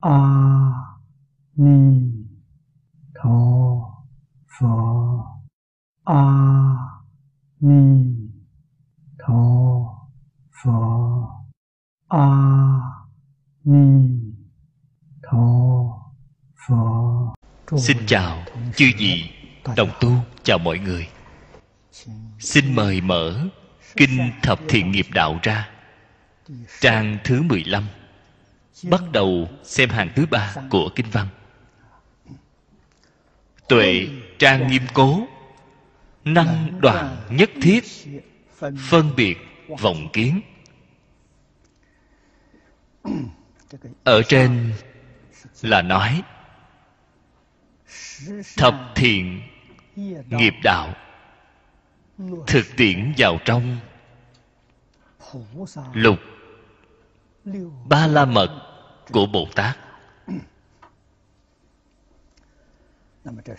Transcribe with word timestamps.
a 0.00 0.18
ni 1.56 2.12
tho 3.14 3.40
phở 4.58 4.66
a 6.04 6.24
ni 7.60 8.04
tho 9.18 9.42
phở 10.62 10.70
a 12.08 12.26
ni 13.64 14.08
tho 15.22 15.38
phở 16.68 16.76
Xin 17.78 17.96
chào 18.06 18.42
chư 18.76 18.86
vị, 18.98 19.30
đồng 19.76 19.90
tu, 20.00 20.12
chào 20.42 20.58
mọi 20.58 20.78
người. 20.78 21.08
Xin 22.38 22.74
mời 22.74 23.00
mở 23.00 23.48
Kinh 23.96 24.30
Thập 24.42 24.60
Thiện 24.68 24.90
Nghiệp 24.90 25.06
Đạo 25.14 25.38
ra, 25.42 25.68
Trang 26.80 27.18
thứ 27.24 27.42
15 27.42 27.84
Bắt 28.84 29.02
đầu 29.12 29.48
xem 29.62 29.88
hàng 29.88 30.10
thứ 30.16 30.26
ba 30.30 30.54
của 30.70 30.90
Kinh 30.94 31.06
Văn. 31.12 31.26
Tuệ 33.68 34.08
trang 34.38 34.68
nghiêm 34.68 34.82
cố, 34.94 35.26
Năng 36.24 36.80
đoàn 36.80 37.16
nhất 37.30 37.50
thiết, 37.62 37.84
Phân 38.88 39.10
biệt 39.16 39.38
vọng 39.80 40.08
kiến. 40.12 40.40
Ở 44.04 44.22
trên 44.28 44.72
là 45.62 45.82
nói, 45.82 46.22
Thập 48.56 48.74
thiện 48.94 49.42
nghiệp 50.28 50.54
đạo, 50.62 50.94
Thực 52.46 52.66
tiễn 52.76 53.12
vào 53.18 53.38
trong, 53.44 53.76
Lục 55.94 56.18
Ba 57.88 58.06
la 58.06 58.24
mật 58.24 58.69
của 59.12 59.26
Bồ 59.26 59.48
Tát. 59.54 59.78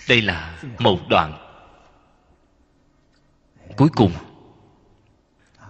Đây 0.07 0.21
là 0.21 0.63
một 0.79 0.99
đoạn 1.09 1.47
Cuối 3.77 3.89
cùng. 3.95 4.11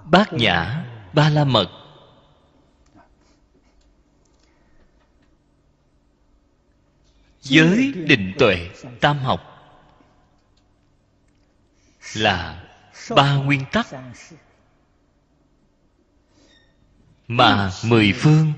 Bát 0.06 0.34
nhã 0.34 0.86
Ba 1.14 1.30
la 1.30 1.44
mật. 1.44 1.68
Giới 7.42 7.92
định 7.92 8.34
tuệ 8.40 8.70
tam 9.02 9.18
học 9.18 9.42
Là 12.14 12.64
ba 13.16 13.36
nguyên 13.36 13.66
tắc 13.72 13.88
Mà 17.28 17.72
mười 17.86 18.14
phương, 18.14 18.54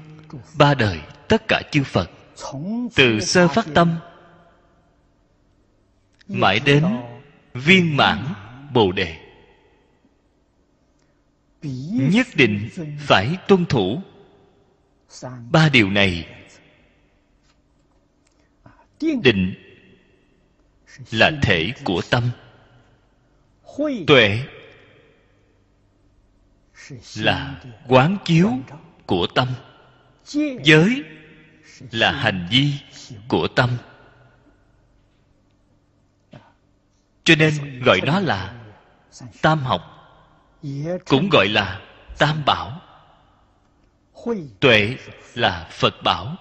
Ba 0.57 0.73
đời 0.73 1.01
tất 1.33 1.47
cả 1.47 1.61
chư 1.71 1.83
Phật. 1.83 2.11
Từ 2.95 3.19
sơ 3.19 3.47
phát 3.47 3.65
tâm, 3.73 3.99
Mãi 6.27 6.59
đến 6.59 6.85
viên 7.53 7.97
mãn 7.97 8.33
Bồ 8.73 8.91
Đề. 8.91 9.17
Nhất 12.11 12.27
định 12.35 12.69
phải 12.99 13.37
tuân 13.47 13.65
thủ 13.65 14.01
Ba 15.51 15.69
điều 15.69 15.89
này. 15.89 16.27
Định 19.01 19.53
là 21.11 21.31
thể 21.41 21.71
của 21.83 22.01
tâm. 22.09 22.23
Tuệ 24.07 24.39
là 27.17 27.61
quán 27.87 28.17
chiếu 28.25 28.51
của 29.05 29.27
tâm. 29.35 29.47
Giới 30.63 31.03
là 31.91 32.11
hành 32.11 32.47
vi 32.51 32.73
của 33.27 33.47
tâm. 33.47 33.77
Cho 37.23 37.35
nên 37.35 37.83
gọi 37.83 38.01
nó 38.01 38.19
là 38.19 38.53
tam 39.41 39.59
học, 39.59 39.81
cũng 41.05 41.29
gọi 41.31 41.47
là 41.47 41.81
tam 42.17 42.45
bảo. 42.45 42.81
Tuệ 44.59 44.97
là 45.33 45.67
phật 45.71 45.93
bảo, 46.03 46.35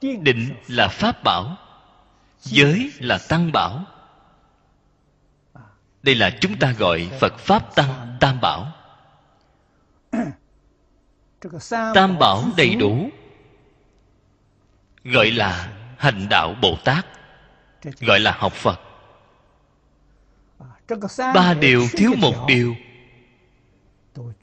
định 0.00 0.54
là 0.68 0.88
pháp 0.88 1.24
bảo, 1.24 1.56
giới 2.40 2.92
là 2.98 3.18
tăng 3.28 3.52
bảo. 3.52 3.84
Đây 6.02 6.14
là 6.14 6.30
chúng 6.40 6.58
ta 6.58 6.72
gọi 6.72 7.08
phật 7.20 7.38
pháp 7.38 7.74
tăng 7.74 8.16
tam 8.20 8.40
bảo. 8.40 8.72
Tam 11.70 12.18
bảo 12.18 12.44
đầy 12.56 12.74
đủ 12.74 13.10
gọi 15.12 15.30
là 15.30 15.72
hành 15.98 16.28
đạo 16.30 16.54
bồ 16.62 16.76
tát, 16.84 17.06
gọi 18.00 18.20
là 18.20 18.32
học 18.38 18.52
phật. 18.52 18.80
Ba 21.34 21.54
điều 21.54 21.86
thiếu 21.92 22.10
một 22.18 22.44
điều 22.48 22.76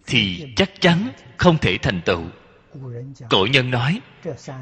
thì 0.05 0.53
chắc 0.55 0.81
chắn 0.81 1.07
không 1.37 1.57
thể 1.57 1.77
thành 1.77 2.01
tựu. 2.05 2.23
Cổ 3.29 3.47
nhân 3.51 3.71
nói, 3.71 4.01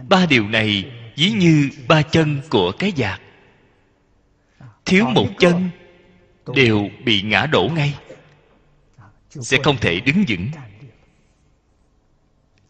ba 0.10 0.26
điều 0.26 0.48
này 0.48 0.92
ví 1.16 1.32
như 1.32 1.70
ba 1.88 2.02
chân 2.02 2.42
của 2.50 2.72
cái 2.80 2.94
giạc 2.98 3.22
thiếu 4.86 5.06
một 5.06 5.28
chân 5.40 5.70
đều 6.56 6.90
bị 7.06 7.22
ngã 7.22 7.46
đổ 7.46 7.70
ngay, 7.76 7.96
sẽ 9.30 9.58
không 9.64 9.78
thể 9.78 10.00
đứng 10.00 10.24
vững. 10.28 10.48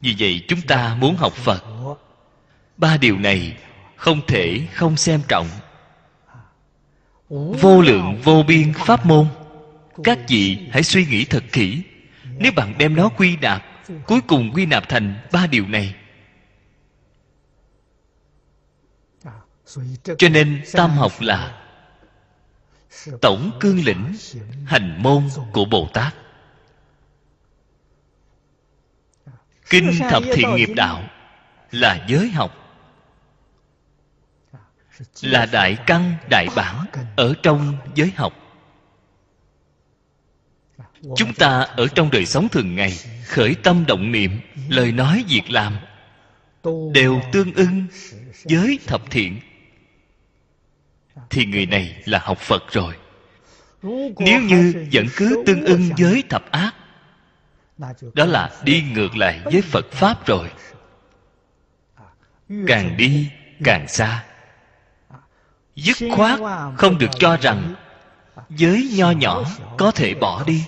Vì 0.02 0.16
vậy 0.20 0.46
chúng 0.48 0.62
ta 0.62 0.96
muốn 0.96 1.16
học 1.16 1.34
phật 1.34 1.64
ba 2.82 2.98
điều 2.98 3.18
này 3.18 3.58
không 3.96 4.22
thể 4.28 4.68
không 4.74 4.98
xem 4.98 5.22
trọng. 5.28 5.48
Vô 7.30 7.82
lượng 7.82 8.22
vô 8.24 8.44
biên 8.48 8.74
pháp 8.74 9.06
môn 9.06 9.28
các 10.04 10.20
vị 10.28 10.68
hãy 10.72 10.84
suy 10.84 11.06
nghĩ 11.06 11.26
thật 11.26 11.44
kỹ. 11.52 11.84
Nếu 12.38 12.52
bạn 12.56 12.78
đem 12.78 12.96
nó 12.96 13.10
quy 13.10 13.38
nạp 13.38 13.64
cuối 14.08 14.22
cùng 14.28 14.52
quy 14.54 14.66
nạp 14.66 14.90
thành 14.90 15.16
ba 15.32 15.48
điều 15.48 15.68
này. 15.68 15.96
Cho 20.18 20.30
nên 20.30 20.64
tam 20.74 20.90
học 20.90 21.12
là 21.20 21.62
tổng 23.22 23.52
cương 23.60 23.86
lĩnh 23.86 24.14
hành 24.66 25.04
môn 25.04 25.24
của 25.52 25.66
bồ 25.66 25.88
tát. 25.94 26.16
Kinh 29.70 29.92
thập 30.10 30.24
thiện 30.34 30.56
nghiệp 30.56 30.70
đạo 30.76 31.04
là 31.72 32.06
giới 32.08 32.30
học 32.30 32.61
là 35.22 35.46
đại 35.46 35.78
căn, 35.88 36.16
đại 36.30 36.48
bản, 36.56 36.86
ở 37.16 37.34
trong 37.44 37.78
giới 37.96 38.12
học. 38.16 38.34
Chúng 41.16 41.34
ta 41.34 41.62
ở 41.62 41.88
trong 41.88 42.12
đời 42.12 42.26
sống 42.26 42.50
thường 42.50 42.76
ngày, 42.76 42.94
khởi 43.26 43.56
tâm 43.64 43.86
động 43.88 44.12
niệm, 44.12 44.40
lời 44.70 44.92
nói 44.92 45.24
việc 45.28 45.50
làm, 45.50 45.78
đều 46.94 47.22
tương 47.32 47.54
ưng 47.54 47.86
với 48.44 48.80
thập 48.88 49.02
thiện. 49.10 49.40
Thì 51.30 51.46
người 51.46 51.66
này 51.66 52.02
là 52.06 52.20
học 52.20 52.38
phật 52.38 52.64
rồi. 52.72 52.94
Nếu 54.18 54.42
như 54.42 54.88
vẫn 54.92 55.06
cứ 55.16 55.44
tương 55.46 55.66
ưng 55.66 55.90
với 55.98 56.24
thập 56.30 56.52
ác, 56.52 56.76
đó 58.14 58.26
là 58.26 58.50
đi 58.64 58.84
ngược 58.94 59.18
lại 59.18 59.42
với 59.46 59.62
phật 59.62 59.92
pháp 59.92 60.28
rồi. 60.28 60.52
Càng 62.68 62.98
đi, 62.98 63.30
càng 63.64 63.88
xa 63.88 64.24
dứt 65.76 65.98
khoát 66.16 66.40
không 66.78 66.98
được 66.98 67.12
cho 67.20 67.38
rằng 67.38 67.76
giới 68.50 68.90
nho 68.98 69.12
nhỏ 69.12 69.44
có 69.78 69.92
thể 69.92 70.14
bỏ 70.14 70.44
đi. 70.44 70.64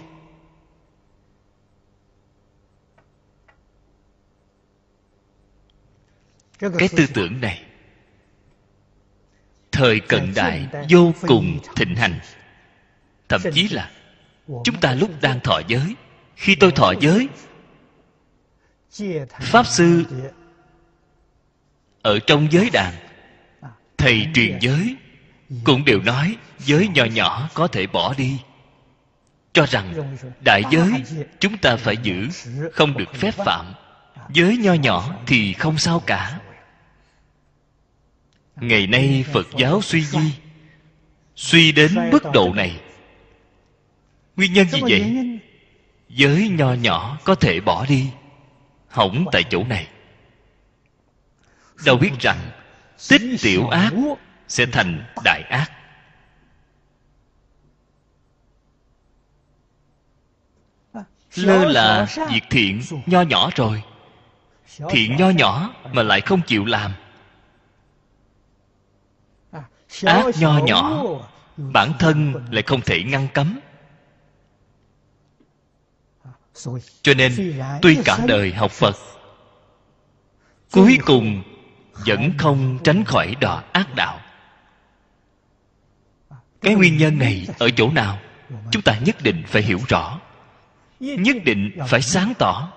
Cái 6.60 6.90
tư 6.98 7.06
tưởng 7.14 7.42
này, 7.42 7.64
thời 9.72 10.00
cận 10.00 10.34
đại 10.36 10.68
vô 10.90 11.14
cùng 11.28 11.60
thịnh 11.76 11.96
hành. 11.96 12.20
Thậm 13.30 13.42
chí 13.54 13.68
là 13.68 13.92
chúng 14.64 14.80
ta 14.82 14.94
lúc 14.94 15.12
đang 15.22 15.40
thọ 15.40 15.62
giới, 15.68 15.96
khi 16.36 16.56
tôi 16.56 16.72
thọ 16.72 16.94
giới, 17.02 17.28
pháp 19.30 19.68
sư 19.68 20.04
ở 22.02 22.20
trong 22.28 22.48
giới 22.52 22.70
đàn, 22.70 22.94
thầy 23.98 24.28
truyền 24.34 24.58
giới 24.62 24.96
cũng 25.64 25.86
đều 25.86 26.02
nói, 26.02 26.38
giới 26.60 26.88
nhỏ 26.88 27.06
nhỏ 27.06 27.50
có 27.54 27.68
thể 27.68 27.88
bỏ 27.88 28.14
đi. 28.18 28.40
Cho 29.54 29.66
rằng 29.66 30.16
đại 30.46 30.64
giới 30.72 30.92
chúng 31.40 31.58
ta 31.58 31.76
phải 31.76 31.98
giữ, 31.98 32.30
không 32.74 32.98
được 32.98 33.14
phép 33.14 33.32
phạm. 33.32 33.74
Giới 34.30 34.58
nho 34.58 34.74
nhỏ 34.74 35.16
thì 35.28 35.54
không 35.54 35.78
sao 35.78 36.00
cả. 36.06 36.40
Ngày 38.56 38.88
nay 38.88 39.26
phật 39.34 39.48
giáo 39.58 39.82
suy 39.82 40.02
di, 40.02 40.34
suy 41.36 41.72
đến 41.72 42.10
mức 42.12 42.24
độ 42.34 42.54
này. 42.54 42.82
Nguyên 44.36 44.54
nhân 44.54 44.68
gì 44.68 44.82
vậy? 44.82 45.40
Giới 46.10 46.50
nho 46.50 46.74
nhỏ 46.74 47.18
có 47.24 47.36
thể 47.36 47.60
bỏ 47.60 47.86
đi, 47.86 48.10
hỏng 48.90 49.26
tại 49.32 49.44
chỗ 49.50 49.64
này. 49.64 49.88
Đâu 51.86 51.98
biết 51.98 52.12
rằng, 52.20 52.38
tích 53.10 53.22
tiểu 53.42 53.68
ác 53.68 53.94
sẽ 54.54 54.66
thành 54.66 55.04
đại 55.24 55.42
ác. 55.42 55.72
Lơ 61.36 61.66
là 61.66 62.08
việc 62.30 62.44
thiện 62.50 62.82
nho 63.06 63.22
nhỏ 63.22 63.50
rồi. 63.56 63.84
Thiện 64.90 65.16
nho 65.18 65.30
nhỏ 65.30 65.74
mà 65.94 66.04
lại 66.04 66.22
không 66.22 66.42
chịu 66.48 66.66
làm. 66.66 66.94
Ác 70.06 70.26
nho 70.40 70.60
nhỏ 70.66 71.04
bản 71.58 71.94
thân 72.00 72.34
lại 72.52 72.64
không 72.64 72.82
thể 72.82 73.04
ngăn 73.04 73.28
cấm. 73.34 73.60
Cho 77.02 77.14
nên 77.14 77.62
tuy 77.82 77.98
cả 78.06 78.20
đời 78.28 78.54
học 78.54 78.72
phật 78.72 78.96
cuối 80.72 80.98
cùng 81.06 81.44
vẫn 81.94 82.32
không 82.38 82.80
tránh 82.84 83.04
khỏi 83.04 83.36
đọa 83.42 83.64
ác 83.72 83.96
đạo 83.96 84.20
cái 86.64 86.76
nguyên 86.76 86.98
nhân 86.98 87.18
này 87.18 87.48
ở 87.60 87.70
chỗ 87.70 87.92
nào? 87.92 88.20
Chúng 88.72 88.82
ta 88.82 89.00
nhất 89.00 89.16
định 89.24 89.44
phải 89.48 89.62
hiểu 89.62 89.80
rõ. 89.88 90.20
Nhất 91.00 91.38
định 91.46 91.72
phải 91.88 92.02
sáng 92.02 92.34
tỏ. 92.40 92.74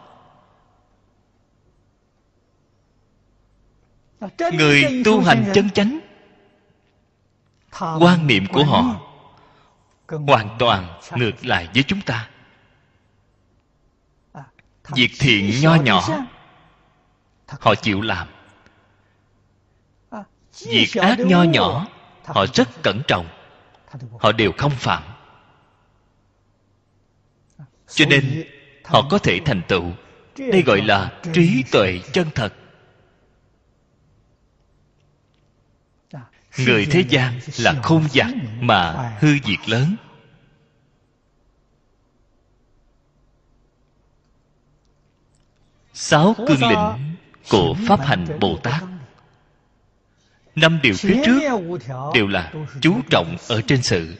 Người 4.53 5.03
tu 5.05 5.21
hành 5.21 5.51
chân 5.55 5.71
chánh, 5.71 6.01
quan 7.81 8.27
niệm 8.27 8.47
của 8.53 8.65
họ 8.65 9.01
hoàn 10.09 10.57
toàn 10.59 11.01
ngược 11.17 11.47
lại 11.47 11.69
với 11.75 11.83
chúng 11.83 12.01
ta. 12.01 12.29
Việc 14.89 15.11
thiện 15.19 15.51
nho 15.63 15.75
nhỏ, 15.75 16.09
họ 17.61 17.75
chịu 17.75 18.01
làm. 18.01 18.29
Việc 20.67 20.89
ác 20.95 21.19
nho 21.19 21.43
nhỏ, 21.43 21.87
họ 22.25 22.47
rất 22.55 22.69
cẩn 22.83 23.03
trọng 23.09 23.27
họ 24.21 24.33
đều 24.33 24.53
không 24.59 24.73
phạm. 24.73 25.03
Cho 27.89 28.05
nên 28.07 28.45
họ 28.85 29.07
có 29.11 29.19
thể 29.19 29.41
thành 29.45 29.63
tựu. 29.69 29.85
Đây 30.39 30.63
gọi 30.63 30.83
là 30.83 31.21
trí 31.33 31.65
tuệ 31.73 32.01
chân 32.13 32.29
thật. 32.35 32.53
Người 36.59 36.87
thế 36.91 37.05
gian 37.09 37.41
là 37.59 37.75
khôn 37.83 38.09
giặc 38.09 38.31
mà 38.61 39.17
hư 39.21 39.29
diệt 39.45 39.69
lớn. 39.69 39.97
Sáu 45.93 46.35
cương 46.49 46.69
lĩnh 46.69 47.15
của 47.51 47.75
pháp 47.89 48.01
hành 48.01 48.27
bồ 48.41 48.59
tát 48.63 48.83
năm 50.57 50.79
điều 50.83 50.95
phía 50.95 51.23
trước 51.27 51.41
đều 52.15 52.27
là 52.27 52.53
chú 52.81 53.01
trọng 53.11 53.37
ở 53.49 53.63
trên 53.63 53.83
sự. 53.83 54.15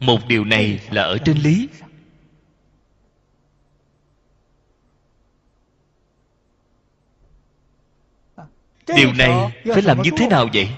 Một 0.00 0.18
điều 0.28 0.44
này 0.44 0.80
là 0.90 1.02
ở 1.02 1.18
trên 1.18 1.36
lý. 1.38 1.68
Điều 8.96 9.12
này 9.12 9.30
phải 9.64 9.82
làm 9.82 10.02
như 10.02 10.10
thế 10.16 10.28
nào 10.28 10.48
vậy? 10.54 10.68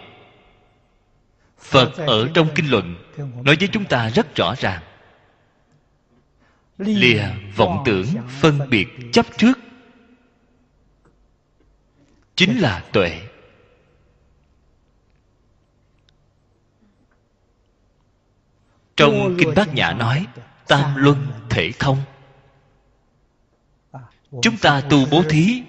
Phật 1.58 1.96
ở 1.96 2.28
trong 2.34 2.48
kinh 2.54 2.70
luận 2.70 2.96
nói 3.44 3.56
với 3.58 3.68
chúng 3.72 3.84
ta 3.84 4.10
rất 4.10 4.34
rõ 4.34 4.54
ràng. 4.58 4.82
Lìa 6.78 7.24
vọng 7.56 7.82
tưởng 7.86 8.06
phân 8.40 8.70
biệt 8.70 8.88
chấp 9.12 9.26
trước. 9.36 9.58
Chính 12.34 12.58
là 12.58 12.84
tuệ. 12.92 13.20
Trong 18.98 19.36
kinh 19.38 19.54
bát 19.56 19.74
nhã 19.74 19.92
nói 19.92 20.26
tam 20.66 20.96
luân 20.96 21.26
thể 21.50 21.72
không? 21.78 22.02
Chúng 24.42 24.56
ta 24.56 24.82
tu 24.90 25.06
bố 25.10 25.22
thí 25.28 25.62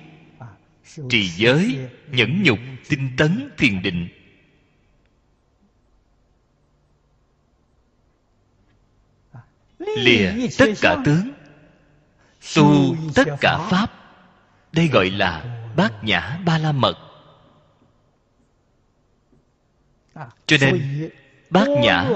trì 1.09 1.27
giới 1.27 1.89
nhẫn 2.07 2.43
nhục 2.43 2.59
tinh 2.89 3.09
tấn 3.17 3.49
thiền 3.57 3.81
định. 3.81 4.09
Lìa 9.79 10.31
tất 10.57 10.69
cả 10.81 10.97
tướng 11.05 11.31
tu 12.55 12.95
tất 13.15 13.25
cả 13.41 13.67
pháp. 13.71 13.87
Đây 14.71 14.87
gọi 14.87 15.09
là 15.09 15.59
bát 15.75 16.03
nhã 16.03 16.39
ba 16.45 16.57
la 16.57 16.71
mật. 16.71 16.97
Cho 20.45 20.57
nên 20.61 21.09
bát 21.49 21.67
nhã 21.83 22.09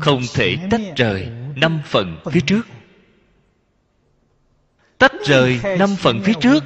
không 0.00 0.22
thể 0.34 0.56
tách 0.70 0.80
rời 0.96 1.30
năm 1.56 1.80
phần 1.84 2.20
phía 2.32 2.40
trước. 2.40 2.62
Tách 4.98 5.12
rời 5.26 5.60
năm 5.78 5.96
phần 5.98 6.20
phía 6.24 6.34
trước 6.40 6.64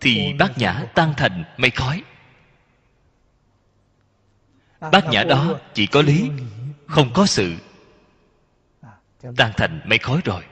thì 0.00 0.32
bát 0.38 0.58
nhã 0.58 0.86
tan 0.94 1.14
thành 1.16 1.44
mây 1.56 1.70
khói. 1.70 2.02
Bát 4.80 5.04
nhã 5.10 5.24
đó 5.24 5.60
chỉ 5.74 5.86
có 5.86 6.02
lý 6.02 6.30
không 6.86 7.10
có 7.14 7.26
sự 7.26 7.54
tan 9.36 9.52
thành 9.56 9.80
mây 9.84 9.98
khói 9.98 10.20
rồi. 10.24 10.42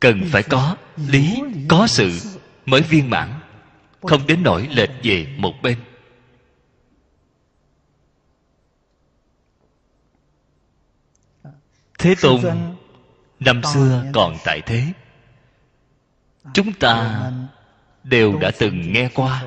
Cần 0.00 0.22
phải 0.32 0.42
có 0.42 0.76
lý 0.96 1.42
có 1.68 1.86
sự 1.86 2.10
mới 2.66 2.82
viên 2.82 3.10
mãn 3.10 3.40
không 4.02 4.26
đến 4.26 4.42
nỗi 4.42 4.68
lệch 4.70 4.90
về 5.02 5.26
một 5.38 5.52
bên 5.62 5.78
thế 11.98 12.14
tôn 12.22 12.40
năm 13.40 13.60
xưa 13.74 14.04
còn 14.12 14.36
tại 14.44 14.60
thế. 14.66 14.84
Chúng 16.54 16.72
ta 16.72 17.22
đều 18.04 18.38
đã 18.38 18.50
từng 18.58 18.92
nghe 18.92 19.08
qua. 19.14 19.42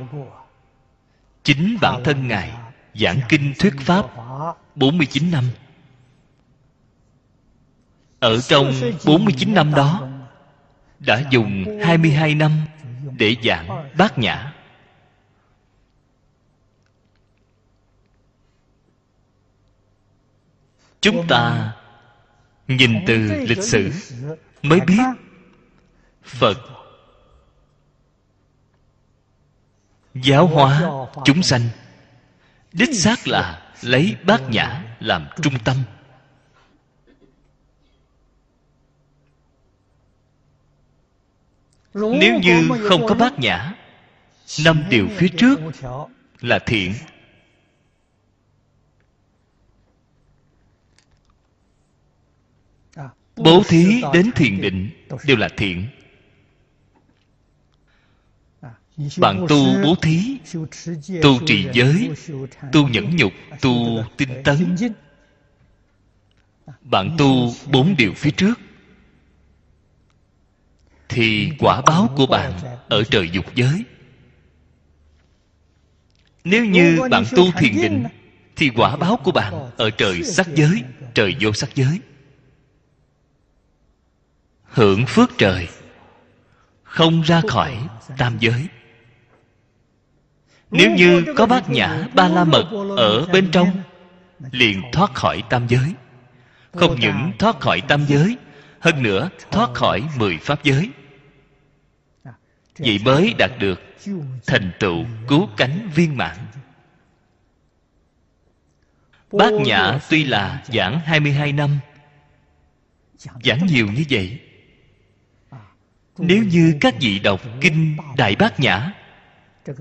chính 1.44 1.78
bản 1.82 2.04
thân 2.04 2.28
ngài 2.28 2.52
giảng 2.96 3.20
kinh 3.30 3.54
thuyết 3.60 3.74
pháp 3.80 4.06
49 4.76 5.32
năm. 5.32 5.44
Ở 8.20 8.42
trong 8.42 8.74
49 9.06 9.54
năm 9.54 9.74
đó 9.76 10.08
đã 11.00 11.24
dùng 11.32 11.80
22 11.84 12.36
năm 12.36 12.52
để 13.18 13.36
giảng 13.44 13.92
bát 13.98 14.18
nhã. 14.18 14.54
Chúng 21.02 21.28
ta 21.28 21.74
nhìn 22.70 23.04
từ 23.08 23.18
lịch 23.48 23.64
sử 23.64 23.92
mới 24.62 24.80
biết 24.80 25.04
phật 26.24 26.58
giáo 30.14 30.48
hóa 30.48 30.90
chúng 31.26 31.44
sanh, 31.44 31.62
đích 32.74 32.96
xác 32.96 33.28
là 33.28 33.74
lấy 33.82 34.16
bát 34.26 34.42
nhã 34.50 34.84
làm 35.00 35.28
trung 35.42 35.54
tâm. 35.64 35.78
Nếu 41.94 42.40
như 42.40 42.70
không 42.90 43.08
có 43.08 43.16
bát 43.16 43.40
nhã, 43.40 43.74
năm 44.66 44.84
điều 44.90 45.08
phía 45.18 45.28
trước 45.28 45.60
là 46.42 46.60
thiện. 46.60 46.94
Bố 53.44 53.64
thí 53.68 54.02
đến 54.14 54.32
thiền 54.36 54.62
định 54.62 54.90
đều 55.26 55.38
là 55.38 55.50
thiện. 55.58 55.88
Bạn 59.18 59.46
tu 59.50 59.84
bố 59.84 59.96
thí 59.96 60.38
tu 61.22 61.40
trì 61.46 61.68
giới 61.74 62.10
tu 62.72 62.88
nhẫn 62.88 63.16
nhục 63.16 63.34
tu 63.62 64.04
tinh 64.18 64.30
tấn. 64.44 64.76
Bạn 66.82 67.16
tu 67.18 67.54
bốn 67.72 67.96
điều 67.98 68.14
phía 68.14 68.32
trước. 68.32 68.60
Thì 71.10 71.52
quả 71.60 71.82
báo 71.82 72.14
của 72.16 72.26
bạn 72.26 72.54
ở 72.90 73.04
trời 73.04 73.30
dục 73.32 73.46
giới. 73.56 73.84
Nếu 76.44 76.66
như 76.66 77.00
bạn 77.12 77.24
tu 77.36 77.52
thiền 77.60 77.76
định 77.82 78.04
thì 78.56 78.70
quả 78.76 78.96
báo 78.96 79.18
của 79.24 79.32
bạn 79.32 79.54
ở 79.78 79.90
trời 79.90 80.24
sắc 80.24 80.48
giới 80.56 80.84
trời 81.14 81.36
vô 81.40 81.54
sắc 81.54 81.76
giới 81.76 82.00
hưởng 84.72 85.06
phước 85.06 85.30
trời, 85.38 85.68
không 86.84 87.22
ra 87.22 87.42
khỏi 87.48 87.78
tam 88.18 88.38
giới. 88.40 88.68
Nếu 90.72 90.92
như 90.92 91.34
có 91.38 91.46
bát 91.46 91.70
nhã 91.70 92.08
ba 92.14 92.28
la 92.28 92.44
mật 92.44 92.96
ở 92.98 93.26
bên 93.26 93.50
trong, 93.52 93.82
liền 94.52 94.82
thoát 94.92 95.14
khỏi 95.14 95.44
tam 95.50 95.68
giới. 95.68 95.94
Không 96.72 97.00
những 97.00 97.32
thoát 97.40 97.60
khỏi 97.60 97.82
tam 97.82 98.06
giới, 98.08 98.38
hơn 98.80 99.04
nữa 99.04 99.30
thoát 99.52 99.74
khỏi 99.74 100.04
mười 100.18 100.38
pháp 100.38 100.64
giới. 100.64 100.90
Vậy 102.78 103.00
mới 103.06 103.34
đạt 103.38 103.52
được 103.60 103.82
thành 104.48 104.72
tựu 104.80 105.06
cứu 105.28 105.50
cánh 105.58 105.90
viên 105.96 106.18
mãn. 106.18 106.38
Bát 109.32 109.54
Nhã 109.54 110.00
tuy 110.10 110.24
là 110.24 110.64
giảng 110.68 111.00
22 111.00 111.52
năm, 111.52 111.80
Giảng 113.44 113.66
nhiều 113.66 113.88
như 113.88 114.04
vậy 114.10 114.40
nếu 116.20 116.44
như 116.44 116.78
các 116.82 116.96
vị 117.02 117.20
đọc 117.20 117.42
Kinh 117.62 117.98
Đại 118.18 118.36
Bát 118.36 118.60
Nhã 118.60 118.92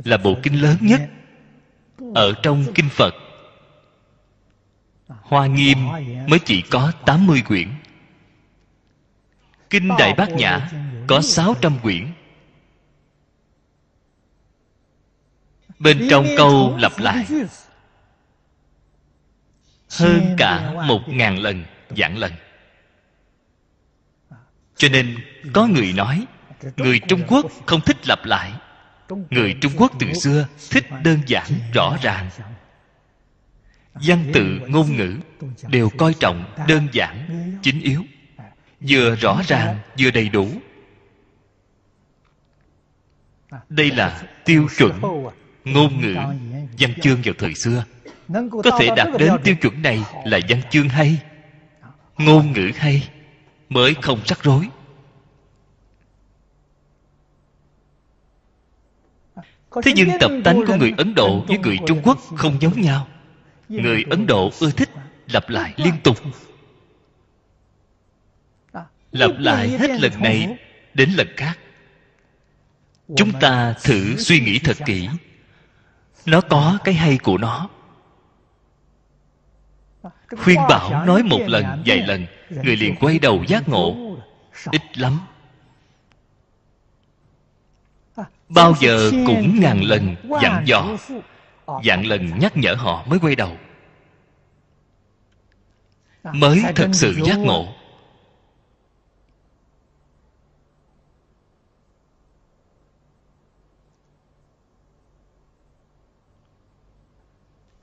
Là 0.04 0.16
bộ 0.16 0.36
kinh 0.42 0.62
lớn 0.62 0.76
nhất 0.80 1.00
Ở 2.14 2.32
trong 2.42 2.64
Kinh 2.74 2.88
Phật, 2.88 3.14
Hoa 5.08 5.46
Nghiêm 5.46 5.78
mới 6.28 6.38
chỉ 6.44 6.62
có 6.62 6.92
80 7.06 7.42
quyển. 7.46 7.68
Kinh 9.70 9.88
Đại 9.98 10.14
Bát 10.14 10.30
Nhã 10.30 10.70
có 11.06 11.20
600 11.20 11.78
quyển. 11.82 12.12
Bên 15.78 16.06
trong 16.10 16.26
câu 16.36 16.76
lặp 16.76 16.92
lại, 16.98 17.26
Hơn 19.90 20.34
cả 20.38 20.72
một 20.86 21.00
ngàn 21.08 21.38
lần 21.38 21.64
dạng 21.96 22.18
lần. 22.18 22.32
Cho 24.78 24.88
nên 24.88 25.16
có 25.52 25.66
người 25.66 25.92
nói, 25.92 26.26
Người 26.76 27.00
Trung 27.08 27.22
Quốc 27.28 27.46
không 27.66 27.80
thích 27.80 28.08
lặp 28.08 28.24
lại. 28.24 28.52
Người 29.30 29.54
Trung 29.60 29.72
Quốc 29.76 29.92
từ 29.98 30.12
xưa 30.12 30.46
thích 30.70 30.84
đơn 31.04 31.18
giản, 31.26 31.46
rõ 31.74 31.96
ràng. 32.02 32.30
Văn 33.94 34.24
tự, 34.34 34.60
ngôn 34.66 34.96
ngữ 34.96 35.16
Đều 35.68 35.90
coi 35.98 36.14
trọng 36.14 36.54
đơn 36.68 36.88
giản, 36.92 37.28
Chính 37.62 37.80
yếu, 37.80 38.02
Vừa 38.80 39.14
rõ 39.14 39.42
ràng, 39.46 39.78
vừa 39.98 40.10
đầy 40.10 40.28
đủ. 40.28 40.48
Đây 43.68 43.90
là 43.90 44.22
tiêu 44.44 44.68
chuẩn 44.78 45.00
Ngôn 45.64 46.00
ngữ 46.00 46.14
Văn 46.78 46.94
chương 47.02 47.22
vào 47.24 47.34
thời 47.38 47.54
xưa. 47.54 47.84
Có 48.64 48.78
thể 48.80 48.88
đạt 48.96 49.08
đến 49.18 49.32
tiêu 49.44 49.54
chuẩn 49.54 49.82
này 49.82 50.02
Là 50.24 50.40
văn 50.48 50.60
chương 50.70 50.88
hay, 50.88 51.18
Ngôn 52.18 52.52
ngữ 52.52 52.70
hay. 52.76 53.08
Mới 53.68 53.94
không 54.02 54.20
rắc 54.24 54.42
rối. 54.42 54.68
Thế 59.82 59.92
nhưng 59.96 60.08
tập 60.20 60.30
tánh 60.44 60.60
của 60.66 60.74
người 60.76 60.92
Ấn 60.98 61.14
Độ 61.14 61.44
với 61.48 61.58
người 61.58 61.78
Trung 61.86 62.00
Quốc 62.04 62.18
không 62.36 62.62
giống 62.62 62.80
nhau. 62.80 63.08
Người 63.68 64.04
Ấn 64.10 64.26
Độ 64.26 64.50
ưa 64.60 64.70
thích 64.70 64.88
lặp 65.26 65.48
lại 65.48 65.74
liên 65.76 65.94
tục. 66.04 66.18
Lặp 69.12 69.30
lại 69.38 69.68
hết 69.68 69.90
lần 70.00 70.12
này 70.22 70.56
đến 70.94 71.10
lần 71.10 71.28
khác. 71.36 71.58
Chúng 73.16 73.32
ta 73.40 73.74
thử 73.82 74.16
suy 74.16 74.40
nghĩ 74.40 74.58
thật 74.58 74.76
kỹ. 74.86 75.08
Nó 76.26 76.40
có 76.40 76.78
cái 76.84 76.94
hay 76.94 77.18
của 77.18 77.38
nó. 77.38 77.68
Khuyên 80.38 80.58
bảo 80.68 81.04
nói 81.06 81.22
một 81.22 81.40
lần, 81.46 81.82
vài 81.86 81.98
lần. 82.06 82.26
Người 82.50 82.76
liền 82.76 82.96
quay 83.00 83.18
đầu 83.18 83.44
giác 83.48 83.68
ngộ. 83.68 84.16
Ít 84.70 84.98
lắm. 84.98 85.20
Bao 88.48 88.74
giờ 88.80 89.10
cũng 89.26 89.60
ngàn 89.60 89.82
lần 89.82 90.16
dặn 90.42 90.62
dò. 90.66 90.86
Dặn 91.82 92.06
lần 92.06 92.38
nhắc 92.38 92.56
nhở 92.56 92.74
họ 92.74 93.04
mới 93.06 93.18
quay 93.18 93.36
đầu. 93.36 93.56
Mới 96.32 96.62
thật 96.74 96.88
sự 96.92 97.14
giác 97.24 97.38
ngộ. 97.38 97.68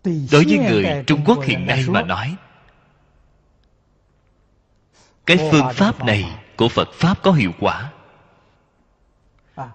Đối 0.03 0.45
với 0.45 0.57
người 0.57 1.03
trung 1.07 1.21
quốc 1.25 1.43
hiện 1.43 1.65
nay 1.65 1.85
mà 1.87 2.01
nói 2.01 2.35
cái 5.25 5.37
phương 5.51 5.73
pháp 5.73 6.05
này 6.05 6.25
của 6.57 6.69
phật 6.69 6.89
pháp 6.93 7.23
có 7.23 7.31
hiệu 7.31 7.51
quả. 7.59 7.91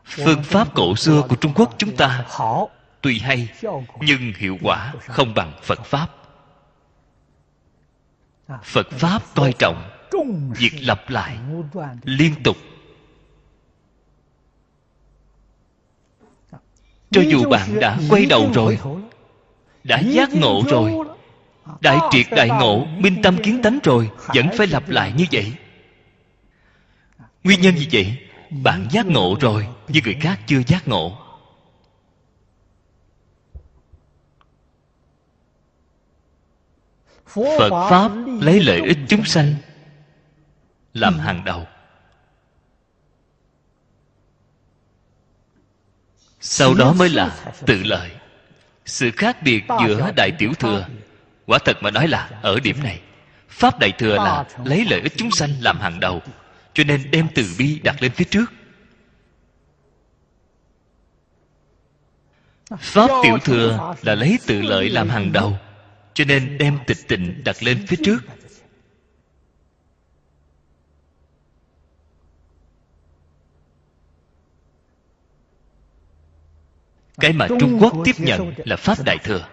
Phương 0.04 0.42
pháp 0.42 0.74
cổ 0.74 0.96
xưa 0.96 1.22
của 1.28 1.36
trung 1.36 1.52
quốc 1.54 1.74
chúng 1.78 1.96
ta 1.96 2.24
tuy 3.00 3.18
hay 3.18 3.48
nhưng 4.00 4.32
hiệu 4.36 4.58
quả 4.62 4.94
không 5.06 5.34
bằng 5.34 5.52
phật 5.62 5.84
pháp. 5.84 6.08
Phật 8.62 8.90
pháp 8.90 9.22
coi 9.34 9.52
trọng 9.58 9.90
việc 10.56 10.72
lặp 10.80 11.10
lại 11.10 11.38
liên 12.04 12.34
tục. 12.44 12.56
Cho 17.10 17.22
dù 17.22 17.44
bạn 17.50 17.80
đã 17.80 17.98
quay 18.10 18.26
đầu 18.26 18.50
rồi 18.54 18.78
đã 19.84 20.00
giác 20.00 20.28
ngộ 20.34 20.62
rồi 20.68 21.09
đại 21.80 21.98
triệt 22.10 22.26
đại 22.30 22.48
ngộ 22.48 22.84
minh 22.84 23.22
tâm 23.22 23.36
kiến 23.42 23.62
tánh 23.62 23.78
rồi 23.82 24.10
vẫn 24.34 24.46
phải 24.56 24.66
lặp 24.66 24.88
lại 24.88 25.12
như 25.16 25.24
vậy. 25.32 25.52
Nguyên 27.44 27.60
nhân 27.60 27.76
gì 27.76 27.88
vậy 27.92 28.18
bạn 28.50 28.86
giác 28.90 29.06
ngộ 29.06 29.36
rồi 29.40 29.66
nhưng 29.88 30.04
người 30.04 30.16
khác 30.20 30.40
chưa 30.46 30.62
giác 30.66 30.88
ngộ. 30.88 31.18
Phật 37.26 37.88
pháp 37.90 38.10
lấy 38.40 38.60
lợi 38.60 38.80
ích 38.80 38.98
chúng 39.08 39.24
sanh 39.24 39.54
làm 40.94 41.18
hàng 41.18 41.44
đầu. 41.44 41.66
Sau 46.40 46.74
đó 46.74 46.92
mới 46.92 47.08
là 47.08 47.52
tự 47.66 47.82
lợi. 47.82 48.10
Sự 48.86 49.10
khác 49.10 49.36
biệt 49.42 49.64
giữa 49.80 50.12
đại 50.16 50.32
tiểu 50.38 50.52
thừa 50.58 50.86
quả 51.50 51.58
thật 51.58 51.82
mà 51.82 51.90
nói 51.90 52.08
là 52.08 52.30
ở 52.42 52.60
điểm 52.60 52.82
này, 52.82 53.00
pháp 53.48 53.78
đại 53.78 53.92
thừa 53.98 54.16
là 54.16 54.44
lấy 54.64 54.84
lợi 54.90 55.00
ích 55.00 55.12
chúng 55.16 55.30
sanh 55.30 55.50
làm 55.60 55.78
hàng 55.80 56.00
đầu, 56.00 56.22
cho 56.74 56.84
nên 56.84 57.10
đem 57.10 57.28
từ 57.34 57.44
bi 57.58 57.80
đặt 57.84 58.02
lên 58.02 58.12
phía 58.12 58.24
trước. 58.24 58.52
Pháp 62.78 63.10
tiểu 63.22 63.38
thừa 63.44 63.94
là 64.02 64.14
lấy 64.14 64.38
tự 64.46 64.62
lợi 64.62 64.88
làm 64.88 65.08
hàng 65.08 65.32
đầu, 65.32 65.58
cho 66.14 66.24
nên 66.24 66.58
đem 66.58 66.78
tịch 66.86 67.08
tịnh 67.08 67.44
đặt 67.44 67.62
lên 67.62 67.86
phía 67.86 67.96
trước. 68.04 68.18
Cái 77.20 77.32
mà 77.32 77.46
trung 77.60 77.78
quốc 77.80 77.94
tiếp 78.04 78.14
nhận 78.18 78.52
là 78.64 78.76
pháp 78.76 78.98
đại 79.04 79.18
thừa. 79.24 79.48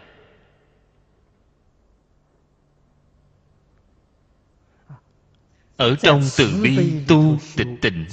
Ở 5.77 5.95
trong 5.95 6.21
từ 6.37 6.59
bi 6.63 6.91
tu 7.07 7.37
tịch 7.55 7.67
tịnh 7.81 8.05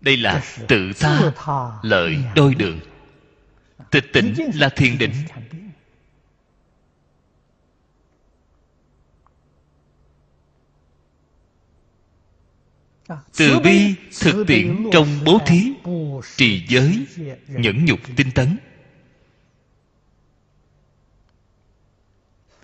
đây 0.00 0.16
là 0.16 0.42
tự 0.68 0.92
tha 0.98 1.32
lợi 1.82 2.16
đôi 2.34 2.54
đường. 2.54 2.80
Tịch 3.90 4.04
tịnh 4.12 4.34
là 4.54 4.68
thiền 4.68 4.98
định. 4.98 5.12
từ 13.36 13.60
bi 13.64 13.94
thực 14.20 14.46
tiễn 14.46 14.86
trong 14.92 15.06
bố 15.24 15.38
thí 15.46 15.72
trì 16.36 16.66
giới 16.68 17.06
nhẫn 17.48 17.84
nhục 17.84 18.00
tinh 18.16 18.30
tấn 18.34 18.58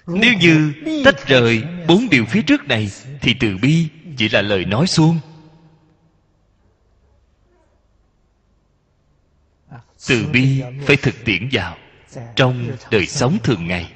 nếu 0.06 0.34
như 0.40 0.72
tách 1.04 1.26
rời 1.26 1.62
bốn 1.88 2.08
điều 2.10 2.24
phía 2.24 2.42
trước 2.42 2.68
này, 2.68 2.90
thì 3.20 3.34
từ 3.40 3.56
bi 3.62 3.88
chỉ 4.16 4.28
là 4.28 4.42
lời 4.42 4.64
nói 4.64 4.86
suông. 4.86 5.18
Từ 10.08 10.26
bi 10.32 10.62
phải 10.86 10.96
thực 10.96 11.14
tiễn 11.24 11.48
vào 11.52 11.76
trong 12.36 12.70
đời 12.90 13.06
sống 13.06 13.38
thường 13.42 13.66
ngày. 13.66 13.92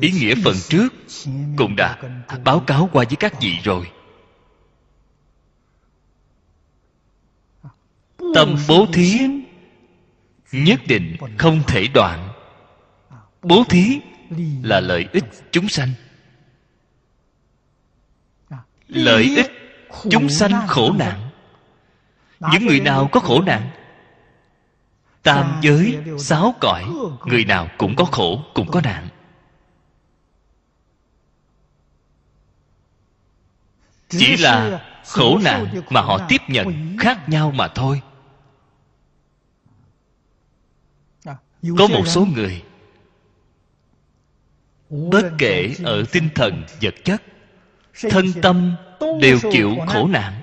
Ý 0.00 0.10
nghĩa 0.10 0.34
phần 0.44 0.56
trước 0.68 0.88
cũng 1.56 1.76
đã 1.76 1.98
báo 2.44 2.60
cáo 2.60 2.88
qua 2.92 3.04
với 3.08 3.16
các 3.16 3.40
vị 3.40 3.58
rồi. 3.64 3.90
Tâm 8.34 8.56
bố 8.68 8.86
thí 8.92 9.20
nhất 10.52 10.80
định 10.86 11.16
không 11.38 11.62
thể 11.66 11.86
đoạn 11.94 12.31
bố 13.42 13.64
thí 13.68 14.00
là 14.62 14.80
lợi 14.80 15.08
ích 15.12 15.24
chúng 15.50 15.68
sanh. 15.68 15.88
Lợi 18.88 19.22
ích 19.36 19.50
chúng 20.10 20.28
sanh 20.28 20.66
khổ 20.68 20.92
nạn. 20.92 21.30
Những 22.52 22.66
người 22.66 22.80
nào 22.80 23.08
có 23.12 23.20
khổ 23.20 23.40
nạn, 23.40 23.70
tam 25.22 25.60
giới, 25.62 25.98
sáu 26.18 26.54
cõi, 26.60 26.84
người 27.24 27.44
nào 27.44 27.68
cũng 27.78 27.96
có 27.96 28.04
khổ, 28.04 28.44
cũng 28.54 28.70
có 28.70 28.80
nạn. 28.80 29.08
Chỉ 34.08 34.36
là 34.36 34.86
khổ 35.06 35.38
nạn 35.44 35.82
mà 35.90 36.00
họ 36.00 36.18
tiếp 36.28 36.40
nhận 36.48 36.96
khác 36.98 37.28
nhau 37.28 37.50
mà 37.50 37.68
thôi. 37.68 38.02
Có 41.78 41.86
một 41.86 42.02
số 42.06 42.26
người 42.34 42.62
bất 44.92 45.30
kể 45.38 45.74
ở 45.84 46.04
tinh 46.12 46.28
thần 46.34 46.64
vật 46.80 46.94
chất, 47.04 47.22
thân 48.10 48.26
tâm 48.42 48.76
đều 49.20 49.38
chịu 49.52 49.76
khổ 49.88 50.08
nạn. 50.08 50.40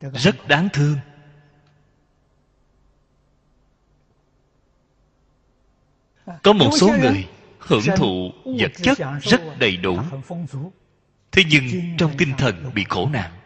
Rất 0.00 0.48
đáng 0.48 0.68
thương. 0.72 0.96
Có 6.42 6.52
một 6.52 6.70
số 6.80 6.88
người 7.00 7.28
hưởng 7.58 7.84
thụ 7.96 8.30
vật 8.44 8.72
chất 8.82 8.98
rất 9.22 9.40
đầy 9.58 9.76
đủ. 9.76 9.98
Thế 11.32 11.42
nhưng 11.50 11.96
trong 11.98 12.16
tinh 12.18 12.32
thần 12.38 12.70
bị 12.74 12.84
khổ 12.88 13.08
nạn 13.12 13.39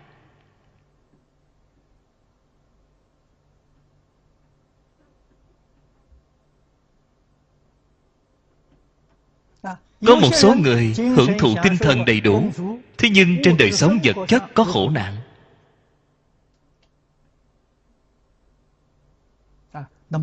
có 10.07 10.17
một 10.17 10.31
số 10.35 10.55
người 10.55 10.95
hưởng 10.97 11.39
thụ 11.39 11.55
tinh 11.63 11.77
thần 11.81 12.05
đầy 12.05 12.21
đủ, 12.21 12.51
thế 12.99 13.09
nhưng 13.13 13.37
trên 13.43 13.57
đời 13.57 13.73
sống 13.73 13.99
vật 14.05 14.17
chất 14.29 14.55
có 14.55 14.65
khổ 14.65 14.91
nạn. 14.91 15.17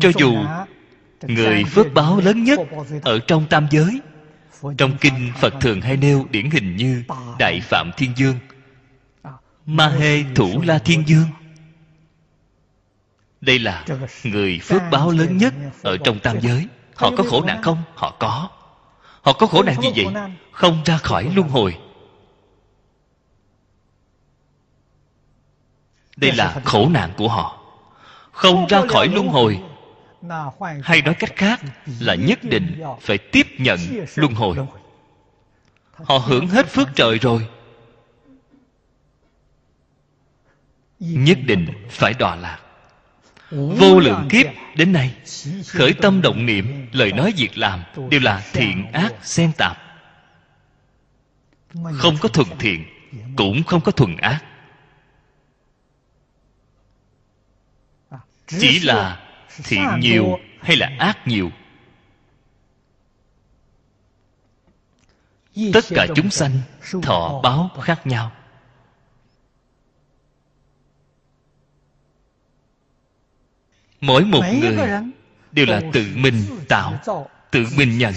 Cho 0.00 0.10
dù 0.18 0.34
người 1.22 1.64
phước 1.64 1.86
báo 1.94 2.20
lớn 2.20 2.44
nhất 2.44 2.60
ở 3.02 3.18
trong 3.26 3.46
tam 3.50 3.66
giới, 3.70 4.00
trong 4.78 4.96
kinh 5.00 5.32
phật 5.40 5.54
thường 5.60 5.80
hay 5.80 5.96
nêu 5.96 6.26
điển 6.30 6.50
hình 6.50 6.76
như 6.76 7.02
đại 7.38 7.60
phạm 7.60 7.90
thiên 7.96 8.12
dương, 8.16 8.38
ma 9.66 9.88
hê 9.88 10.24
thủ 10.34 10.62
la 10.66 10.78
thiên 10.78 11.02
dương. 11.06 11.26
Đây 13.40 13.58
là 13.58 13.84
người 14.24 14.60
phước 14.62 14.82
báo 14.90 15.10
lớn 15.10 15.36
nhất 15.36 15.54
ở 15.82 15.96
trong 16.04 16.18
tam 16.18 16.40
giới. 16.40 16.66
Họ 16.94 17.10
có 17.16 17.24
khổ 17.30 17.42
nạn 17.42 17.62
không? 17.62 17.82
Họ 17.94 18.16
có 18.18 18.48
họ 19.22 19.32
có 19.32 19.46
khổ 19.46 19.62
nạn 19.62 19.76
gì 19.82 20.04
vậy 20.04 20.14
không 20.52 20.82
ra 20.84 20.96
khỏi 20.96 21.30
luân 21.34 21.48
hồi. 21.48 21.78
Đây 26.16 26.32
là 26.32 26.60
khổ 26.64 26.88
nạn 26.88 27.12
của 27.16 27.28
họ. 27.28 27.58
Không 28.32 28.66
ra 28.66 28.82
khỏi 28.88 29.08
luân 29.08 29.28
hồi. 29.28 29.62
Hay 30.82 31.02
nói 31.02 31.14
cách 31.18 31.36
khác 31.36 31.60
là 32.00 32.14
nhất 32.14 32.38
định 32.42 32.82
phải 33.00 33.18
tiếp 33.18 33.46
nhận 33.58 33.78
luân 34.14 34.34
hồi. 34.34 34.56
Họ 35.92 36.18
hưởng 36.18 36.46
hết 36.46 36.66
phước 36.66 36.88
trời 36.94 37.18
rồi. 37.18 37.48
Nhất 40.98 41.38
định 41.46 41.66
phải 41.90 42.14
đọa 42.18 42.34
lạc 42.34 42.58
vô 43.52 44.00
lượng 44.00 44.28
kiếp 44.30 44.46
đến 44.76 44.92
nay, 44.92 45.14
khởi 45.66 45.92
tâm 45.92 46.22
động 46.22 46.46
niệm, 46.46 46.88
lời 46.92 47.12
nói 47.12 47.32
việc 47.36 47.58
làm 47.58 47.82
đều 48.10 48.20
là 48.20 48.42
thiện 48.52 48.92
ác 48.92 49.12
xen 49.22 49.52
tạp. 49.56 49.78
Không 51.98 52.16
có 52.20 52.28
thuần 52.28 52.48
thiện, 52.58 52.84
cũng 53.36 53.62
không 53.64 53.80
có 53.80 53.92
thuần 53.92 54.16
ác. 54.16 54.44
Chỉ 58.46 58.80
là 58.80 59.26
thiện 59.64 59.88
nhiều 60.00 60.38
hay 60.60 60.76
là 60.76 60.90
ác 60.98 61.18
nhiều? 61.26 61.50
Tất 65.72 65.84
cả 65.90 66.06
chúng 66.14 66.30
sanh, 66.30 66.60
thọ 67.02 67.40
báo 67.42 67.70
khác 67.80 68.06
nhau. 68.06 68.32
Mỗi 74.02 74.24
một 74.24 74.42
người 74.60 74.76
đều 75.52 75.66
là 75.66 75.82
tự 75.92 76.06
mình 76.14 76.34
tạo 76.68 77.00
tự 77.50 77.64
mình 77.76 77.98
nhận. 77.98 78.14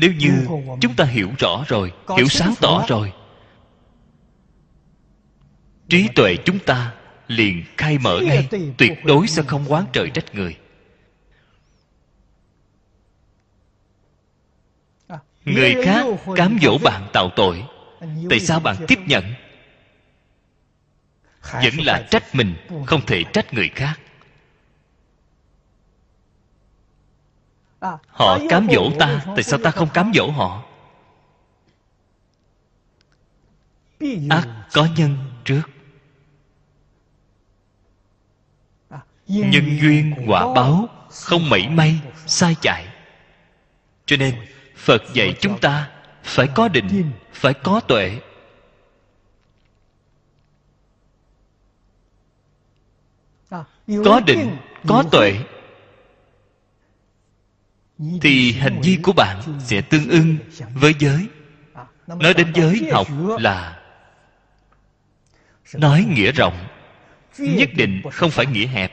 nếu 0.00 0.12
như 0.12 0.46
chúng 0.80 0.94
ta 0.96 1.04
hiểu 1.04 1.30
rõ 1.38 1.64
rồi 1.68 1.92
hiểu 2.16 2.28
sáng 2.28 2.54
tỏ 2.60 2.84
rồi 2.88 3.12
trí 5.88 6.08
tuệ 6.14 6.36
chúng 6.44 6.58
ta 6.58 6.94
liền 7.26 7.64
khai 7.76 7.98
mở 7.98 8.20
ngay 8.24 8.48
tuyệt 8.78 9.04
đối 9.04 9.28
sẽ 9.28 9.42
không 9.42 9.64
quán 9.68 9.84
trời 9.92 10.10
trách 10.14 10.34
người. 10.34 10.56
Người 15.44 15.74
khác 15.84 16.06
cám 16.36 16.58
dỗ 16.62 16.78
bạn 16.78 17.08
tạo 17.12 17.30
tội 17.36 17.64
tại 18.30 18.40
sao 18.40 18.60
bạn 18.60 18.76
tiếp 18.88 18.98
nhận 19.06 19.24
vẫn 21.42 21.74
là 21.84 22.06
trách 22.10 22.34
mình 22.34 22.54
không 22.86 23.06
thể 23.06 23.24
trách 23.32 23.54
người 23.54 23.70
khác. 23.74 24.00
Họ 28.06 28.38
cám 28.48 28.66
dỗ 28.70 28.90
ta 28.98 29.24
tại 29.26 29.42
sao 29.42 29.58
ta 29.64 29.70
không 29.70 29.88
cám 29.94 30.12
dỗ 30.14 30.30
họ? 30.30 30.64
Ác 34.30 34.48
có 34.72 34.88
nhân 34.96 35.16
trước. 35.44 35.62
Nhân 39.26 39.78
duyên 39.80 40.14
quả 40.26 40.54
báo 40.54 40.88
không 41.10 41.50
mảy 41.50 41.68
may 41.68 42.00
sai 42.26 42.56
chạy. 42.60 42.86
Cho 44.06 44.16
nên 44.16 44.34
phật 44.76 45.02
dạy 45.14 45.34
chúng 45.40 45.60
ta 45.60 45.90
phải 46.22 46.48
có 46.54 46.68
định 46.68 47.12
phải 47.32 47.54
có 47.54 47.80
tuệ 47.80 48.20
có 54.04 54.20
định 54.20 54.56
có 54.86 55.04
tuệ. 55.10 55.34
thì 58.22 58.52
hành 58.52 58.80
vi 58.82 58.98
của 59.02 59.12
bạn 59.12 59.42
sẽ 59.60 59.80
tương 59.80 60.08
ưng 60.08 60.36
với 60.74 60.94
giới. 60.98 61.26
Nói 62.06 62.34
đến 62.34 62.52
giới 62.54 62.88
học 62.92 63.08
là 63.38 63.78
nói 65.74 66.06
nghĩa 66.08 66.32
rộng. 66.32 66.66
Nhất 67.38 67.70
định 67.76 68.02
không 68.12 68.30
phải 68.30 68.46
nghĩa 68.46 68.66
hẹp. 68.66 68.92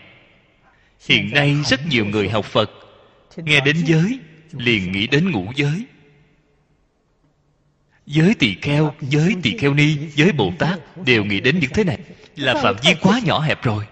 Hiện 1.08 1.32
nay 1.34 1.58
rất 1.66 1.88
nhiều 1.88 2.06
người 2.06 2.30
học 2.30 2.46
phật. 2.46 2.72
nghe 3.38 3.60
đến 3.60 3.76
giới 3.86 4.20
liền 4.52 4.92
nghĩ 4.92 5.08
đến 5.08 5.32
ngũ 5.32 5.52
giới. 5.56 5.86
Giới 8.06 8.34
tỳ 8.34 8.56
kheo 8.62 8.94
giới 9.02 9.36
tỳ 9.44 9.58
kheo 9.58 9.74
ni 9.74 9.98
giới 10.16 10.32
bồ 10.32 10.52
tát 10.60 10.80
đều 11.06 11.26
nghĩ 11.26 11.40
đến 11.40 11.60
những 11.60 11.72
thế 11.74 11.84
này. 11.84 12.00
Là 12.36 12.54
phạm 12.64 12.76
vi 12.84 12.96
quá 13.02 13.20
nhỏ 13.26 13.40
hẹp 13.40 13.64
rồi 13.64 13.86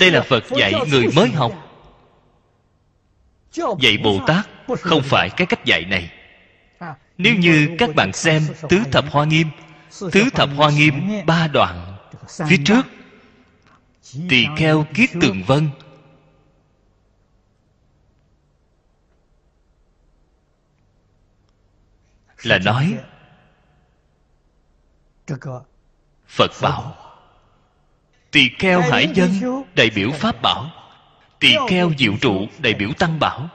đây 0.00 0.10
là 0.10 0.22
phật 0.22 0.44
dạy 0.50 0.74
người 0.90 1.06
mới 1.16 1.28
học. 1.28 1.52
dạy 3.80 3.98
bồ 4.04 4.18
tát 4.26 4.46
không 4.80 5.02
phải 5.04 5.30
cái 5.36 5.46
cách 5.46 5.64
dạy 5.64 5.84
này. 5.84 6.12
Nếu 7.18 7.34
như 7.34 7.76
các 7.78 7.90
bạn 7.94 8.12
xem 8.12 8.42
tứ 8.68 8.78
thập 8.92 9.04
hoa 9.10 9.24
nghiêm 9.24 9.48
tứ 10.12 10.24
thập 10.34 10.48
hoa 10.56 10.70
nghiêm 10.70 11.26
ba 11.26 11.48
đoạn 11.48 11.96
phía 12.48 12.56
trước. 12.64 12.86
tỳ 14.28 14.46
kheo 14.56 14.86
kiết 14.94 15.10
tường 15.20 15.42
vân. 15.46 15.70
Là 22.42 22.58
nói 22.58 22.98
phật 26.26 26.50
bảo 26.62 27.07
tỳ 28.30 28.50
kheo 28.58 28.80
hải 28.80 29.08
dân 29.14 29.30
đại 29.74 29.90
biểu 29.94 30.10
pháp 30.10 30.42
bảo. 30.42 30.70
Tỳ 31.40 31.54
kheo 31.68 31.92
diệu 31.98 32.12
trụ 32.20 32.46
đại 32.58 32.74
biểu 32.74 32.90
tăng 32.98 33.18
bảo. 33.20 33.48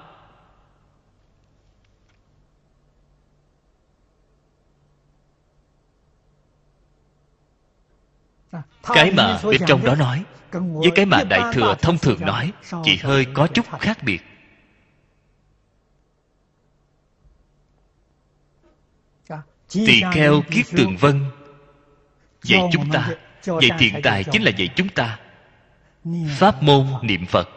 Cái 8.83 9.11
mà 9.11 9.39
bên 9.43 9.61
trong 9.67 9.85
đó 9.85 9.95
nói 9.95 10.23
với 10.53 10.91
cái 10.95 11.05
mà 11.05 11.23
đại 11.23 11.41
thừa 11.53 11.75
thông 11.81 11.97
thường 11.97 12.21
nói 12.21 12.53
chỉ 12.83 12.97
hơi 12.97 13.25
có 13.33 13.47
chút 13.47 13.65
khác 13.79 13.97
biệt. 14.03 14.21
Tỳ 19.73 20.01
kheo 20.13 20.41
kiết 20.51 20.65
tường 20.77 20.97
vân 20.97 21.25
dạy 22.43 22.61
chúng 22.71 22.91
ta 22.91 23.09
dạy 23.45 23.69
tiền 23.79 23.93
tài 24.03 24.23
chính 24.23 24.43
là 24.43 24.51
dạy 24.51 24.69
chúng 24.75 24.89
ta. 24.89 25.19
Pháp 26.37 26.63
môn 26.63 26.87
niệm 27.01 27.25
phật. 27.25 27.49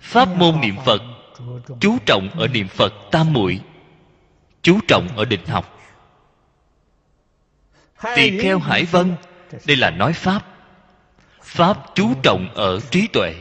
Pháp 0.00 0.28
môn 0.28 0.60
niệm 0.60 0.76
phật. 0.84 1.02
Chú 1.80 1.98
trọng 2.06 2.30
ở 2.30 2.48
niệm 2.48 2.68
phật 2.68 2.92
tam 3.10 3.32
muội. 3.32 3.60
Chú 4.62 4.78
trọng 4.88 5.08
ở 5.16 5.24
định 5.24 5.46
học. 5.46 5.78
Tỳ 8.16 8.38
kheo 8.38 8.58
hải 8.58 8.84
vân 8.84 9.16
đây 9.66 9.76
là 9.76 9.90
nói 9.90 10.12
pháp. 10.12 10.42
Pháp 11.42 11.76
chú 11.94 12.14
trọng 12.22 12.48
ở 12.54 12.80
trí 12.90 13.08
tuệ. 13.12 13.34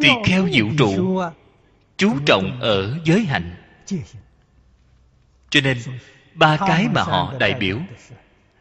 Tỳ 0.00 0.08
kheo 0.24 0.48
diệu 0.52 0.68
trụ. 0.78 1.22
chú 1.96 2.14
trọng 2.26 2.60
ở 2.60 2.98
giới 3.04 3.24
hạnh 3.24 3.65
cho 5.50 5.60
nên 5.60 5.78
ba 6.34 6.56
cái 6.56 6.88
mà 6.94 7.02
họ 7.02 7.34
đại 7.40 7.54
biểu 7.54 7.78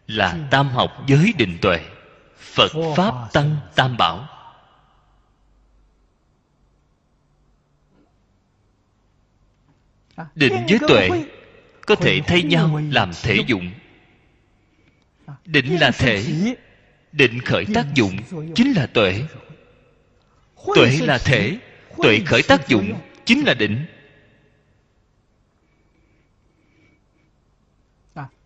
là 0.07 0.47
tam 0.51 0.69
học 0.69 1.03
giới 1.07 1.33
định 1.37 1.57
tuệ 1.61 1.79
phật 2.37 2.71
pháp 2.95 3.13
tăng 3.33 3.57
tam 3.75 3.97
bảo. 3.97 4.27
Định 10.35 10.65
với 10.69 10.79
tuệ 10.87 11.09
có 11.85 11.95
thể 11.95 12.21
thay 12.27 12.43
nhau 12.43 12.81
làm 12.91 13.11
thể 13.23 13.37
dụng. 13.47 13.71
Định 15.45 15.79
là 15.79 15.91
thể 15.91 16.25
định 17.11 17.39
khởi 17.41 17.65
tác 17.73 17.85
dụng 17.93 18.17
chính 18.55 18.73
là 18.73 18.87
tuệ. 18.87 19.23
Tuệ 20.75 20.97
là 21.01 21.17
thể 21.17 21.57
tuệ 21.97 22.19
khởi 22.25 22.41
tác 22.43 22.67
dụng. 22.67 22.93
chính 23.25 23.45
là 23.45 23.53
định 23.53 23.85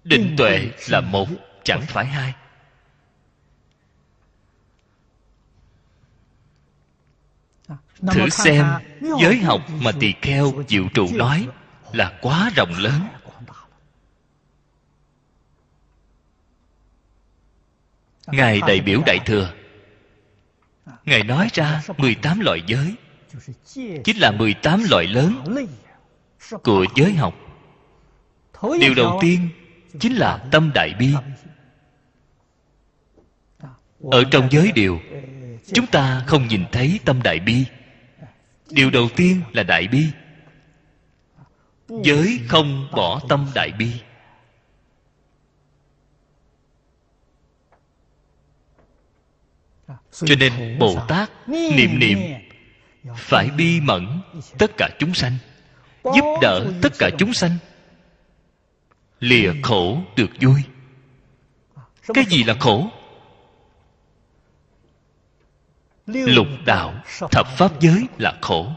định 0.03 0.35
tuệ 0.37 0.71
là 0.89 1.01
một 1.01 1.27
chẳng 1.63 1.81
phải 1.81 2.05
hai. 2.05 2.33
Thử 8.01 8.29
xem 8.29 8.65
giới 9.21 9.37
học 9.37 9.61
mà 9.81 9.91
tỳ 9.99 10.13
kheo 10.21 10.53
diệu 10.67 10.83
trụ 10.93 11.07
nói 11.13 11.47
là 11.91 12.17
quá 12.21 12.51
rộng 12.55 12.71
lớn. 12.77 13.01
Ngài 18.27 18.61
đại 18.67 18.79
biểu 18.79 19.01
đại 19.05 19.19
thừa. 19.25 19.53
Ngài 21.05 21.23
nói 21.23 21.49
ra 21.53 21.81
18 21.97 22.39
loại 22.39 22.63
giới. 22.67 22.95
Chính 24.03 24.17
là 24.17 24.31
18 24.31 24.83
loại 24.89 25.07
lớn 25.07 25.43
của 26.63 26.85
giới 26.95 27.13
học. 27.13 27.33
Điều 28.79 28.93
đầu 28.93 29.19
tiên 29.21 29.49
chính 29.99 30.15
là 30.15 30.37
tâm 30.51 30.71
đại 30.75 30.93
bi. 30.99 31.13
Ở 34.11 34.23
trong 34.31 34.47
giới 34.51 34.71
điều, 34.71 34.99
chúng 35.73 35.87
ta 35.87 36.23
không 36.27 36.47
nhìn 36.47 36.65
thấy 36.71 36.99
tâm 37.05 37.21
đại 37.23 37.39
bi. 37.39 37.65
Điều 38.69 38.89
đầu 38.89 39.09
tiên 39.15 39.41
là 39.53 39.63
đại 39.63 39.87
bi. 39.87 40.05
Giới 42.03 42.39
không 42.47 42.87
bỏ 42.91 43.21
tâm 43.29 43.47
đại 43.55 43.71
bi. 43.71 43.91
Cho 50.11 50.35
nên 50.39 50.79
bồ 50.79 50.95
tát 51.07 51.29
niệm 51.47 51.99
niệm, 51.99 52.19
phải 53.15 53.49
bi 53.57 53.81
mẫn 53.81 54.21
tất 54.57 54.71
cả 54.77 54.89
chúng 54.99 55.13
sanh, 55.13 55.37
giúp 56.03 56.39
đỡ 56.41 56.71
tất 56.81 56.93
cả 56.99 57.09
chúng 57.17 57.33
sanh 57.33 57.51
lìa 59.19 59.51
khổ 59.63 60.01
được 60.15 60.29
vui. 60.41 60.61
Cái 62.13 62.25
gì 62.25 62.43
là 62.43 62.55
khổ? 62.59 62.89
Lục 66.05 66.47
đạo 66.65 66.93
thập 67.31 67.47
pháp 67.57 67.79
giới 67.79 68.07
là 68.17 68.37
khổ. 68.41 68.71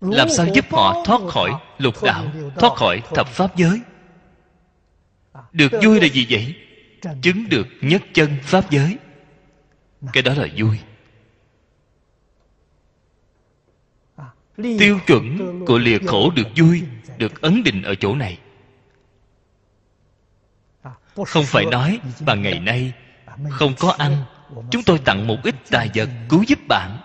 Làm 0.00 0.28
sao 0.28 0.46
giúp 0.54 0.64
họ 0.70 1.02
thoát 1.04 1.20
khỏi 1.28 1.50
lục 1.78 2.02
đạo 2.02 2.32
thoát 2.56 2.72
khỏi 2.76 3.02
thập 3.14 3.28
pháp 3.28 3.56
giới? 3.56 3.80
Được 5.52 5.72
vui 5.82 6.00
là 6.00 6.06
gì 6.06 6.26
vậy? 6.30 6.54
Chứng 7.22 7.48
được 7.48 7.66
nhất 7.80 8.02
chân 8.14 8.36
pháp 8.42 8.70
giới. 8.70 8.98
Cái 10.12 10.22
đó 10.22 10.34
là 10.34 10.48
vui. 10.56 10.78
Tiêu 14.78 14.98
chuẩn 15.06 15.64
của 15.66 15.78
lìa 15.78 15.98
khổ 16.06 16.30
được 16.30 16.46
vui 16.56 16.82
được 17.18 17.42
ấn 17.42 17.62
định 17.62 17.82
ở 17.82 17.94
chỗ 17.94 18.14
này. 18.14 18.38
Không 21.26 21.44
phải 21.44 21.64
nói 21.64 22.00
bằng 22.26 22.42
ngày 22.42 22.60
nay 22.60 22.92
không 23.50 23.74
có 23.78 23.94
ăn, 23.98 24.24
chúng 24.70 24.82
tôi 24.82 24.98
tặng 24.98 25.26
một 25.26 25.36
ít 25.44 25.54
tài 25.70 25.90
vật 25.94 26.08
cứu 26.28 26.42
giúp 26.42 26.58
bạn. 26.68 26.98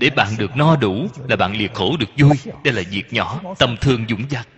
Để 0.00 0.10
bạn 0.10 0.28
được 0.38 0.56
no 0.56 0.76
đủ 0.76 1.06
là 1.28 1.36
bạn 1.36 1.56
liệt 1.56 1.74
khổ 1.74 1.96
được 1.96 2.08
vui. 2.16 2.36
Đây 2.64 2.74
là 2.74 2.82
việc 2.90 3.12
nhỏ 3.12 3.40
tầm 3.58 3.76
thường 3.76 4.04
dũng 4.08 4.30
dạc 4.30 4.48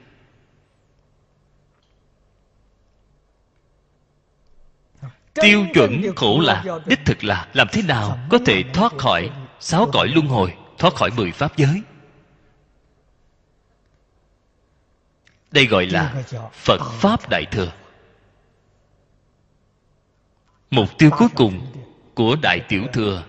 tiêu 5.34 5.66
chuẩn 5.74 6.14
khổ 6.16 6.40
là 6.40 6.64
đích 6.86 6.98
thực 7.04 7.24
là 7.24 7.46
làm 7.52 7.68
thế 7.72 7.82
nào 7.82 8.18
có 8.30 8.38
thể 8.46 8.62
thoát 8.74 8.92
khỏi 8.98 9.30
sáu 9.60 9.88
cõi 9.92 10.08
luân 10.08 10.26
hồi, 10.26 10.54
thoát 10.78 10.94
khỏi 10.94 11.10
mười 11.16 11.32
pháp 11.32 11.56
giới? 11.56 11.82
Đây 15.50 15.66
gọi 15.66 15.86
là 15.86 16.22
phật 16.52 16.80
pháp 16.92 17.28
đại 17.30 17.46
thừa. 17.50 17.72
Mục 20.70 20.88
tiêu 20.98 21.10
cuối 21.18 21.28
cùng 21.34 21.72
của 22.14 22.36
đại 22.42 22.60
tiểu 22.68 22.82
thừa. 22.92 23.24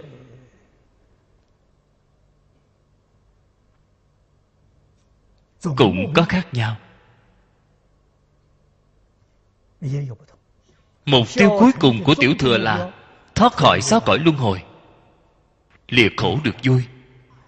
Cũng 5.77 6.13
có 6.15 6.25
khác 6.29 6.47
nhau. 6.51 6.77
Mục 11.05 11.27
tiêu 11.35 11.49
cuối 11.59 11.71
cùng 11.79 12.03
của 12.03 12.15
tiểu 12.15 12.33
thừa 12.39 12.57
là 12.57 12.91
thoát 13.35 13.53
khỏi 13.53 13.81
sáu 13.81 13.99
cõi 13.99 14.19
luân 14.19 14.37
hồi. 14.37 14.63
Lìa 15.87 16.09
khổ 16.17 16.39
được 16.43 16.55
vui. 16.63 16.83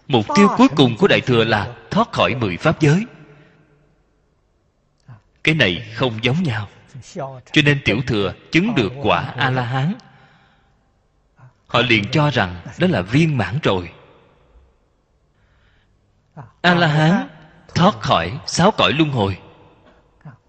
Mục 0.08 0.26
tiêu 0.36 0.48
cuối 0.58 0.68
cùng 0.76 0.98
của 0.98 1.08
đại 1.08 1.22
thừa 1.22 1.44
là 1.44 1.76
thoát 1.92 2.12
khỏi 2.12 2.36
mười 2.36 2.58
pháp 2.58 2.82
giới 2.82 3.06
cái 5.44 5.56
này 5.56 5.92
không 5.96 6.20
giống 6.22 6.44
nhau. 6.44 6.68
Cho 7.52 7.62
nên 7.66 7.82
tiểu 7.86 8.02
thừa 8.08 8.34
chứng 8.52 8.76
được 8.76 8.92
quả 9.02 9.34
a 9.38 9.50
la 9.50 9.64
hán 9.64 9.94
họ 11.68 11.82
liền 11.82 12.04
cho 12.12 12.30
rằng 12.30 12.62
đó 12.80 12.88
là 12.92 13.02
viên 13.02 13.38
mãn 13.38 13.60
rồi. 13.64 13.92
A 16.62 16.74
la 16.74 16.88
hán 16.88 17.28
thoát 17.76 18.00
khỏi 18.00 18.40
sáu 18.46 18.72
cõi 18.78 18.92
luân 18.94 19.10
hồi. 19.12 19.38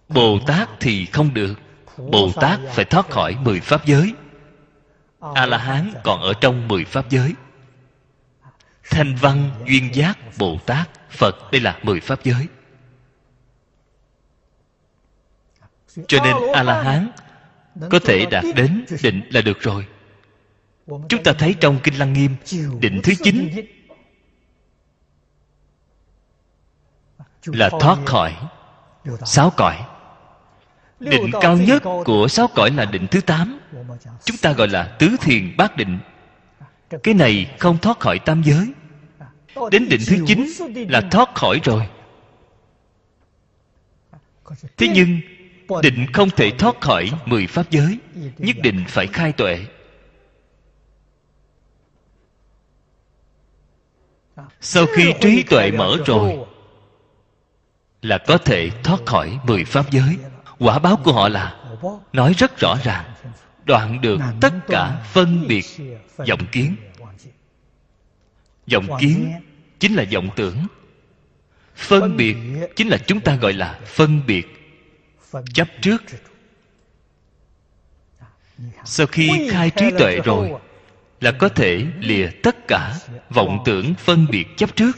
Bồ 0.08 0.38
tát 0.46 0.68
thì 0.80 1.06
không 1.06 1.34
được. 1.34 1.54
Bồ 1.96 2.32
tát 2.40 2.60
phải 2.68 2.84
thoát 2.84 3.10
khỏi 3.10 3.36
mười 3.44 3.60
pháp 3.60 3.86
giới. 3.86 4.14
A 5.34 5.46
la 5.46 5.58
hán 5.58 5.92
còn 6.04 6.20
ở 6.20 6.32
trong 6.40 6.68
mười 6.68 6.84
pháp 6.84 7.10
giới. 7.10 7.34
Thanh 8.90 9.14
văn 9.14 9.50
duyên 9.66 9.94
giác 9.94 10.18
bồ 10.38 10.58
tát, 10.66 10.88
phật 11.10 11.52
đây 11.52 11.60
là 11.60 11.78
mười 11.82 12.00
pháp 12.00 12.24
giới. 12.24 12.48
Cho 16.08 16.18
nên 16.24 16.36
a 16.52 16.62
la 16.62 16.82
hán 16.82 17.10
có 17.90 17.98
thể 17.98 18.26
đạt 18.30 18.44
đến 18.56 18.84
định 19.02 19.22
là 19.30 19.40
được 19.40 19.60
rồi. 19.60 19.86
Chúng 20.86 21.22
ta 21.24 21.32
thấy 21.32 21.54
trong 21.60 21.78
kinh 21.82 21.94
lăng 21.94 22.12
nghiêm, 22.12 22.36
định 22.80 23.00
thứ 23.02 23.12
chín 23.22 23.50
là 27.46 27.70
thoát 27.80 27.98
khỏi 28.04 28.36
sáu 29.24 29.52
cõi. 29.56 29.76
Định 31.00 31.30
cao 31.40 31.56
nhất 31.56 31.82
của 32.04 32.28
sáu 32.28 32.48
cõi 32.54 32.70
là 32.70 32.84
định 32.84 33.06
thứ 33.10 33.20
tám. 33.20 33.60
Chúng 34.24 34.36
ta 34.36 34.52
gọi 34.52 34.68
là 34.68 34.96
tứ 34.98 35.16
thiền 35.20 35.56
bát 35.56 35.76
định. 35.76 35.98
Cái 37.02 37.14
này 37.14 37.54
không 37.58 37.78
thoát 37.78 38.00
khỏi 38.00 38.18
tam 38.18 38.42
giới. 38.42 38.72
Đến 39.70 39.88
định 39.88 40.00
thứ 40.08 40.16
chín 40.26 40.46
là 40.88 41.00
thoát 41.10 41.34
khỏi 41.34 41.60
rồi. 41.64 41.88
Thế 44.76 44.88
nhưng 44.94 45.20
định 45.82 46.06
không 46.12 46.30
thể 46.30 46.50
thoát 46.50 46.80
khỏi 46.80 47.10
mười 47.26 47.46
pháp 47.46 47.70
giới, 47.70 47.98
nhất 48.38 48.56
định 48.62 48.84
phải 48.88 49.06
khai 49.06 49.32
tuệ. 49.32 49.66
Sau 54.60 54.86
khi 54.94 55.14
trí 55.20 55.42
tuệ 55.42 55.70
mở 55.70 55.96
rồi, 56.06 56.38
là 58.02 58.18
có 58.18 58.38
thể 58.38 58.70
thoát 58.82 59.00
khỏi 59.06 59.38
mười 59.46 59.64
pháp 59.64 59.90
giới. 59.90 60.16
Quả 60.58 60.78
báo 60.78 60.96
của 61.04 61.12
họ 61.12 61.28
là, 61.28 61.56
nói 62.12 62.34
rất 62.38 62.58
rõ 62.58 62.76
ràng, 62.84 63.14
đoạn 63.64 64.00
được 64.00 64.20
tất 64.40 64.52
cả 64.68 65.04
phân 65.12 65.48
biệt 65.48 65.64
vọng 66.16 66.46
kiến. 66.52 66.76
Vọng 68.72 68.86
kiến 69.00 69.32
chính 69.78 69.94
là 69.94 70.04
vọng 70.12 70.28
tưởng, 70.36 70.56
phân 71.76 72.16
biệt 72.16 72.36
chính 72.76 72.88
là 72.88 72.98
chúng 73.06 73.20
ta 73.20 73.36
gọi 73.36 73.52
là 73.52 73.80
phân 73.86 74.26
biệt 74.26 74.63
chấp 75.54 75.68
trước. 75.80 76.02
sau 78.84 79.06
khi 79.06 79.48
khai 79.50 79.70
trí 79.70 79.90
tuệ 79.98 80.20
rồi 80.24 80.52
là 81.20 81.32
có 81.32 81.48
thể 81.48 81.86
lìa 81.98 82.28
tất 82.42 82.68
cả 82.68 82.94
vọng 83.30 83.62
tưởng 83.64 83.94
phân 83.94 84.26
biệt 84.30 84.46
chấp 84.56 84.76
trước. 84.76 84.92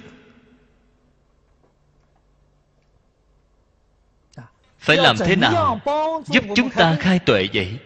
Phải 4.79 4.97
làm 4.97 5.17
thế 5.19 5.37
nào 5.37 5.81
giúp 6.27 6.45
chúng 6.55 6.71
ta 6.71 6.97
khai 7.01 7.19
tuệ 7.19 7.49
vậy? 7.55 7.79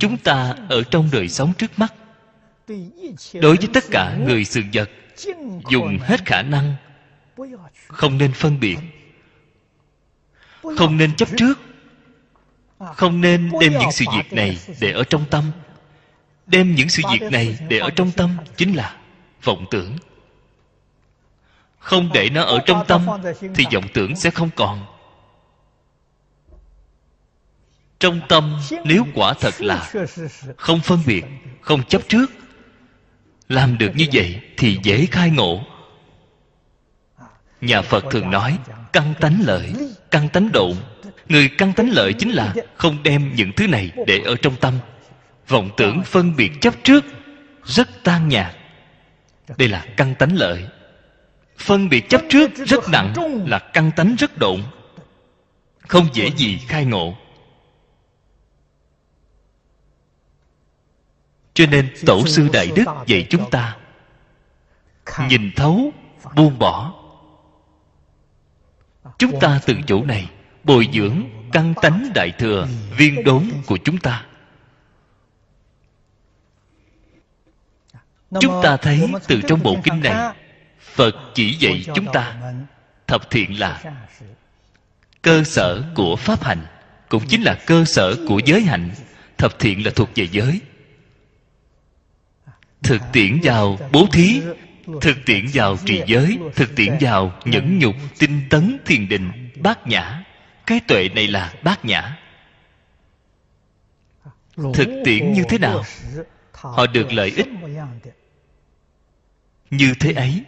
Chúng 0.00 0.16
ta 0.16 0.54
ở 0.68 0.82
trong 0.82 1.08
đời 1.12 1.28
sống 1.28 1.52
trước 1.58 1.70
mắt. 1.78 1.94
Đối 3.34 3.56
với 3.56 3.68
tất 3.74 3.84
cả 3.90 4.16
người 4.26 4.44
sự 4.44 4.62
vật 4.72 4.90
dùng 5.70 5.98
hết 6.02 6.26
khả 6.26 6.42
năng 6.42 6.76
không 7.88 8.18
nên 8.18 8.32
phân 8.32 8.60
biệt 8.60 8.76
không 10.78 10.96
nên 10.96 11.16
chấp 11.16 11.28
trước. 11.36 11.58
Không 12.94 13.20
nên 13.20 13.50
đem 13.60 13.72
những 13.78 13.92
sự 13.92 14.04
việc 14.16 14.32
này 14.32 14.58
để 14.80 14.92
ở 14.92 15.04
trong 15.04 15.24
tâm. 15.30 15.44
Đem 16.46 16.74
những 16.74 16.88
sự 16.88 17.02
việc 17.12 17.32
này 17.32 17.58
để 17.68 17.78
ở 17.78 17.90
trong 17.90 18.10
tâm 18.10 18.36
chính 18.56 18.76
là 18.76 18.96
vọng 19.44 19.66
tưởng. 19.70 19.96
Không 21.78 22.10
để 22.14 22.28
nó 22.30 22.42
ở 22.42 22.58
trong 22.66 22.84
tâm 22.88 23.06
thì 23.54 23.64
vọng 23.72 23.84
tưởng 23.94 24.16
sẽ 24.16 24.30
không 24.30 24.50
còn. 24.56 24.86
Trong 27.98 28.20
tâm 28.28 28.60
nếu 28.84 29.06
quả 29.14 29.34
thật 29.40 29.54
là 29.58 29.92
không 30.56 30.80
phân 30.80 30.98
biệt, 31.06 31.24
không 31.60 31.84
chấp 31.84 32.02
trước, 32.08 32.30
làm 33.48 33.78
được 33.78 33.90
như 33.94 34.06
vậy 34.12 34.40
thì 34.56 34.78
dễ 34.82 35.06
khai 35.06 35.30
ngộ 35.30 35.64
nhà 37.66 37.82
phật 37.82 38.04
thường 38.10 38.30
nói 38.30 38.58
căn 38.92 39.14
tánh 39.20 39.40
lợi 39.44 39.72
căn 40.10 40.28
tánh 40.28 40.52
độn. 40.52 40.72
Người 41.28 41.48
căn 41.58 41.72
tánh 41.72 41.90
lợi 41.90 42.12
chính 42.12 42.30
là 42.30 42.54
không 42.76 43.02
đem 43.02 43.34
những 43.34 43.52
thứ 43.52 43.66
này 43.66 43.90
để 44.06 44.20
ở 44.24 44.36
trong 44.42 44.56
tâm. 44.56 44.74
Vọng 45.48 45.70
tưởng 45.76 46.02
phân 46.02 46.36
biệt 46.36 46.52
chấp 46.60 46.74
trước, 46.84 47.04
rất 47.64 47.88
tan 48.04 48.28
nhạt 48.28 48.56
đây 49.58 49.68
là 49.68 49.86
căn 49.96 50.14
tánh 50.14 50.36
lợi. 50.36 50.68
Phân 51.58 51.88
biệt 51.88 52.08
chấp 52.08 52.20
trước 52.28 52.50
rất 52.54 52.88
nặng 52.88 53.14
là 53.46 53.58
căn 53.58 53.90
tánh 53.96 54.16
rất 54.18 54.38
độn. 54.38 54.62
Không 55.88 56.08
dễ 56.12 56.30
gì 56.36 56.58
khai 56.68 56.84
ngộ. 56.84 57.16
Cho 61.54 61.66
nên 61.66 61.94
tổ 62.06 62.26
sư 62.26 62.48
đại 62.52 62.70
đức 62.76 62.84
dạy 63.06 63.26
chúng 63.30 63.50
ta, 63.50 63.76
nhìn 65.28 65.50
thấu, 65.56 65.92
buông 66.34 66.58
bỏ 66.58 67.03
chúng 69.18 69.40
ta 69.40 69.60
từ 69.66 69.74
chỗ 69.86 70.04
này 70.04 70.30
bồi 70.64 70.88
dưỡng 70.92 71.22
căn 71.52 71.74
tánh 71.82 72.10
đại 72.14 72.30
thừa 72.38 72.68
viên 72.96 73.24
đốn 73.24 73.50
của 73.66 73.76
chúng 73.84 73.98
ta. 73.98 74.24
Chúng 78.40 78.60
ta 78.62 78.76
thấy 78.76 79.12
từ 79.28 79.40
trong 79.48 79.62
bộ 79.62 79.76
kinh 79.84 80.00
này 80.00 80.34
phật 80.80 81.14
chỉ 81.34 81.54
dạy 81.54 81.84
chúng 81.94 82.06
ta 82.12 82.36
thập 83.06 83.30
thiện 83.30 83.60
là 83.60 83.82
cơ 85.22 85.44
sở 85.44 85.82
của 85.94 86.16
pháp 86.16 86.44
hành 86.44 86.66
cũng 87.08 87.26
chính 87.28 87.42
là 87.42 87.54
cơ 87.66 87.84
sở 87.84 88.16
của 88.28 88.40
giới 88.44 88.62
hạnh. 88.62 88.90
Thập 89.38 89.58
thiện 89.58 89.84
là 89.86 89.90
thuộc 89.94 90.10
về 90.14 90.28
giới. 90.32 90.60
Thực 92.82 93.00
tiễn 93.12 93.40
vào 93.42 93.78
bố 93.92 94.06
thí 94.12 94.42
thực 95.00 95.16
tiễn 95.26 95.46
vào 95.52 95.76
trì 95.84 96.02
giới, 96.06 96.38
thực 96.54 96.76
tiễn 96.76 96.96
vào 97.00 97.32
nhẫn 97.44 97.78
nhục, 97.78 97.94
tinh 98.18 98.40
tấn 98.50 98.78
thiền 98.86 99.08
định, 99.08 99.50
bát 99.56 99.86
nhã. 99.86 100.24
Cái 100.66 100.80
tuệ 100.80 101.08
này 101.08 101.28
là 101.28 101.52
bát 101.62 101.84
nhã. 101.84 102.18
Thực 104.74 104.88
tiễn 105.04 105.32
như 105.32 105.44
thế 105.48 105.58
nào? 105.58 105.84
Họ 106.52 106.86
được 106.86 107.12
lợi 107.12 107.32
ích 107.36 107.48
như 109.70 109.94
thế 110.00 110.12
ấy. 110.12 110.42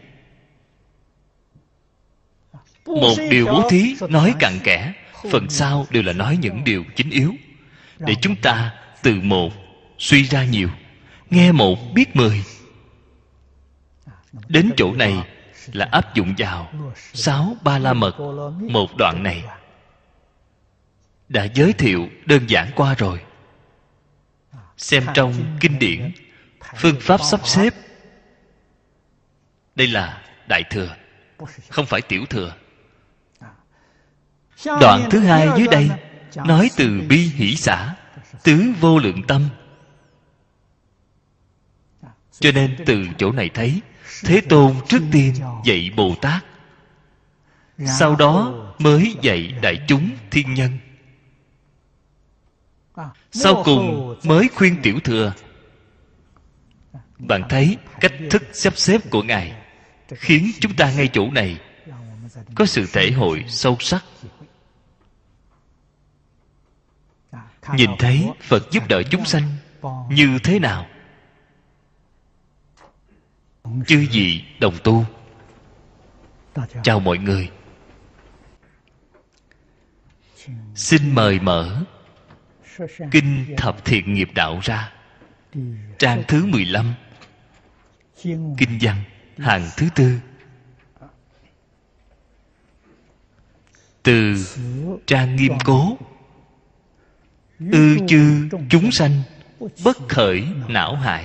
Một 2.85 3.15
điều 3.31 3.47
bố 3.47 3.71
thí 3.71 3.97
nói 4.09 4.35
cặn 4.39 4.59
kẽ, 4.65 4.93
phần 5.31 5.51
sau 5.51 5.87
đều 5.91 6.03
là 6.03 6.13
nói 6.13 6.39
những 6.41 6.65
điều 6.65 6.85
chính 6.97 7.11
yếu. 7.11 7.35
Để 7.99 8.15
chúng 8.21 8.37
ta 8.37 8.75
từ 9.03 9.21
một 9.23 9.53
suy 9.99 10.23
ra 10.23 10.45
nhiều, 10.45 10.69
nghe 11.31 11.53
một 11.53 11.79
biết 11.95 12.17
mười 12.17 12.45
đến 14.49 14.71
chỗ 14.77 14.95
này 14.95 15.27
là 15.73 15.89
áp 15.93 16.15
dụng 16.15 16.35
vào 16.39 16.73
sáu 16.95 17.57
ba 17.63 17.79
la 17.79 17.93
mật, 17.93 18.21
một 18.61 18.97
đoạn 18.99 19.23
này. 19.23 19.45
Đã 21.29 21.45
giới 21.55 21.73
thiệu 21.73 22.09
đơn 22.27 22.47
giản 22.47 22.71
qua 22.77 22.95
rồi. 22.95 23.21
Xem 24.77 25.07
trong 25.15 25.57
kinh 25.61 25.79
điển, 25.79 26.13
phương 26.77 26.97
pháp 27.01 27.21
sắp 27.23 27.41
xếp. 27.47 27.75
Đây 29.75 29.87
là 29.87 30.23
đại 30.49 30.63
thừa, 30.71 30.97
không 31.69 31.87
phải 31.87 32.01
tiểu 32.03 32.27
thừa. 32.27 32.55
Đoạn 34.65 35.09
thứ 35.11 35.21
hai 35.21 35.49
dưới 35.57 35.69
đây 35.69 35.91
nói 36.37 36.71
từ 36.77 37.01
bi 37.09 37.31
hỷ 37.35 37.57
xã 37.57 37.95
tứ 38.45 38.65
vô 38.81 38.99
lượng 38.99 39.23
tâm. 39.29 39.49
Cho 42.41 42.53
nên 42.53 42.77
từ 42.87 43.05
chỗ 43.19 43.33
này 43.33 43.51
thấy 43.55 43.81
thế 44.25 44.41
tôn 44.41 44.75
trước 44.89 45.03
tiên 45.13 45.35
dạy 45.65 45.91
bồ 45.97 46.15
tát 46.23 46.45
sau 47.85 48.17
đó 48.17 48.55
mới 48.79 49.17
dạy 49.23 49.55
đại 49.63 49.85
chúng 49.89 50.11
thiên 50.31 50.55
nhân. 50.55 50.79
Sau 53.33 53.63
cùng 53.65 54.15
mới 54.25 54.49
khuyên 54.55 54.77
tiểu 54.83 55.01
thừa, 55.05 55.33
bạn 57.19 57.43
thấy 57.49 57.77
cách 58.01 58.13
thức 58.31 58.43
sắp 58.53 58.77
xếp 58.77 59.01
của 59.11 59.23
ngài 59.23 59.53
khiến 60.15 60.51
chúng 60.61 60.77
ta 60.77 60.93
ngay 60.93 61.09
chỗ 61.13 61.31
này 61.31 61.61
có 62.55 62.67
sự 62.67 62.87
thể 62.93 63.11
hội 63.11 63.45
sâu 63.49 63.77
sắc. 63.81 64.05
Nhìn 67.75 67.91
thấy 67.99 68.31
phật 68.41 68.71
giúp 68.71 68.89
đỡ 68.89 69.03
chúng 69.11 69.25
sanh 69.25 69.43
như 70.11 70.39
thế 70.43 70.59
nào? 70.59 70.87
Chư 73.87 74.07
vị 74.13 74.45
đồng 74.61 74.75
tu? 74.85 75.05
Chào 76.83 77.01
mọi 77.01 77.19
người. 77.19 77.51
Xin 80.75 81.15
mời 81.15 81.41
mở 81.41 81.83
kinh 83.11 83.55
thập 83.57 83.85
thiện 83.85 84.15
nghiệp 84.15 84.29
đạo 84.35 84.61
ra. 84.63 84.93
Trang 85.99 86.23
thứ 86.29 86.47
15 86.47 86.95
kinh 88.59 88.79
văn 88.81 89.03
hàng 89.39 89.69
thứ 89.77 89.89
tư. 89.95 90.19
Từ 94.03 94.35
trang 95.07 95.37
nghiêm 95.37 95.53
cố. 95.65 95.97
Ư 97.73 97.99
chư 98.09 98.49
chúng 98.71 98.91
sanh 98.93 99.23
bất 99.85 99.97
khởi 100.09 100.47
não 100.69 100.97
hại 100.97 101.25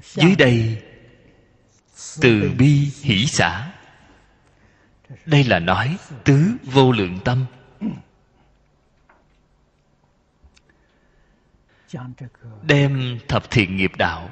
dưới 0.00 0.36
đây 0.36 0.82
từ 2.20 2.50
bi 2.58 2.90
hỷ 3.02 3.26
xã 3.26 3.72
đây 5.26 5.44
là 5.44 5.58
nói 5.58 5.96
tứ 6.24 6.52
vô 6.64 6.92
lượng 6.92 7.18
tâm. 7.24 7.46
Đem 12.62 13.18
thập 13.28 13.50
thiện 13.50 13.76
nghiệp 13.76 13.92
đạo 13.98 14.30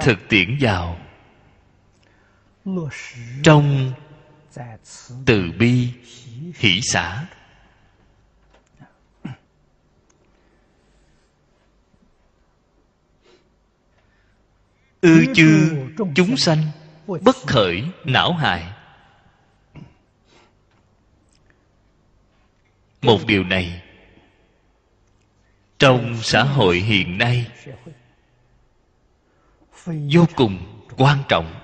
thực 0.00 0.18
tiễn 0.28 0.58
vào 0.60 0.98
trong 3.42 3.92
từ 5.26 5.52
bi 5.58 5.88
hỷ 6.56 6.80
xã 6.82 7.26
ư 15.00 15.26
chư 15.34 15.76
chúng 16.14 16.36
sanh 16.36 16.58
bất 17.06 17.36
khởi 17.46 17.84
não 18.04 18.32
hại. 18.32 18.72
Một 23.02 23.26
điều 23.26 23.44
này 23.44 23.82
trong 25.78 26.16
xã 26.22 26.42
hội 26.42 26.76
hiện 26.76 27.18
nay 27.18 27.46
vô 30.12 30.26
cùng 30.36 30.82
quan 30.96 31.18
trọng. 31.28 31.54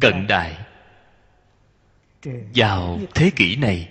Cận 0.00 0.26
đại 0.28 0.67
vào 2.54 2.98
thế 3.14 3.30
kỷ 3.36 3.56
này, 3.56 3.88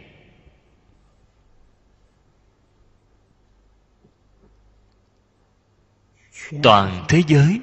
toàn 6.64 7.06
thế 7.10 7.22
giới, 7.28 7.60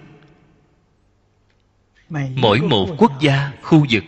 mỗi 2.34 2.60
một 2.60 2.86
quốc 2.98 3.12
gia, 3.20 3.52
khu 3.62 3.86
vực 3.90 4.04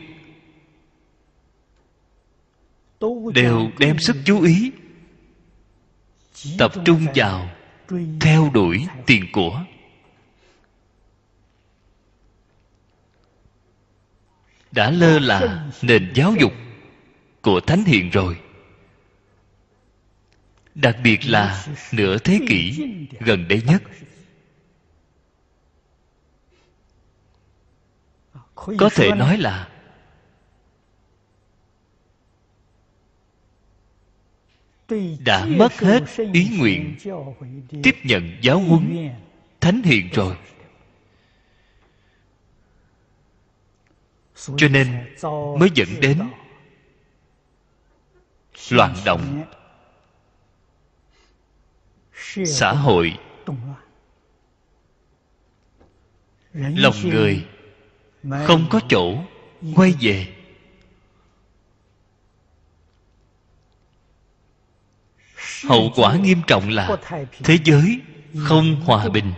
đều 3.35 3.71
đem 3.79 3.99
sức 3.99 4.17
chú 4.25 4.43
ý, 4.43 4.73
tập 6.59 6.73
trung 6.85 7.07
vào 7.15 7.49
theo 8.21 8.51
đuổi 8.55 8.87
tiền 9.07 9.25
của 9.33 9.65
đã 14.77 14.91
lơ 14.91 15.19
là 15.19 15.69
nền 15.83 16.13
giáo 16.15 16.35
dục 16.41 16.53
của 17.43 17.61
thánh 17.61 17.85
hiền 17.85 18.11
rồi. 18.11 18.41
Đặc 20.75 20.97
biệt 21.03 21.19
là 21.27 21.67
nửa 21.93 22.19
thế 22.19 22.41
kỷ 22.49 22.87
gần 23.21 23.49
đây 23.49 23.63
nhất. 23.67 23.83
Có 28.55 28.91
thể 28.95 29.11
nói 29.11 29.39
là 29.39 29.69
đã 35.25 35.47
mất 35.47 35.73
hết 35.73 36.03
ý 36.33 36.49
nguyện 36.59 36.97
tiếp 37.83 37.97
nhận 38.05 38.37
giáo 38.43 38.59
huấn 38.59 39.09
thánh 39.61 39.83
hiền 39.83 40.09
rồi. 40.13 40.37
Cho 44.57 44.69
nên 44.69 45.15
mới 45.59 45.71
dẫn 45.75 45.89
đến 46.01 46.19
loạn 48.71 48.95
động. 49.05 49.45
Xã 52.47 52.73
hội 52.73 53.19
lòng 56.57 56.95
người 57.05 57.47
không 58.47 58.67
có 58.71 58.81
chỗ 58.89 59.15
quay 59.75 59.95
về. 60.01 60.33
Hậu 65.65 65.93
quả 65.97 66.17
nghiêm 66.17 66.39
trọng 66.47 66.69
là 66.69 66.97
thế 67.45 67.59
giới 67.65 68.01
không 68.45 68.81
hòa 68.85 69.09
bình. 69.09 69.33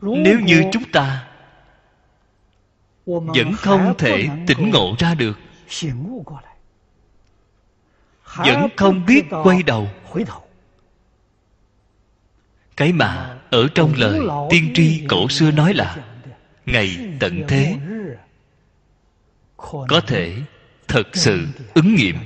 Nếu 0.00 0.40
như 0.40 0.64
chúng 0.72 0.90
ta 0.92 1.26
vẫn 3.06 3.52
không 3.56 3.94
thể 3.98 4.28
tỉnh 4.46 4.70
ngộ 4.70 4.94
ra 4.98 5.14
được 5.14 5.38
vẫn 8.36 8.68
không 8.76 9.06
biết 9.06 9.24
quay 9.44 9.62
đầu. 9.62 9.88
cái 12.76 12.92
mà 12.92 13.38
ở 13.50 13.68
trong 13.74 13.94
lời 13.96 14.20
tiên 14.50 14.70
tri 14.74 15.06
cổ 15.08 15.28
xưa 15.28 15.50
nói 15.50 15.74
là 15.74 15.96
ngày 16.66 16.96
tận 17.20 17.44
thế. 17.48 17.76
có 19.88 20.00
thể 20.06 20.36
thật 20.88 21.08
sự 21.12 21.46
ứng 21.74 21.94
nghiệm. 21.94 22.16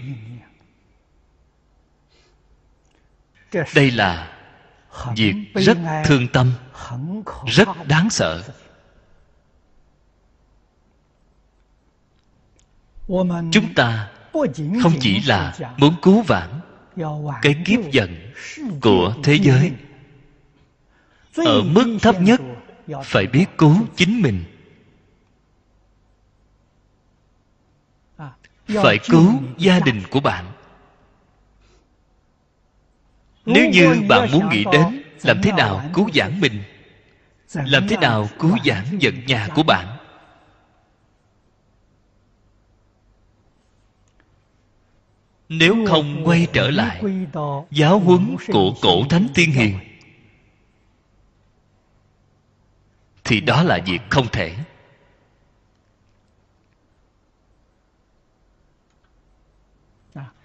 Đây 3.75 3.91
là 3.91 4.34
việc 5.17 5.35
rất 5.55 5.79
thương 6.05 6.29
tâm 6.29 6.53
rất 7.47 7.69
đáng 7.89 8.11
sợ. 8.11 8.43
Chúng 13.53 13.75
ta 13.77 14.11
không 14.83 14.93
chỉ 15.01 15.21
là 15.21 15.59
muốn 15.79 15.95
cứu 16.03 16.23
vãn 16.23 16.61
cái 17.43 17.63
kiếp 17.65 17.91
giận 17.93 18.33
của 18.81 19.15
thế 19.23 19.35
giới. 19.35 19.73
Ở 21.37 21.63
mức 21.63 21.99
thấp 22.03 22.21
nhất 22.21 22.41
phải 23.05 23.27
biết 23.27 23.47
cứu 23.59 23.77
chính 23.97 24.23
mình. 24.23 24.45
Phải 28.67 28.99
cứu 29.09 29.33
gia 29.59 29.81
đình 29.81 30.03
của 30.11 30.21
bạn 30.21 30.54
nếu 33.47 33.71
như 33.71 34.03
bạn 34.09 34.29
muốn 34.33 34.49
nghĩ 34.51 34.65
đến 34.73 35.03
làm 35.23 35.43
thế 35.43 35.53
nào 35.53 35.83
cứu 35.95 36.09
vãn 36.15 36.41
mình? 36.41 36.63
Làm 37.55 37.89
thế 37.89 37.97
nào 37.97 38.29
cứu 38.39 38.57
vãn 38.65 38.85
giận 38.99 39.15
nhà 39.27 39.49
của 39.55 39.63
bạn? 39.63 39.97
Nếu 45.49 45.77
không 45.89 46.23
quay 46.25 46.47
trở 46.53 46.71
lại 46.71 47.03
giáo 47.71 47.99
huấn 47.99 48.37
của 48.53 48.75
cổ 48.83 49.05
thánh 49.11 49.27
tiên 49.35 49.51
hiền. 49.51 49.79
Thì 53.25 53.41
đó 53.41 53.63
là 53.63 53.79
việc 53.87 54.01
không 54.11 54.27
thể 54.33 54.55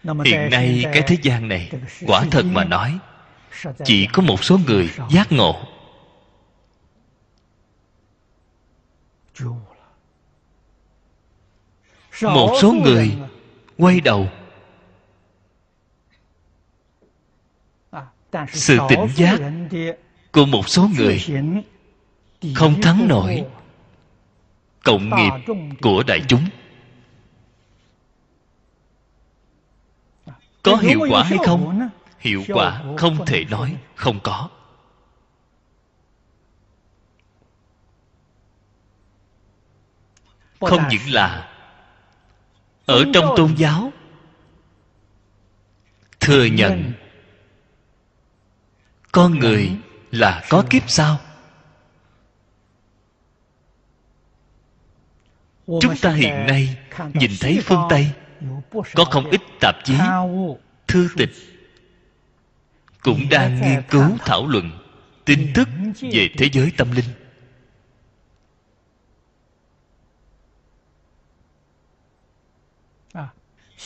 hiện 0.03 0.49
nay 0.49 0.85
cái 0.93 1.01
thế 1.07 1.17
gian 1.21 1.47
này 1.47 1.71
quả 2.07 2.25
thật 2.31 2.45
mà 2.45 2.63
nói 2.63 2.99
chỉ 3.85 4.07
có 4.13 4.21
một 4.21 4.43
số 4.43 4.59
người 4.67 4.89
giác 5.09 5.31
ngộ. 5.31 5.55
Một 12.21 12.57
số 12.61 12.71
người 12.71 13.17
quay 13.77 14.01
đầu. 14.01 14.27
Sự 18.53 18.77
tỉnh 18.89 19.07
giác 19.15 19.39
của 20.31 20.45
một 20.45 20.69
số 20.69 20.89
người 20.97 21.25
không 22.55 22.81
thắng 22.81 23.07
nổi 23.07 23.45
cộng 24.83 25.09
nghiệp 25.09 25.53
của 25.81 26.03
đại 26.03 26.21
chúng 26.27 26.45
có 30.63 30.75
hiệu 30.75 30.99
quả 31.09 31.23
hay 31.23 31.37
không? 31.45 31.89
hiệu 32.19 32.43
quả 32.47 32.83
không 32.97 33.25
thể 33.25 33.45
nói 33.45 33.77
không 33.95 34.19
có. 34.23 34.49
Không 40.59 40.87
những 40.89 41.13
là 41.13 41.49
ở 42.85 43.05
trong 43.13 43.33
tôn 43.37 43.55
giáo 43.57 43.91
thừa 46.19 46.45
nhận 46.45 46.93
con 49.11 49.39
người 49.39 49.77
là 50.11 50.43
có 50.49 50.63
kiếp 50.69 50.89
sau. 50.89 51.19
Chúng 55.67 55.97
ta 56.01 56.11
hiện 56.11 56.45
nay 56.47 56.77
nhìn 57.13 57.31
thấy 57.39 57.59
phương 57.63 57.87
tây 57.89 58.11
có 58.95 59.05
không 59.05 59.29
ít 59.29 59.41
tạp 59.59 59.75
chí 59.83 59.93
thư 60.87 61.07
tịch 61.17 61.31
cũng 63.01 63.29
đang 63.29 63.61
nghiên 63.61 63.81
cứu 63.89 64.17
thảo 64.19 64.47
luận 64.47 64.71
tin 65.25 65.51
tức 65.55 65.69
về 66.01 66.29
thế 66.37 66.49
giới 66.53 66.71
tâm 66.77 66.91
linh. 66.91 67.05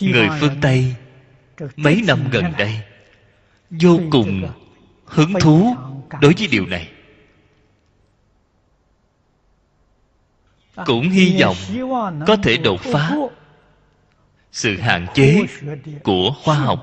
Người 0.01 0.29
phương 0.39 0.61
tây 0.61 0.95
mấy 1.75 2.01
năm 2.07 2.29
gần 2.31 2.53
đây 2.57 2.81
vô 3.69 3.99
cùng 4.11 4.51
hứng 5.05 5.33
thú 5.41 5.75
đối 6.21 6.33
với 6.37 6.47
điều 6.47 6.65
này. 6.65 6.91
Cũng 10.85 11.09
hy 11.09 11.41
vọng 11.41 11.55
có 12.27 12.35
thể 12.43 12.57
đột 12.57 12.81
phá 12.81 13.15
sự 14.53 14.77
hạn 14.77 15.07
chế 15.13 15.41
của 16.03 16.35
khoa 16.43 16.55
học. 16.55 16.81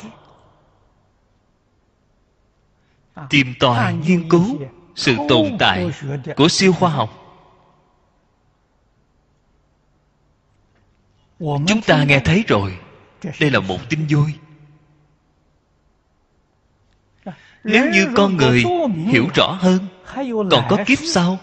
Tìm 3.31 3.55
tòi 3.61 3.95
nghiên 3.95 4.29
cứu 4.29 4.61
sự 4.95 5.17
tồn 5.29 5.57
tại 5.59 5.91
của 6.37 6.49
siêu 6.49 6.73
khoa 6.73 6.91
học. 6.91 7.17
Chúng 11.39 11.83
ta 11.87 12.05
nghe 12.05 12.21
thấy 12.25 12.45
rồi. 12.49 12.79
Đây 13.41 13.51
là 13.51 13.61
một 13.61 13.79
tin 13.89 14.07
vui. 14.09 14.35
Nếu 17.65 17.91
như 17.93 18.07
con 18.17 18.37
người 18.37 18.65
hiểu 19.07 19.27
rõ 19.35 19.53
hơn, 19.53 19.87
còn 20.51 20.67
có 20.69 20.77
kiếp 20.87 20.99
sau? 21.05 21.39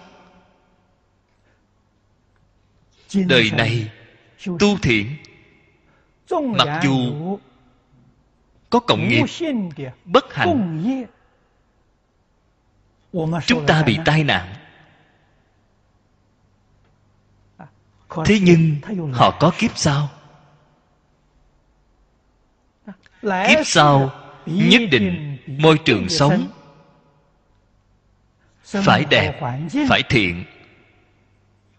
Đời 3.13 3.51
này, 3.51 3.91
tu 4.59 4.77
thiện 4.81 5.15
mặc 6.31 6.81
dù 6.83 7.13
có 8.69 8.79
cộng 8.79 9.07
nghiệp 9.07 9.23
bất 10.05 10.33
hạnh 10.33 11.05
chúng 13.45 13.65
ta 13.67 13.83
bị 13.83 13.99
tai 14.05 14.23
nạn. 14.23 14.53
Thế 18.25 18.39
nhưng 18.41 18.75
họ 19.13 19.37
có 19.39 19.51
kiếp 19.57 19.77
sau. 19.77 20.09
Kiếp 23.21 23.65
sau 23.65 24.11
nhất 24.45 24.81
định 24.91 25.37
môi 25.47 25.77
trường 25.85 26.09
sống 26.09 26.47
phải 28.61 29.05
đẹp 29.09 29.39
phải 29.89 30.03
thiện 30.09 30.43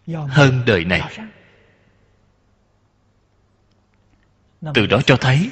hơn 0.07 0.63
đời 0.65 0.85
này 0.85 1.01
từ 4.73 4.85
đó 4.85 5.01
cho 5.05 5.17
thấy 5.17 5.49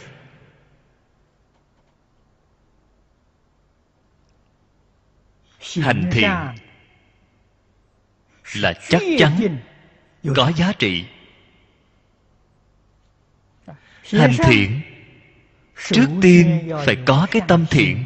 hành 5.81 6.09
thiện 6.11 6.31
là 8.55 8.73
chắc 8.89 9.01
chắn 9.17 9.57
có 10.35 10.51
giá 10.55 10.73
trị. 10.79 11.05
Hành 14.11 14.35
thiện 14.37 14.81
trước 15.91 16.07
tiên 16.21 16.71
phải 16.85 16.97
có 17.05 17.27
cái 17.31 17.41
tâm 17.47 17.65
thiện. 17.69 18.03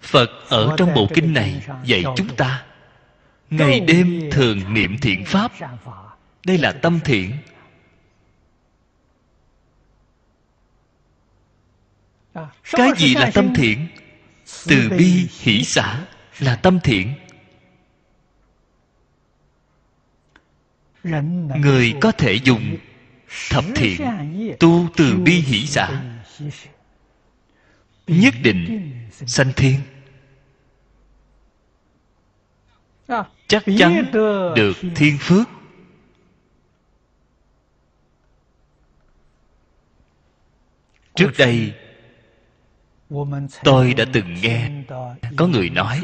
Phật 0.00 0.30
ở 0.48 0.74
trong 0.78 0.94
bộ 0.94 1.08
kinh 1.14 1.32
này 1.32 1.62
dạy 1.84 2.04
chúng 2.16 2.36
ta 2.36 2.64
ngày 3.50 3.80
đêm 3.80 4.30
thường 4.32 4.74
niệm 4.74 4.98
thiện 4.98 5.24
pháp. 5.24 5.52
đây 6.46 6.58
là 6.58 6.72
tâm 6.72 7.00
thiện 7.04 7.36
cái 12.72 12.90
gì 12.98 13.14
là 13.14 13.30
tâm 13.34 13.54
thiện? 13.54 13.88
từ 14.66 14.88
bi 14.98 15.28
hỷ 15.40 15.64
xã 15.64 16.06
là 16.38 16.56
tâm 16.56 16.80
thiện. 16.80 17.14
Người 21.56 21.94
có 22.00 22.12
thể 22.12 22.34
dùng 22.34 22.76
thập 23.50 23.64
thiện 23.74 24.00
tu 24.60 24.88
từ 24.96 25.16
bi 25.16 25.32
hỷ 25.32 25.66
xã 25.66 26.02
nhất 28.06 28.34
định 28.42 28.92
sanh 29.26 29.52
thiên. 29.56 29.80
Chắc 33.46 33.64
chắn 33.78 34.04
được 34.56 34.76
thiên 34.94 35.18
phước. 35.20 35.48
Trước 41.14 41.30
đây 41.38 41.72
tôi 43.64 43.94
đã 43.94 44.04
từng 44.12 44.34
nghe. 44.42 44.70
có 45.36 45.46
người 45.46 45.70
nói 45.70 46.02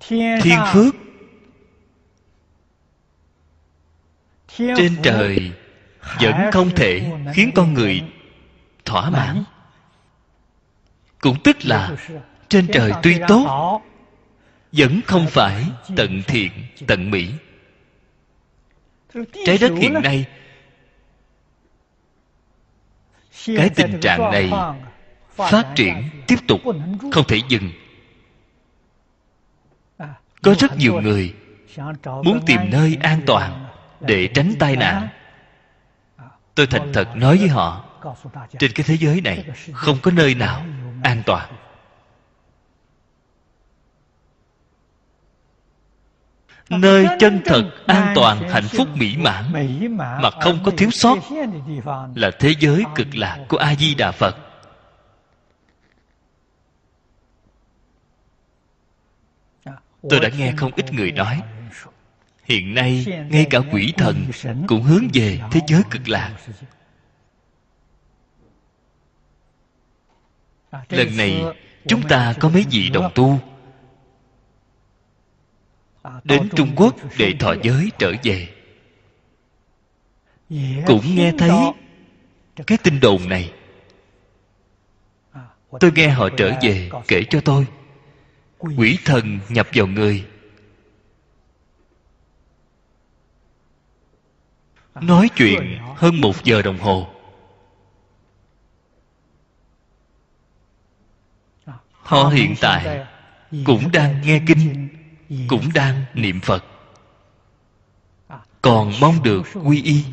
thiên 0.00 0.58
phước 0.72 0.94
trên 4.56 4.96
trời 5.02 5.52
vẫn 6.20 6.34
không 6.52 6.70
thể 6.70 7.12
khiến 7.34 7.50
con 7.54 7.74
người 7.74 8.02
thỏa 8.84 9.10
mãn. 9.10 9.44
Cũng 11.20 11.36
tức 11.44 11.56
là 11.64 11.96
trên 12.48 12.66
trời 12.72 12.92
tuy 13.02 13.18
tốt 13.28 13.80
vẫn 14.72 15.00
không 15.06 15.26
phải 15.26 15.64
tận 15.96 16.22
thiện, 16.26 16.52
tận 16.86 17.10
mỹ. 17.10 17.30
Trái 19.46 19.58
đất 19.60 19.72
hiện 19.78 19.92
nay, 19.92 20.26
cái 23.46 23.70
tình 23.76 24.00
trạng 24.00 24.20
này 24.20 24.50
phát 25.36 25.72
triển 25.76 26.10
tiếp 26.26 26.36
tục, 26.48 26.60
không 27.12 27.24
thể 27.28 27.40
dừng. 27.48 27.72
Có 30.42 30.54
rất 30.58 30.76
nhiều 30.76 31.00
người 31.00 31.34
muốn 32.04 32.40
tìm 32.46 32.60
nơi 32.70 32.96
an 33.00 33.20
toàn 33.26 33.64
để 34.00 34.28
tránh 34.34 34.52
tai 34.58 34.76
nạn. 34.76 35.08
Tôi 36.54 36.66
thành 36.66 36.92
thật 36.92 37.16
nói 37.16 37.38
với 37.38 37.48
họ, 37.48 37.84
trên 38.58 38.72
cái 38.74 38.84
thế 38.88 38.96
giới 38.96 39.20
này 39.20 39.44
không 39.72 39.98
có 40.02 40.10
nơi 40.10 40.34
nào 40.34 40.64
an 41.02 41.22
toàn. 41.26 41.57
Nơi 46.70 47.06
chân 47.18 47.40
thật 47.44 47.70
an 47.86 48.12
toàn 48.14 48.48
hạnh 48.48 48.68
phúc 48.68 48.88
mỹ 48.94 49.16
mãn 49.16 49.44
mà 49.98 50.30
không 50.30 50.58
có 50.64 50.70
thiếu 50.76 50.90
sót 50.90 51.18
là 52.14 52.30
thế 52.38 52.54
giới 52.60 52.84
cực 52.94 53.16
lạc 53.16 53.44
của 53.48 53.56
a 53.56 53.74
di 53.74 53.94
đà 53.94 54.12
phật. 54.12 54.36
Tôi 60.10 60.20
đã 60.20 60.28
nghe 60.38 60.52
không 60.56 60.72
ít 60.76 60.92
người 60.92 61.12
nói 61.12 61.42
hiện 62.44 62.74
nay 62.74 63.06
ngay 63.30 63.46
cả 63.50 63.58
quỷ 63.72 63.92
thần 63.96 64.24
cũng 64.66 64.82
hướng 64.82 65.08
về 65.14 65.40
thế 65.50 65.60
giới 65.66 65.82
cực 65.90 66.08
lạc. 66.08 66.36
Lần 70.88 71.16
này 71.16 71.44
chúng 71.86 72.08
ta 72.08 72.34
có 72.40 72.48
mấy 72.48 72.64
vị 72.70 72.90
đồng 72.90 73.12
tu 73.14 73.40
đến 76.24 76.48
trung 76.56 76.72
quốc 76.76 76.96
để 77.18 77.34
thọ 77.38 77.54
giới 77.62 77.90
trở 77.98 78.12
về. 78.22 78.48
Cũng 80.86 81.16
nghe 81.16 81.32
thấy 81.38 81.50
cái 82.66 82.78
tin 82.78 83.00
đồn 83.00 83.28
này. 83.28 83.52
Tôi 85.80 85.92
nghe 85.94 86.08
họ 86.08 86.28
trở 86.36 86.58
về 86.62 86.90
kể 87.08 87.24
cho 87.30 87.40
tôi. 87.40 87.66
Quỷ 88.58 88.98
thần 89.04 89.38
nhập 89.48 89.68
vào 89.74 89.86
người. 89.86 90.24
Nói 94.94 95.28
chuyện 95.36 95.78
hơn 95.96 96.20
một 96.20 96.44
giờ 96.44 96.62
đồng 96.62 96.78
hồ. 96.78 97.08
Họ 101.92 102.28
hiện 102.28 102.54
tại 102.60 103.06
cũng 103.64 103.92
đang 103.92 104.20
nghe 104.22 104.40
kinh 104.46 104.88
cũng 105.48 105.68
đang 105.74 106.04
niệm 106.14 106.40
phật. 106.40 106.64
Còn 108.62 108.92
mong 109.00 109.22
được 109.22 109.42
quy 109.64 109.82
y. 109.82 110.04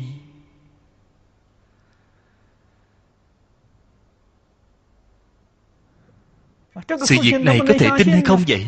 Sự 7.06 7.16
việc 7.22 7.34
này 7.42 7.60
có 7.68 7.74
thể 7.78 7.88
tin 7.98 8.08
hay 8.08 8.22
không 8.22 8.42
vậy? 8.48 8.66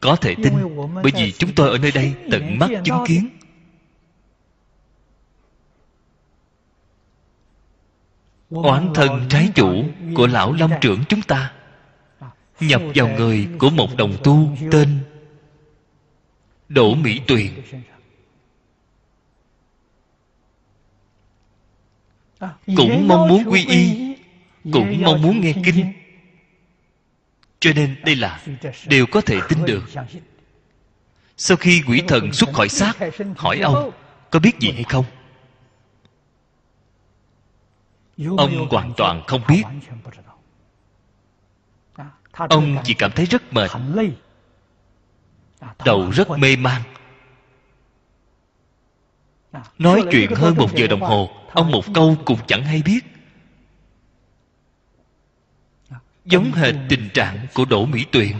Có 0.00 0.16
thể 0.16 0.34
tin, 0.34 0.52
bởi 1.02 1.12
vì 1.14 1.32
chúng 1.32 1.54
tôi 1.54 1.70
ở 1.70 1.78
nơi 1.78 1.92
đây 1.92 2.14
tận 2.30 2.58
mắt 2.58 2.70
chứng 2.84 3.04
kiến. 3.06 3.28
Oán 8.50 8.90
thân 8.94 9.26
trái 9.28 9.50
chủ 9.54 9.84
của 10.14 10.26
lão 10.26 10.52
long 10.52 10.70
trưởng 10.80 11.04
chúng 11.08 11.22
ta 11.22 11.52
nhập 12.60 12.82
vào 12.94 13.08
người 13.08 13.48
của 13.58 13.70
một 13.70 13.96
đồng 13.96 14.16
tu 14.24 14.56
tên 14.70 14.98
đỗ 16.68 16.94
mỹ 16.94 17.20
tuyền. 17.26 17.62
Cũng 22.76 23.08
mong 23.08 23.28
muốn 23.28 23.44
quy 23.46 23.66
y 23.66 24.14
cũng 24.72 25.02
mong 25.02 25.22
muốn 25.22 25.40
nghe 25.40 25.54
kinh. 25.64 25.92
cho 27.60 27.72
nên 27.72 27.96
đây 28.04 28.16
là 28.16 28.42
đều 28.86 29.06
có 29.06 29.20
thể 29.20 29.40
tin 29.48 29.64
được. 29.64 29.84
sau 31.36 31.56
khi 31.56 31.82
quỷ 31.86 32.02
thần 32.08 32.32
xuất 32.32 32.52
khỏi 32.52 32.68
xác 32.68 32.92
hỏi 33.36 33.58
ông 33.58 33.92
có 34.30 34.38
biết 34.38 34.58
gì 34.60 34.72
hay 34.72 34.84
không? 34.84 35.04
Ông 38.36 38.68
hoàn 38.70 38.92
toàn 38.96 39.22
không 39.26 39.42
biết. 39.48 39.62
ông 42.32 42.76
chỉ 42.84 42.94
cảm 42.94 43.10
thấy 43.14 43.26
rất 43.26 43.52
mệt 43.52 43.70
đầu 45.84 46.10
rất 46.10 46.30
mê 46.30 46.56
man. 46.56 46.82
Nói 49.78 50.02
chuyện 50.10 50.34
hơn 50.34 50.56
một 50.56 50.76
giờ 50.76 50.86
đồng 50.86 51.00
hồ, 51.00 51.30
ông 51.52 51.70
một 51.70 51.84
câu 51.94 52.16
cũng 52.24 52.38
chẳng 52.46 52.64
hay 52.64 52.82
biết. 52.82 53.00
Giống 56.24 56.52
hệt 56.52 56.74
tình 56.88 57.08
trạng 57.14 57.46
của 57.54 57.64
đỗ 57.64 57.86
mỹ 57.86 58.04
tuyền. 58.12 58.32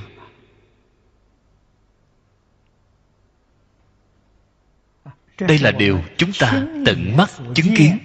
Đây 5.41 5.59
là 5.59 5.71
điều 5.71 6.03
chúng 6.17 6.31
ta 6.41 6.63
tận 6.87 7.17
mắt 7.17 7.31
chứng 7.55 7.77
kiến. 7.77 7.99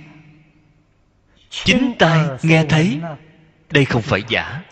Chính 1.49 1.93
tai 1.99 2.28
nghe 2.43 2.65
thấy, 2.65 2.99
đây 3.69 3.86
không 3.86 4.01
phải 4.01 4.24
giả. 4.30 4.63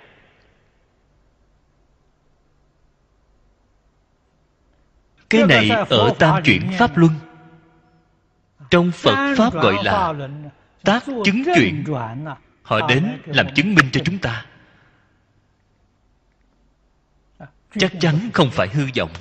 Cái 5.30 5.44
này 5.44 5.70
ở 5.70 6.14
tam 6.20 6.44
chuyển 6.44 6.72
pháp 6.78 6.98
luân. 6.98 7.14
Trong 8.70 8.92
phật 8.92 9.36
pháp 9.38 9.54
gọi 9.54 9.76
là 9.84 10.14
tác 10.84 11.06
chứng 11.26 11.44
chuyện. 11.56 11.84
họ 12.64 12.88
đến 12.88 13.22
làm 13.26 13.48
chứng 13.56 13.76
minh 13.76 13.86
cho 13.92 14.02
chúng 14.06 14.18
ta. 14.18 14.46
Chắc 17.78 17.92
chắn 18.00 18.30
không 18.34 18.50
phải 18.52 18.68
hư 18.68 18.86
vọng. 18.98 19.12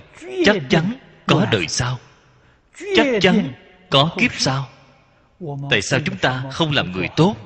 Chắc 0.45 0.57
chắn 0.69 0.93
có 1.27 1.47
đời 1.53 1.69
sau. 1.69 1.99
Chắc 2.97 3.07
chắn 3.21 3.53
có 3.91 4.11
kiếp 4.19 4.31
sau. 4.35 4.69
Tại 5.71 5.83
sao 5.83 6.01
chúng 6.05 6.17
ta 6.17 6.45
không 6.53 6.73
làm 6.73 6.93
người 6.93 7.09
tốt? 7.17 7.37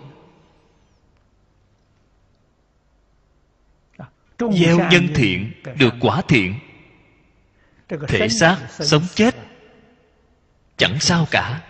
Gieo 4.38 4.78
nhân 4.90 5.08
thiện 5.14 5.52
được 5.78 5.94
quả 6.00 6.22
thiện 6.28 6.54
thể 7.88 8.28
xác 8.28 8.58
sống 8.70 9.02
chết. 9.14 9.34
chẳng 10.76 11.00
sao 11.00 11.26
cả. 11.30 11.60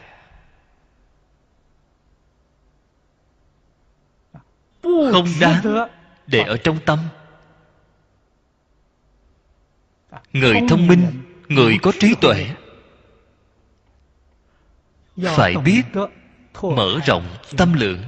Không 4.83 5.27
đáng 5.41 5.89
để 6.27 6.43
ở 6.43 6.57
trong 6.57 6.79
tâm. 6.87 6.99
Người 10.33 10.57
thông 10.69 10.87
minh 10.87 11.23
người 11.49 11.79
có 11.83 11.93
trí 12.01 12.15
tuệ. 12.21 12.47
Phải 15.37 15.55
biết 15.65 15.83
mở 16.63 16.99
rộng 17.07 17.37
tâm 17.57 17.73
lượng. 17.73 18.03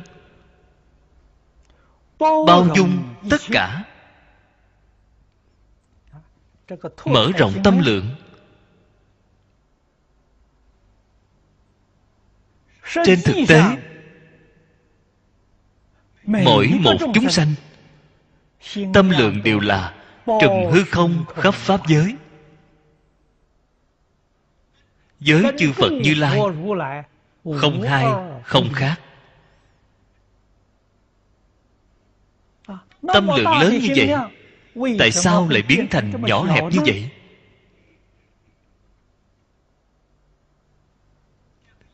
Bao 2.18 2.66
dung 2.76 3.14
tất 3.30 3.40
cả 3.50 3.84
mở 7.04 7.30
rộng 7.38 7.52
tâm 7.64 7.78
lượng. 7.78 8.06
Trên 13.04 13.18
thực 13.24 13.34
tế, 13.48 13.62
mỗi 16.24 16.70
một 16.80 16.96
chúng 17.14 17.30
sanh, 17.30 17.54
tâm 18.94 19.10
lượng 19.10 19.42
đều 19.44 19.60
là 19.60 19.94
trùm 20.26 20.72
hư 20.72 20.84
không 20.84 21.24
khắp 21.34 21.54
pháp 21.54 21.80
giới. 21.88 22.16
Giới 25.20 25.44
chư 25.58 25.72
phật 25.72 25.90
như 26.02 26.14
lai, 26.14 26.40
không 27.60 27.82
hai, 27.82 28.06
không 28.44 28.68
khác. 28.72 29.00
Tâm 33.12 33.26
lượng 33.36 33.58
lớn 33.60 33.78
như 33.82 33.88
vậy 33.96 34.14
tại 34.98 35.12
sao 35.12 35.48
lại 35.48 35.62
biến 35.62 35.86
thành 35.90 36.12
nhỏ 36.26 36.44
hẹp 36.44 36.64
như 36.72 36.78
vậy? 36.86 37.10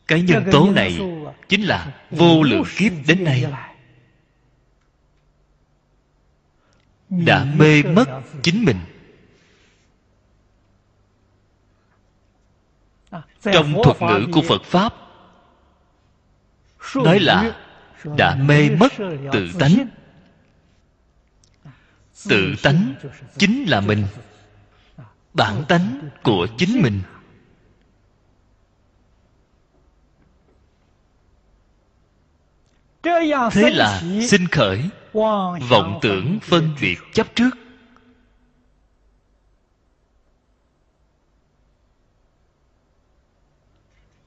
Cái 0.07 0.21
nhân 0.21 0.43
tố 0.51 0.71
này 0.71 0.99
chính 1.49 1.61
là 1.61 2.01
vô 2.11 2.43
lượng 2.43 2.63
kiếp 2.77 2.91
đến 3.07 3.23
nay. 3.23 3.45
đã 7.11 7.45
mê 7.55 7.83
mất 7.83 8.05
chính 8.43 8.65
mình. 8.65 8.77
Trong 13.41 13.73
thuật 13.83 14.01
ngữ 14.01 14.27
của 14.31 14.41
phật 14.41 14.63
pháp 14.63 14.93
nói 16.95 17.19
là 17.19 17.55
đã 18.17 18.35
mê 18.35 18.69
mất 18.69 18.93
tự 19.31 19.51
tánh 19.59 19.87
tự 22.29 22.55
tánh 22.63 22.95
chính 23.37 23.65
là 23.67 23.81
mình. 23.81 24.05
bản 25.33 25.63
tánh 25.67 26.09
của 26.23 26.47
chính 26.57 26.81
mình. 26.81 27.01
Thế 33.51 33.69
là 33.71 34.01
sinh 34.29 34.47
khởi. 34.51 34.89
vọng 35.69 35.99
tưởng 36.01 36.39
phân 36.41 36.75
biệt 36.81 36.97
chấp 37.13 37.27
trước. 37.35 37.49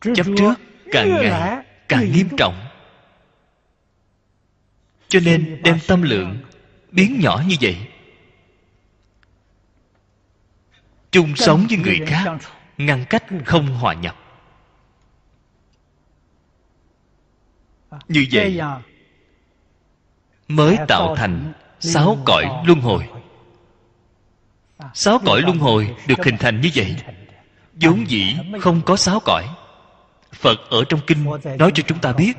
Chấp 0.00 0.26
trước 0.38 0.54
càng 0.92 1.10
ngày 1.10 1.64
càng 1.88 2.12
nghiêm 2.12 2.28
trọng. 2.38 2.54
Cho 5.08 5.20
nên 5.24 5.62
đem 5.62 5.78
tâm 5.86 6.02
lượng 6.02 6.36
biến 6.94 7.20
nhỏ 7.20 7.42
như 7.46 7.56
vậy. 7.60 7.76
Chung 11.10 11.36
sống 11.36 11.66
với 11.68 11.78
người 11.78 12.00
khác 12.06 12.38
ngăn 12.78 13.04
cách 13.10 13.24
không 13.44 13.66
hòa 13.66 13.94
nhập. 13.94 14.16
Như 18.08 18.26
vậy 18.32 18.60
mới 20.48 20.76
tạo 20.88 21.16
thành 21.16 21.52
sáu 21.80 22.18
cõi 22.24 22.44
luân 22.66 22.80
hồi. 22.80 23.08
sáu 24.94 25.18
cõi 25.26 25.40
luân 25.40 25.58
hồi 25.58 25.96
được 26.06 26.24
hình 26.24 26.36
thành 26.36 26.60
như 26.60 26.70
vậy. 26.74 26.96
vốn 27.74 28.04
dĩ 28.08 28.36
không 28.60 28.80
có 28.86 28.96
sáu 28.96 29.20
cõi. 29.24 29.44
Phật 30.32 30.58
ở 30.70 30.84
trong 30.88 31.00
kinh 31.06 31.24
nói 31.58 31.70
cho 31.74 31.82
chúng 31.86 31.98
ta 31.98 32.12
biết 32.12 32.32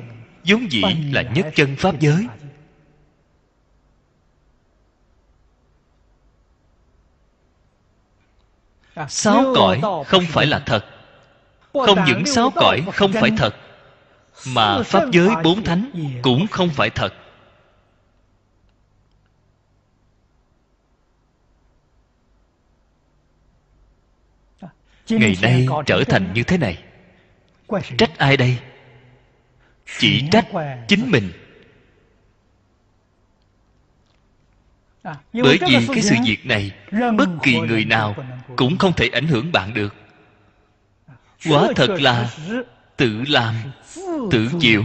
vốn 0.44 0.72
dĩ 0.72 0.82
là 1.12 1.22
nhất 1.22 1.46
chân 1.54 1.76
pháp 1.76 2.00
giới 2.00 2.26
sáu 9.08 9.52
cõi 9.56 9.80
không 10.06 10.24
phải 10.28 10.46
là 10.46 10.58
thật. 10.58 10.84
Không 11.72 11.98
những 12.06 12.26
sáu 12.26 12.50
cõi 12.54 12.82
không 12.94 13.12
phải 13.12 13.30
thật 13.36 13.54
mà 14.46 14.82
pháp 14.82 15.10
giới 15.12 15.28
bốn 15.44 15.64
thánh 15.64 15.90
cũng 16.22 16.46
không 16.46 16.68
phải 16.70 16.90
thật. 16.90 17.14
Ngày 25.08 25.36
nay 25.42 25.66
trở 25.86 26.04
thành 26.04 26.32
như 26.34 26.42
thế 26.42 26.58
này. 26.58 26.78
trách 27.98 28.18
ai 28.18 28.36
đây? 28.36 28.58
Chỉ 29.98 30.28
trách 30.30 30.46
chính 30.88 31.10
mình 31.10 31.45
bởi 35.32 35.58
vì 35.66 35.86
cái 35.86 36.02
sự 36.02 36.14
việc 36.26 36.46
này 36.46 36.70
bất 36.90 37.28
kỳ 37.42 37.60
người 37.60 37.84
nào 37.84 38.16
cũng 38.56 38.78
không 38.78 38.92
thể 38.92 39.08
ảnh 39.08 39.26
hưởng 39.26 39.52
bạn 39.52 39.74
được. 39.74 39.94
Quả 41.50 41.68
thật 41.76 41.90
là 42.00 42.30
tự 42.96 43.22
làm 43.28 43.54
tự 44.30 44.48
chịu. 44.60 44.84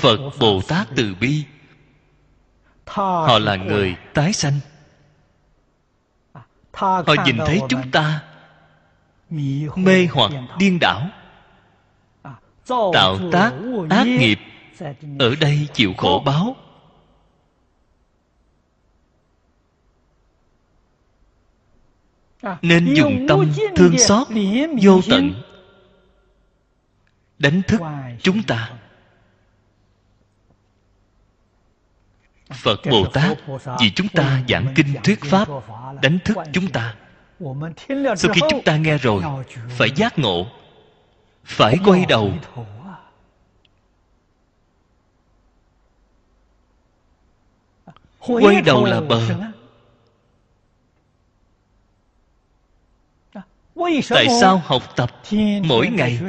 Phật 0.00 0.18
bồ 0.40 0.60
tát 0.68 0.88
từ 0.96 1.14
bi. 1.20 1.44
Họ 2.86 3.38
là 3.38 3.56
người 3.56 3.96
tái 4.14 4.32
sanh. 4.32 4.60
Họ 6.72 7.14
nhìn 7.24 7.38
thấy 7.46 7.60
chúng 7.68 7.90
ta 7.90 8.22
mê 9.76 10.08
hoặc 10.12 10.32
điên 10.58 10.78
đảo 10.80 11.08
tạo 12.68 13.18
tác 13.32 13.52
ác 13.90 14.06
nghiệp 14.06 14.38
ở 15.18 15.34
đây 15.40 15.68
chịu 15.72 15.94
khổ 15.96 16.22
báo. 16.26 16.56
Nên 22.62 22.94
dùng 22.94 23.26
tâm 23.28 23.52
thương 23.76 23.98
xót 23.98 24.26
vô 24.82 25.00
tận. 25.10 25.42
Đánh 27.38 27.62
thức 27.68 27.80
chúng 28.22 28.42
ta. 28.42 28.70
phật 32.54 32.80
bồ 32.90 33.06
tát 33.06 33.38
vì 33.80 33.90
chúng 33.90 34.08
ta 34.08 34.42
giảng 34.48 34.72
kinh 34.74 34.94
thuyết 35.04 35.20
pháp 35.24 35.48
đánh 36.02 36.18
thức 36.24 36.36
chúng 36.52 36.70
ta. 36.70 36.94
sau 38.16 38.32
khi 38.32 38.40
chúng 38.50 38.62
ta 38.62 38.76
nghe 38.76 38.98
rồi 38.98 39.22
phải 39.70 39.90
giác 39.96 40.18
ngộ 40.18 40.46
phải 41.44 41.76
quay 41.84 42.04
đầu 42.08 42.32
quay 48.28 48.62
đầu 48.62 48.84
là 48.84 49.00
bờ. 49.00 49.20
tại 54.08 54.26
sao 54.40 54.62
học 54.64 54.82
tập 54.96 55.10
mỗi 55.62 55.88
ngày 55.88 56.20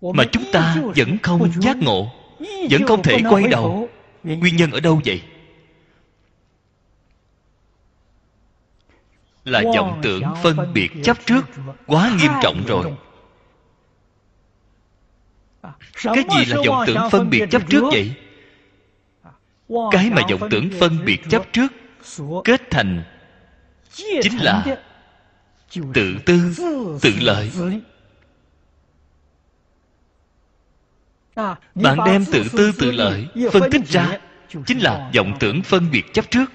mà 0.00 0.24
chúng 0.32 0.44
ta 0.52 0.76
vẫn 0.96 1.18
không 1.22 1.52
giác 1.62 1.76
ngộ 1.76 2.10
vẫn 2.70 2.82
không 2.86 3.02
thể 3.02 3.18
quay 3.30 3.48
đầu. 3.48 3.88
nguyên 4.22 4.56
nhân 4.56 4.70
ở 4.70 4.80
đâu 4.80 5.00
vậy? 5.04 5.22
Là 9.44 9.62
vọng 9.76 10.00
tưởng 10.02 10.22
phân 10.42 10.72
biệt 10.74 10.90
chấp 11.04 11.16
trước 11.26 11.42
quá 11.86 12.16
nghiêm 12.20 12.32
trọng 12.42 12.64
rồi. 12.66 12.92
cái 16.02 16.24
gì 16.36 16.44
là 16.44 16.56
vọng 16.66 16.84
tưởng 16.86 17.10
phân 17.10 17.30
biệt 17.30 17.44
chấp 17.50 17.62
trước 17.68 17.82
vậy 17.92 18.14
cái 19.92 20.10
mà 20.10 20.22
vọng 20.30 20.48
tưởng 20.50 20.70
phân 20.80 21.04
biệt 21.04 21.20
chấp 21.30 21.42
trước, 21.52 21.72
kết 22.44 22.70
thành 22.70 23.02
chính 24.22 24.38
là 24.38 24.64
tự 25.94 26.16
tư, 26.26 26.54
tự 27.02 27.12
lợi. 27.20 27.50
Bạn 31.74 31.98
đem 32.06 32.24
tự 32.24 32.44
tư, 32.52 32.72
tự 32.78 32.90
lợi 32.90 33.26
phân 33.52 33.70
tích 33.70 33.88
ra, 33.88 34.18
chính 34.66 34.78
là 34.78 35.10
vọng 35.16 35.36
tưởng 35.40 35.62
phân 35.62 35.90
biệt 35.90 36.04
chấp 36.12 36.30
trước. 36.30 36.52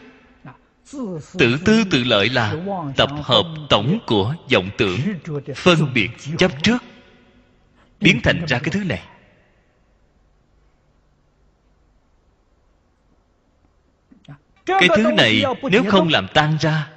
Tự 1.39 1.57
tư, 1.65 1.83
tự 1.91 2.03
lợi 2.03 2.29
là 2.29 2.55
tập 2.97 3.09
hợp 3.23 3.45
tổng 3.69 3.99
của 4.07 4.35
vọng 4.53 4.69
tưởng 4.77 4.99
phân 5.55 5.93
biệt 5.93 6.09
chấp 6.37 6.51
trước, 6.63 6.83
biến 8.01 8.19
thành 8.23 8.45
ra 8.47 8.59
cái 8.59 8.69
thứ 8.71 8.83
này. 8.83 9.01
Cái 14.67 14.89
thứ 14.95 15.11
này 15.11 15.43
nếu 15.71 15.83
không 15.87 16.09
làm 16.09 16.27
tan 16.33 16.57
ra 16.59 16.89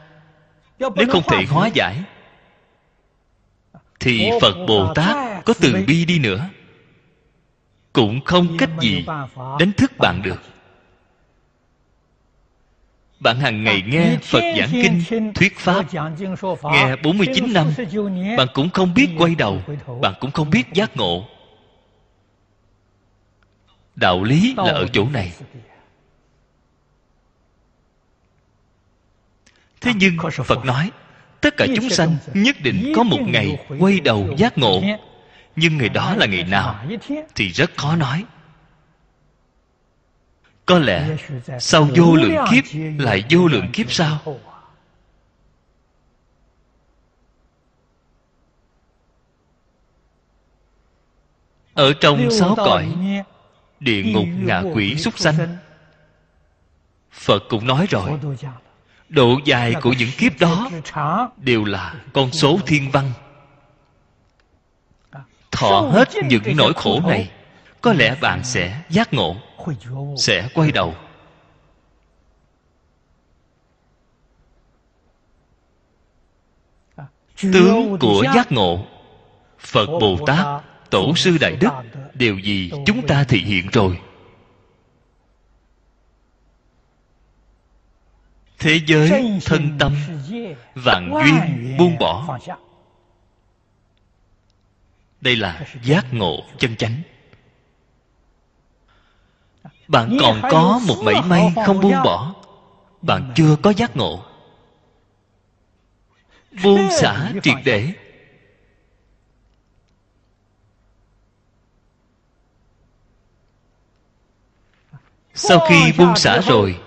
nếu 0.79 1.09
không 1.11 1.23
thể 1.29 1.45
hóa 1.49 1.69
giải 1.75 1.97
thì 4.01 4.31
phật 4.41 4.55
bồ 4.69 4.95
tát 4.95 5.45
có 5.45 5.55
từ 5.61 5.85
bi 5.87 6.05
đi 6.05 6.19
nữa. 6.19 6.49
Cũng 7.93 8.21
không 8.25 8.57
cách 8.59 8.71
gì 8.81 9.05
đánh 9.59 9.73
thức 9.77 9.93
bạn 9.99 10.23
được. 10.23 10.43
Bạn 13.21 13.41
hàng 13.41 13.65
ngày 13.65 13.83
nghe 13.87 14.17
Phật 14.23 14.41
giảng 14.59 14.71
kinh, 14.73 15.33
thuyết 15.35 15.59
Pháp 15.59 15.95
Nghe 16.65 16.97
49 17.03 17.53
năm 17.53 17.67
Bạn 18.37 18.49
cũng 18.55 18.71
không 18.71 18.95
biết 18.95 19.09
quay 19.19 19.35
đầu 19.35 19.63
Bạn 20.03 20.15
cũng 20.21 20.31
không 20.31 20.51
biết 20.51 20.65
giác 20.73 20.97
ngộ. 20.97 21.25
Đạo 23.97 24.23
lý 24.23 24.55
là 24.57 24.73
ở 24.73 24.87
chỗ 24.93 25.07
này 25.13 25.33
Thế 29.81 29.93
nhưng 29.97 30.17
Phật 30.45 30.65
nói 30.65 30.91
Tất 31.41 31.57
cả 31.57 31.67
chúng 31.77 31.91
sanh 31.91 32.17
nhất 32.35 32.57
định 32.63 32.93
có 32.97 33.03
một 33.03 33.21
ngày 33.27 33.67
quay 33.79 34.01
đầu 34.01 34.29
giác 34.37 34.59
ngộ. 34.59 34.83
Nhưng 35.57 35.79
ngày 35.79 35.89
đó 35.89 36.15
là 36.17 36.27
ngày 36.27 36.45
nào? 36.45 36.85
Thì 37.35 37.49
rất 37.49 37.71
khó 37.77 37.97
nói. 37.97 38.25
Có 40.67 40.79
lẽ 40.79 41.17
sau 41.61 41.89
vô 41.97 42.17
lượng 42.17 42.37
kiếp 42.51 42.65
lại 42.99 43.25
vô 43.31 43.47
lượng 43.47 43.71
kiếp 43.73 43.93
sau. 43.93 44.19
ở 51.75 51.93
trong 52.01 52.31
sáu 52.31 52.55
cõi 52.57 52.97
địa 53.81 54.03
ngục 54.03 54.27
ngạ 54.39 54.63
quỷ 54.75 54.97
súc 54.97 55.19
sanh 55.19 55.57
phật 57.13 57.43
cũng 57.49 57.67
nói 57.67 57.87
rồi 57.91 58.11
độ 59.11 59.41
dài 59.45 59.75
của 59.83 59.93
những 59.99 60.11
kiếp 60.19 60.41
đó 60.41 60.71
đều 61.37 61.65
là 61.65 61.95
con 62.13 62.33
số 62.33 62.59
thiên 62.67 62.91
văn. 62.91 63.13
Thọ 65.51 65.81
hết 65.93 66.09
những 66.29 66.43
nỗi 66.57 66.73
khổ 66.77 67.01
này 67.09 67.31
có 67.81 67.93
lẽ 67.93 68.17
bạn 68.21 68.45
sẽ 68.45 68.83
giác 68.91 69.15
ngộ 69.15 69.37
sẽ 70.17 70.49
quay 70.55 70.73
đầu. 70.73 70.95
Tướng 77.53 77.99
của 78.01 78.25
giác 78.35 78.53
ngộ 78.53 78.87
phật 79.59 79.87
bồ 79.87 80.17
tát 80.27 80.47
tổ 80.91 81.17
sư 81.17 81.39
đại 81.41 81.57
đức 81.57 81.71
đều 82.15 82.39
vì 82.43 82.73
chúng 82.87 83.07
ta 83.07 83.25
thị 83.25 83.39
hiện 83.39 83.67
rồi 83.73 83.99
thế 88.61 88.81
giới 88.87 89.41
thân 89.45 89.77
tâm 89.79 89.97
vạn 90.75 91.11
duyên 91.13 91.77
buông 91.79 91.99
bỏ. 91.99 92.39
đây 95.21 95.37
là 95.37 95.67
giác 95.83 96.07
ngộ 96.15 96.43
chân 96.59 96.77
chánh. 96.77 97.03
bạn 99.89 100.17
còn 100.21 100.41
có 100.51 100.81
một 100.87 100.97
mảy 101.05 101.23
may 101.27 101.53
không 101.67 101.81
buông 101.81 102.03
bỏ. 102.05 102.35
Bạn 103.03 103.33
chưa 103.35 103.57
có 103.63 103.73
giác 103.73 103.97
ngộ. 103.97 104.25
Buông 106.63 106.89
xả 106.91 107.33
triệt 107.43 107.57
để. 107.65 107.93
sau 115.35 115.67
khi 115.69 115.93
buông 115.99 116.17
xả 116.17 116.41
rồi 116.41 116.81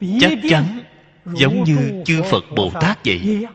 chắc 0.00 0.32
chắn 0.48 0.82
giống 1.24 1.64
như 1.64 2.02
chư 2.06 2.22
phật 2.30 2.44
bồ 2.56 2.70
tát 2.80 2.98
vậy. 3.04 3.46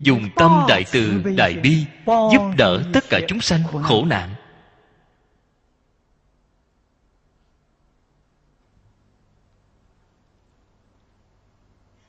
Dùng 0.00 0.28
tâm 0.36 0.64
đại 0.68 0.84
từ 0.92 1.22
đại 1.36 1.54
bi 1.54 1.84
giúp 2.06 2.42
đỡ 2.58 2.82
tất 2.92 3.04
cả 3.10 3.20
chúng 3.28 3.40
sanh 3.40 3.62
khổ 3.82 4.04
nạn. 4.04 4.34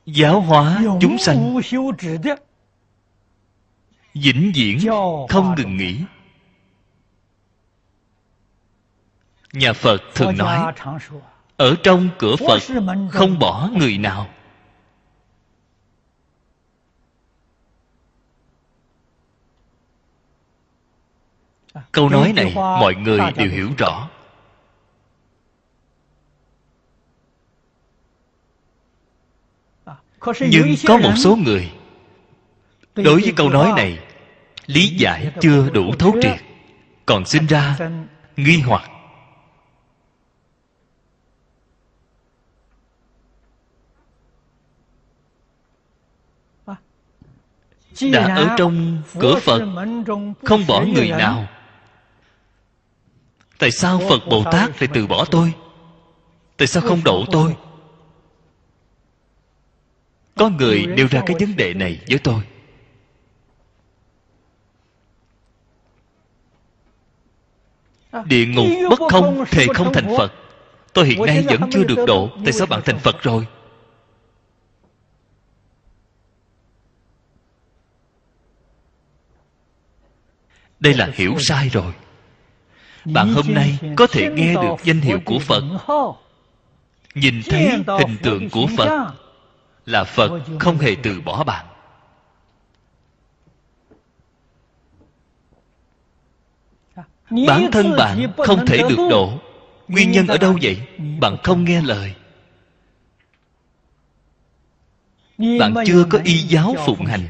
Giáo 0.06 0.40
hóa 0.40 0.82
chúng 1.00 1.18
sanh. 1.18 1.60
vĩnh 4.14 4.52
viễn 4.54 4.78
không 5.28 5.54
ngừng 5.56 5.76
nghỉ. 5.76 6.00
nhà 9.52 9.72
phật 9.72 10.02
thường 10.14 10.36
nói 10.38 10.72
ở 11.62 11.76
trong 11.82 12.08
cửa 12.18 12.36
phật 12.36 12.62
không 13.10 13.38
bỏ 13.38 13.70
người 13.76 13.98
nào. 13.98 14.28
Câu 21.92 22.08
nói 22.08 22.32
này 22.32 22.52
mọi 22.54 22.94
người 22.94 23.20
đều 23.36 23.50
hiểu 23.50 23.70
rõ. 23.78 24.08
Nhưng 30.40 30.74
có 30.86 30.96
một 30.96 31.12
số 31.16 31.36
người 31.36 31.72
đối 32.94 33.20
với 33.20 33.32
câu 33.36 33.50
nói 33.50 33.72
này 33.76 33.98
lý 34.66 34.88
giải 34.88 35.32
chưa 35.40 35.70
đủ 35.70 35.92
thấu 35.98 36.14
triệt 36.22 36.36
còn 37.06 37.24
sinh 37.24 37.46
ra 37.46 37.78
nghi 38.36 38.60
hoặc 38.66 38.91
đã 48.00 48.34
ở 48.34 48.54
trong 48.58 49.02
cửa 49.18 49.38
phật 49.38 49.62
không 50.44 50.66
bỏ 50.66 50.82
người 50.82 51.08
nào. 51.08 51.48
tại 53.58 53.70
sao 53.70 54.00
phật 54.08 54.20
bồ 54.30 54.44
tát 54.52 54.82
lại 54.82 54.88
từ 54.94 55.06
bỏ 55.06 55.24
tôi? 55.24 55.52
tại 56.56 56.66
sao 56.66 56.82
không 56.82 57.04
độ 57.04 57.24
tôi. 57.32 57.56
có 60.36 60.48
người 60.48 60.86
nêu 60.86 61.06
ra 61.10 61.22
cái 61.26 61.36
vấn 61.40 61.56
đề 61.56 61.74
này 61.74 62.00
với 62.08 62.18
tôi. 62.18 62.42
Địa 68.24 68.46
ngục 68.46 68.66
bất 68.90 69.00
không 69.10 69.44
thề 69.50 69.66
không 69.74 69.92
thành 69.92 70.14
phật. 70.16 70.32
Tôi 70.92 71.06
hiện 71.06 71.26
nay 71.26 71.44
vẫn 71.48 71.70
chưa 71.70 71.84
được 71.84 72.04
độ 72.06 72.30
tại 72.44 72.52
sao 72.52 72.66
bạn 72.66 72.80
thành 72.84 72.98
phật 72.98 73.22
rồi 73.22 73.46
đây 80.82 80.94
là 80.94 81.10
hiểu 81.14 81.38
sai 81.38 81.68
rồi. 81.68 81.92
Bạn 83.04 83.32
hôm 83.32 83.46
nay 83.48 83.78
có 83.96 84.06
thể 84.06 84.30
nghe 84.34 84.54
được 84.54 84.74
danh 84.84 85.00
hiệu 85.00 85.20
của 85.24 85.38
phật. 85.38 85.64
Nhìn 87.14 87.42
thấy 87.50 87.70
hình 87.86 88.16
tượng 88.22 88.50
của 88.50 88.66
phật 88.76 89.14
là 89.86 90.04
phật 90.04 90.40
không 90.58 90.78
hề 90.78 90.96
từ 91.02 91.20
bỏ 91.20 91.44
bạn. 91.44 91.66
Bản 97.46 97.68
thân 97.72 97.96
bạn 97.98 98.32
không 98.36 98.66
thể 98.66 98.76
được 98.88 99.08
độ 99.10 99.32
nguyên 99.88 100.10
nhân 100.10 100.26
ở 100.26 100.38
đâu 100.38 100.58
vậy? 100.62 100.80
Bạn 101.20 101.36
không 101.42 101.64
nghe 101.64 101.82
lời. 101.82 102.14
Bạn 105.38 105.74
chưa 105.86 106.04
có 106.10 106.18
y 106.24 106.38
giáo 106.38 106.74
phụng 106.86 107.06
hành. 107.06 107.28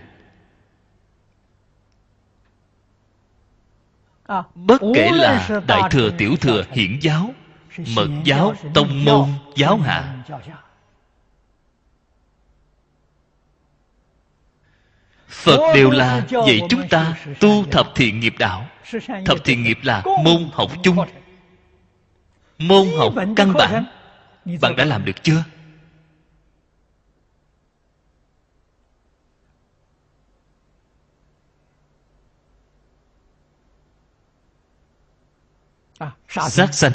Bất 4.54 4.82
kể 4.94 5.10
là 5.12 5.60
đại 5.66 5.82
thừa 5.90 6.10
tiểu 6.18 6.36
thừa 6.36 6.64
hiển 6.72 6.98
giáo 7.00 7.30
mật 7.96 8.08
giáo 8.24 8.54
tông 8.74 9.04
môn 9.04 9.28
giáo 9.56 9.78
hạ. 9.78 10.14
phật 15.28 15.74
đều 15.74 15.90
là 15.90 16.26
dạy 16.30 16.60
chúng 16.68 16.88
ta 16.88 17.14
tu 17.40 17.64
thập 17.70 17.86
thiện 17.94 18.20
nghiệp 18.20 18.34
đạo. 18.38 18.66
thập 19.26 19.44
thiện 19.44 19.62
nghiệp 19.62 19.78
là 19.82 20.02
môn 20.24 20.48
học 20.52 20.70
chung. 20.82 20.96
môn 22.58 22.86
học 22.98 23.12
căn 23.36 23.52
bản. 23.52 23.84
Bạn 24.60 24.76
đã 24.76 24.84
làm 24.84 25.04
được 25.04 25.22
chưa 25.22 25.44
sát 36.28 36.74
sanh 36.74 36.92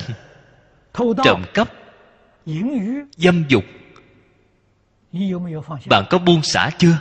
trộm 1.23 1.43
cắp 1.53 1.73
dâm 3.17 3.43
dục. 3.47 3.63
Bạn 5.89 6.05
có 6.09 6.17
buông 6.17 6.43
xả 6.43 6.69
chưa? 6.77 6.97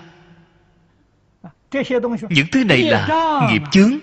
Những 2.31 2.47
thứ 2.53 2.65
này 2.65 2.83
là 2.83 3.09
nghiệp 3.51 3.63
chướng. 3.73 3.99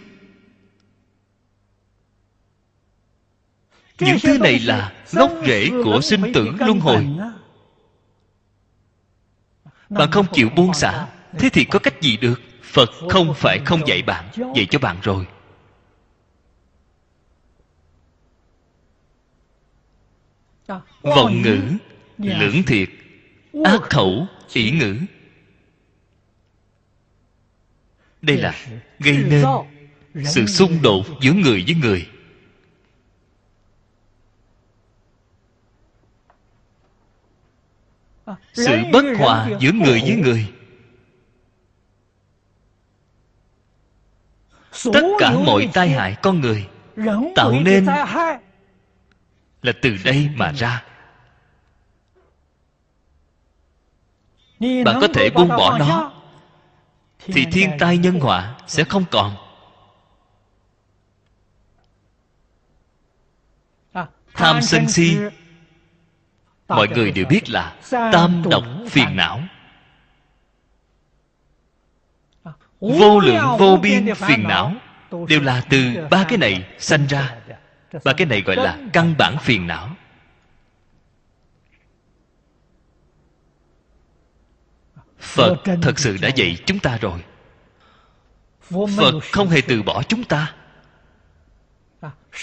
Những 3.99 4.17
thứ 4.23 4.37
này 4.37 4.59
là 4.59 4.93
gốc 5.11 5.31
rễ 5.47 5.69
của 5.83 6.01
sinh 6.01 6.33
tử 6.33 6.47
luân 6.59 6.79
hồi. 6.79 7.07
bạn 9.89 10.11
không 10.11 10.25
chịu 10.33 10.49
buông 10.55 10.73
xả. 10.73 11.07
thế 11.39 11.49
thì 11.49 11.65
có 11.65 11.79
cách 11.79 12.01
gì 12.01 12.17
được? 12.17 12.41
Phật 12.61 12.89
không 13.09 13.33
phải 13.33 13.59
không 13.65 13.87
dạy 13.87 14.01
bạn 14.01 14.25
dạy 14.55 14.67
cho 14.69 14.79
bạn 14.79 14.97
rồi 15.01 15.27
vọng 21.01 21.41
ngữ 21.41 21.61
lưỡng 22.17 22.63
thiệt. 22.67 22.89
Ác 23.63 23.81
khẩu 23.81 24.27
ỷ 24.53 24.71
ngữ. 24.71 24.97
Đây 28.21 28.37
là 28.37 28.55
gây 28.99 29.17
nên 29.17 29.45
sự 30.25 30.45
xung 30.45 30.81
đột 30.81 31.05
giữa 31.21 31.33
người 31.33 31.63
với 31.67 31.75
người. 31.75 32.07
Sự 38.53 38.77
bất 38.93 39.03
hòa 39.17 39.49
giữa 39.59 39.71
người 39.71 40.01
với 40.01 40.15
người. 40.15 40.47
Tất 44.93 45.07
cả 45.19 45.31
mọi 45.45 45.69
tai 45.73 45.89
hại 45.89 46.15
con 46.21 46.41
người 46.41 46.67
tạo 47.35 47.51
nên 47.51 47.85
là 49.63 49.73
từ 49.81 49.97
đây 50.03 50.29
mà 50.35 50.51
ra. 50.51 50.83
Bạn 54.59 54.97
có 55.01 55.07
thể 55.13 55.29
buông 55.29 55.47
bỏ 55.47 55.77
nó. 55.77 56.11
thì 57.19 57.45
thiên 57.51 57.71
tai 57.79 57.97
nhân 57.97 58.19
họa 58.19 58.55
sẽ 58.67 58.83
không 58.83 59.05
còn. 59.11 59.35
Tham 64.33 64.61
sân 64.61 64.89
si 64.89 65.17
mọi 66.67 66.87
người 66.87 67.11
đều 67.11 67.25
biết 67.25 67.49
là 67.49 67.75
tam 67.89 68.43
độc 68.49 68.63
phiền 68.89 69.15
não. 69.15 69.43
Vô 72.79 73.19
lượng 73.19 73.57
vô 73.59 73.77
biên 73.77 74.15
phiền 74.15 74.43
não 74.43 74.73
đều 75.27 75.41
là 75.41 75.63
từ 75.69 76.07
ba 76.11 76.25
cái 76.29 76.37
này 76.37 76.65
sanh 76.79 77.07
ra 77.07 77.35
ba 78.03 78.13
cái 78.17 78.27
này 78.27 78.41
gọi 78.41 78.55
là 78.55 78.79
căn 78.93 79.15
bản 79.17 79.37
phiền 79.41 79.67
não. 79.67 79.95
Phật 85.19 85.55
thật 85.81 85.99
sự 85.99 86.17
đã 86.21 86.29
dạy 86.35 86.57
chúng 86.65 86.79
ta 86.79 86.97
rồi. 86.97 87.23
Phật 88.97 89.13
không 89.31 89.49
hề 89.49 89.61
từ 89.67 89.83
bỏ 89.83 90.03
chúng 90.03 90.23
ta. 90.23 90.55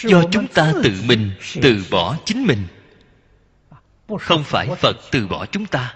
Do 0.05 0.23
chúng 0.33 0.47
ta 0.49 0.73
tự 0.83 1.03
mình 1.05 1.33
từ 1.63 1.85
bỏ 1.91 2.17
chính 2.25 2.47
mình. 2.47 2.67
Không 4.21 4.45
phải 4.45 4.69
phật 4.79 4.97
từ 5.11 5.27
bỏ 5.27 5.47
chúng 5.47 5.67
ta. 5.67 5.95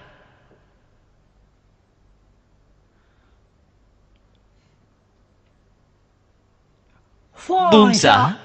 Buông 7.48 7.94
xả 7.94 8.36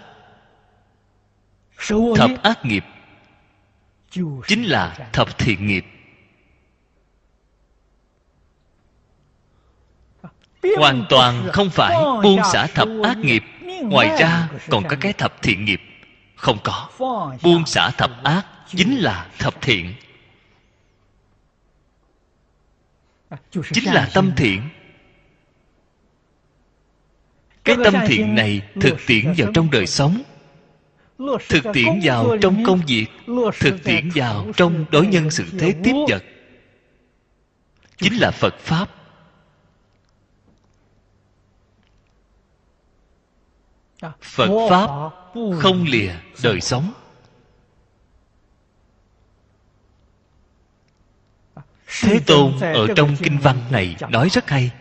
thập 2.15 2.29
ác 2.43 2.65
nghiệp. 2.65 2.83
Chính 4.47 4.63
là 4.63 5.09
thập 5.13 5.37
thiện 5.37 5.67
nghiệp. 5.67 5.85
Hoàn 10.77 11.05
toàn 11.09 11.49
không 11.53 11.69
phải 11.69 11.95
buông 12.23 12.39
xả 12.53 12.67
thập 12.67 12.87
ác 13.03 13.17
nghiệp. 13.17 13.43
Ngoài 13.83 14.17
ra 14.19 14.49
còn 14.69 14.83
có 14.89 14.95
cái 14.99 15.13
thập 15.13 15.41
thiện 15.41 15.65
nghiệp. 15.65 15.81
Không 16.35 16.57
có. 16.63 16.89
Buông 17.41 17.65
xả 17.65 17.91
thập 17.97 18.23
ác 18.23 18.45
chính 18.67 18.97
là 18.97 19.27
thập 19.37 19.61
thiện. 19.61 19.93
Chính 23.51 23.93
là 23.93 24.09
tâm 24.13 24.31
thiện. 24.37 24.69
cái 27.63 27.77
tâm 27.83 27.93
thiện 28.07 28.35
này 28.35 28.61
thực 28.81 28.97
tiễn 29.07 29.33
vào 29.37 29.51
trong 29.53 29.71
đời 29.71 29.87
sống 29.87 30.21
thực 31.49 31.63
tiễn 31.73 31.99
vào 32.03 32.37
trong 32.41 32.63
công 32.65 32.81
việc 32.87 33.07
thực 33.59 33.83
tiễn 33.83 34.09
vào 34.15 34.45
trong 34.55 34.85
đối 34.91 35.07
nhân 35.07 35.31
sự 35.31 35.45
thế 35.59 35.75
tiếp 35.83 35.93
vật. 36.09 36.23
Chính 37.97 38.13
là 38.17 38.31
phật 38.31 38.55
pháp. 38.59 38.89
Phật 44.21 44.67
pháp 44.69 44.89
không 45.59 45.85
lìa 45.87 46.11
đời 46.43 46.61
sống. 46.61 46.93
Thế 52.01 52.19
tôn 52.25 52.59
ở 52.59 52.87
trong 52.95 53.15
kinh 53.23 53.37
văn 53.37 53.57
này 53.71 53.95
nói 54.09 54.29
rất 54.29 54.49
hay. 54.49 54.71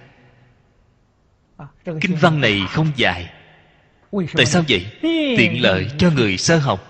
Kinh 1.84 2.16
văn 2.20 2.40
này 2.40 2.62
không 2.70 2.92
dài 2.96 3.37
tại 4.12 4.46
sao 4.46 4.62
vậy? 4.68 4.86
Tiện 5.38 5.62
lợi 5.62 5.90
cho 5.98 6.10
người 6.10 6.38
sơ 6.38 6.58
học. 6.58 6.84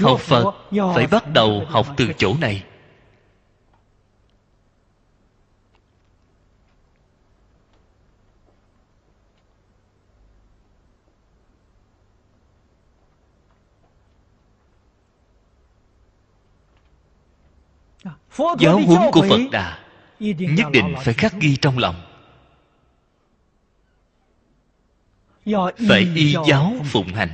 Học 0.00 0.20
phật 0.20 0.54
phải 0.94 1.06
bắt 1.06 1.32
đầu 1.32 1.64
học 1.68 1.86
từ 1.96 2.12
chỗ 2.18 2.34
này. 2.40 2.64
Giáo 18.58 18.80
huấn 18.86 19.00
của 19.12 19.26
phật 19.28 19.40
đà 19.52 19.85
nhất 20.20 20.66
định 20.72 20.94
phải 21.04 21.14
khắc 21.14 21.34
ghi 21.40 21.56
trong 21.56 21.78
lòng. 21.78 22.02
Phải 25.88 26.08
y 26.14 26.34
giáo 26.48 26.76
phụng 26.84 27.08
hành. 27.14 27.30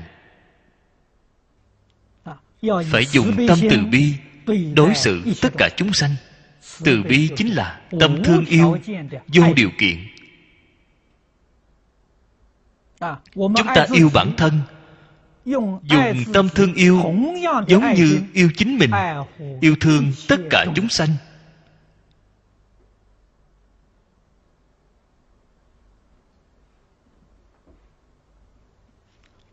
Phải 2.91 3.05
dùng 3.05 3.47
tâm 3.49 3.59
từ 3.71 3.79
bi 3.91 4.15
đối 4.75 4.95
xử 4.95 5.23
tất 5.43 5.49
cả 5.59 5.69
chúng 5.77 5.93
sanh. 5.93 6.15
Từ 6.85 7.03
bi 7.03 7.29
chính 7.37 7.55
là 7.55 7.81
tâm 8.01 8.23
thương 8.25 8.45
yêu 8.45 8.79
vô 9.27 9.45
điều 9.57 9.71
kiện. 9.79 9.99
Chúng 13.35 13.55
ta 13.75 13.87
yêu 13.93 14.11
bản 14.15 14.33
thân. 14.37 14.61
Dùng 15.45 15.81
tâm 16.33 16.49
thương 16.55 16.75
yêu 16.75 17.03
giống 17.69 17.95
như 17.95 18.21
yêu 18.33 18.51
chính 18.57 18.79
mình 18.79 18.91
yêu 19.61 19.77
thương 19.81 20.13
tất 20.29 20.37
cả 20.51 20.67
chúng 20.75 20.89
sanh 20.89 21.09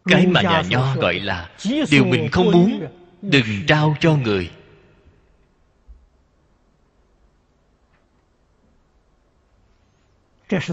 cái 0.10 0.28
mà 0.28 0.42
nhà 0.42 0.64
nho 0.70 0.96
gọi 0.96 1.20
là 1.20 1.50
điều 1.92 2.06
mình 2.06 2.30
không 2.32 2.52
muốn 2.52 2.88
đừng 3.22 3.66
trao 3.68 3.96
cho 4.00 4.16
người. 4.16 4.52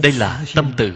Đây 0.01 0.11
là 0.11 0.45
tâm 0.55 0.73
từ. 0.77 0.93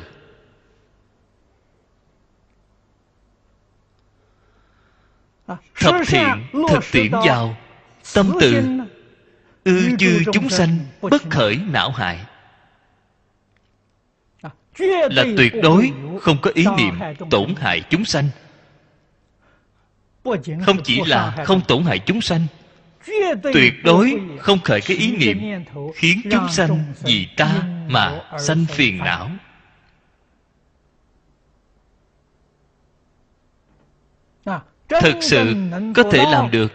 Thập 5.76 5.96
thiện 6.08 6.48
thực 6.70 6.84
tiễn 6.92 7.12
vào 7.12 7.58
tâm 8.14 8.32
từ. 8.42 8.64
ư 9.64 9.90
dư 10.00 10.24
chúng 10.34 10.50
sanh 10.50 10.78
bất 11.02 11.22
khởi 11.30 11.60
não 11.72 11.92
hại 11.92 12.26
là 15.12 15.26
tuyệt 15.38 15.54
đối 15.64 15.92
không 16.22 16.38
có 16.42 16.52
ý 16.54 16.66
niệm 16.78 17.00
tổn 17.30 17.56
hại 17.58 17.82
chúng 17.90 18.06
sanh. 18.06 18.30
Không 20.66 20.78
chỉ 20.84 21.02
là 21.06 21.36
không 21.46 21.62
tổn 21.68 21.84
hại 21.84 22.00
chúng 22.00 22.22
sanh 22.22 22.48
tuyệt 23.54 23.74
đối 23.84 24.22
không 24.40 24.60
khởi 24.60 24.82
cái 24.82 24.98
ý 24.98 25.18
niệm 25.18 25.64
khiến 25.96 26.22
chúng 26.32 26.50
sanh 26.50 26.94
vì 27.04 27.28
ta 27.38 27.64
mà 27.88 28.22
sanh 28.40 28.66
phiền 28.70 28.98
não. 28.98 29.30
Thực 34.90 35.16
sự 35.22 35.54
có 35.96 36.04
thể 36.12 36.24
làm 36.32 36.52
được 36.52 36.74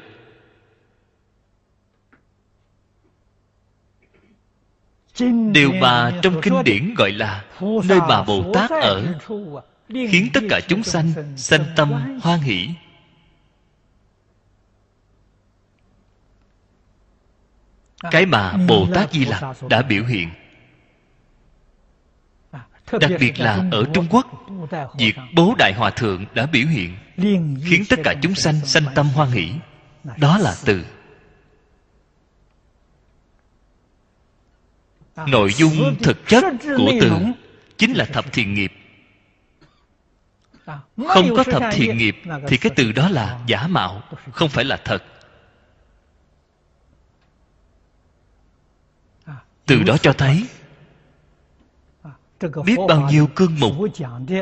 điều 5.52 5.72
mà 5.72 6.12
trong 6.22 6.40
kinh 6.42 6.64
điển 6.64 6.94
gọi 6.94 7.12
là 7.12 7.44
nơi 7.60 8.00
mà 8.08 8.22
bồ 8.22 8.52
tát 8.54 8.70
ở 8.70 9.18
khiến 9.88 10.28
tất 10.32 10.40
cả 10.50 10.60
chúng 10.68 10.82
sanh 10.82 11.12
sanh 11.36 11.64
tâm 11.76 12.20
hoan 12.22 12.40
hỷ. 12.40 12.68
Cái 18.10 18.26
mà 18.26 18.52
bồ 18.68 18.86
tát 18.94 19.12
di 19.12 19.24
lặc 19.24 19.42
đã 19.68 19.82
biểu 19.82 20.04
hiện. 20.04 20.30
Đặc 23.00 23.10
biệt 23.20 23.40
là 23.40 23.64
ở 23.72 23.84
trung 23.94 24.06
quốc 24.10 24.26
việc 24.98 25.16
bố 25.34 25.54
đại 25.58 25.72
hòa 25.76 25.90
thượng 25.90 26.24
đã 26.34 26.46
biểu 26.46 26.66
hiện 26.66 26.96
khiến 27.64 27.84
tất 27.88 27.96
cả 28.04 28.14
chúng 28.22 28.34
sanh 28.34 28.60
sanh 28.66 28.84
tâm 28.94 29.08
hoan 29.08 29.30
hỷ. 29.30 29.52
Đó 30.16 30.38
là 30.38 30.54
từ 30.64 30.84
nội 35.26 35.52
dung 35.52 35.96
thực 36.02 36.28
chất 36.28 36.44
của 36.76 36.92
từ 37.00 37.10
chính 37.78 37.92
là 37.92 38.04
thập 38.04 38.32
thiện 38.32 38.54
nghiệp. 38.54 38.72
Không 41.08 41.36
có 41.36 41.44
thập 41.44 41.62
thiện 41.72 41.98
nghiệp 41.98 42.16
thì 42.48 42.56
cái 42.56 42.72
từ 42.76 42.92
đó 42.92 43.08
là 43.08 43.40
giả 43.46 43.66
mạo 43.66 44.02
không 44.32 44.48
phải 44.48 44.64
là 44.64 44.76
thật. 44.84 45.02
Từ 49.66 49.82
đó 49.82 49.96
cho 49.96 50.12
thấy 50.12 50.46
biết 52.64 52.76
bao 52.88 53.08
nhiêu 53.10 53.28
cương 53.34 53.56
mục 53.60 53.72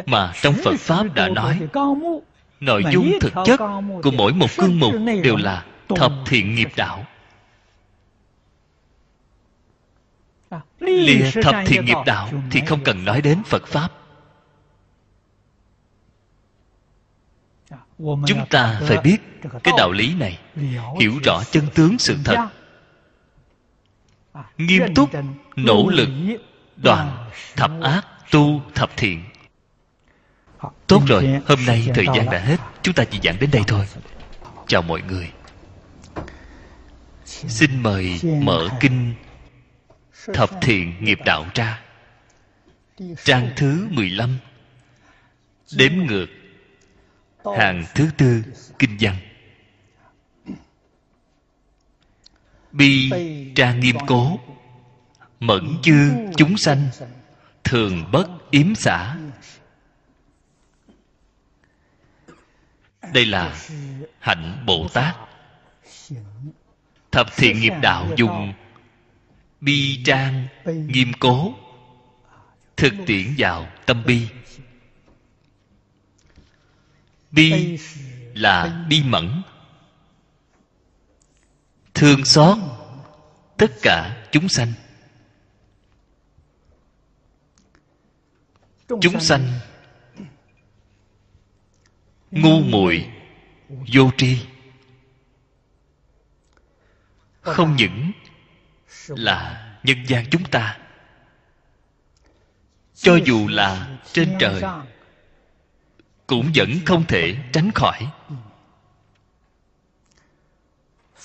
mà 0.06 0.32
trong 0.42 0.54
phật 0.64 0.76
pháp 0.78 1.14
đã 1.14 1.28
nói 1.28 1.60
nội 2.60 2.84
dung 2.92 3.12
thực 3.20 3.32
chất 3.46 3.60
của 4.02 4.10
mỗi 4.10 4.32
một 4.32 4.46
cương 4.56 4.80
mục 4.80 4.94
đều 5.22 5.36
là 5.36 5.64
thập 5.88 6.12
thiện 6.26 6.54
nghiệp 6.54 6.70
đạo 6.76 7.04
lìa 10.80 11.30
thập 11.42 11.54
thiện 11.66 11.84
nghiệp 11.84 11.96
đạo 12.06 12.30
thì 12.50 12.60
không 12.66 12.84
cần 12.84 13.04
nói 13.04 13.20
đến 13.22 13.42
phật 13.46 13.66
pháp. 13.66 13.92
Chúng 17.98 18.46
ta 18.50 18.80
phải 18.88 18.98
biết 18.98 19.16
cái 19.62 19.74
đạo 19.78 19.92
lý 19.92 20.14
này 20.14 20.38
hiểu 21.00 21.12
rõ 21.24 21.42
chân 21.50 21.66
tướng 21.74 21.98
sự 21.98 22.16
thật. 22.24 22.48
Nghiêm 24.58 24.94
túc 24.94 25.10
nỗ 25.56 25.88
lực 25.88 26.08
đoàn 26.76 27.30
thập 27.56 27.70
ác 27.82 28.06
tu 28.30 28.62
thập 28.74 28.90
thiện. 28.96 29.24
Tốt 30.86 31.02
rồi 31.06 31.40
hôm 31.46 31.58
nay 31.66 31.88
thời 31.94 32.06
gian 32.16 32.30
đã 32.30 32.38
hết. 32.38 32.56
Chúng 32.82 32.94
ta 32.94 33.04
chỉ 33.04 33.20
giảng 33.22 33.36
đến 33.40 33.50
đây 33.52 33.62
thôi. 33.66 33.88
Chào 34.66 34.82
mọi 34.82 35.02
người. 35.02 35.30
Xin 37.24 37.82
mời 37.82 38.20
mở 38.42 38.68
kinh 38.80 39.14
thập 40.32 40.50
thiện 40.62 41.04
nghiệp 41.04 41.18
đạo 41.24 41.46
ra 41.54 41.80
trang 43.24 43.50
thứ 43.56 43.88
15 43.90 44.38
đếm 45.72 45.92
ngược. 45.92 46.26
Hàng 47.58 47.84
thứ 47.94 48.10
tư, 48.16 48.42
kinh 48.78 48.96
văn. 49.00 49.16
Bi 52.72 53.10
tra 53.54 53.74
nghiêm 53.74 53.96
cố. 54.06 54.40
Mẫn 55.40 55.76
chư 55.82 56.10
chúng 56.36 56.56
sanh. 56.56 56.88
Thường 57.64 58.10
bất 58.12 58.26
yếm 58.50 58.74
xả. 58.74 59.16
Đây 63.12 63.26
là 63.26 63.60
hạnh 64.18 64.64
bồ 64.66 64.88
tát. 64.88 65.16
Thập 67.10 67.36
thiện 67.36 67.60
nghiệp 67.60 67.74
đạo 67.82 68.08
dùng 68.16 68.52
bi 69.64 70.02
trang, 70.04 70.48
nghiêm 70.64 71.12
cố, 71.20 71.54
thực 72.76 72.92
tiễn 73.06 73.34
vào 73.38 73.68
tâm 73.86 74.04
bi. 74.06 74.28
Bi 77.30 77.78
là 78.34 78.86
bi 78.88 79.02
mẫn, 79.02 79.42
thương 81.94 82.24
xót 82.24 82.58
tất 83.56 83.72
cả 83.82 84.26
chúng 84.32 84.48
sanh. 84.48 84.72
Chúng 88.88 89.20
sanh 89.20 89.48
ngu 92.30 92.60
muội, 92.60 93.06
vô 93.68 94.10
tri, 94.16 94.38
không 97.40 97.76
những 97.76 98.12
là 99.08 99.70
nhân 99.82 99.98
gian 100.06 100.24
chúng 100.30 100.44
ta. 100.44 100.78
Cho 102.94 103.18
dù 103.24 103.48
là 103.48 103.88
trên 104.12 104.36
trời, 104.38 104.62
cũng 106.26 106.50
vẫn 106.54 106.70
không 106.86 107.04
thể 107.06 107.36
tránh 107.52 107.70
khỏi. 107.74 108.10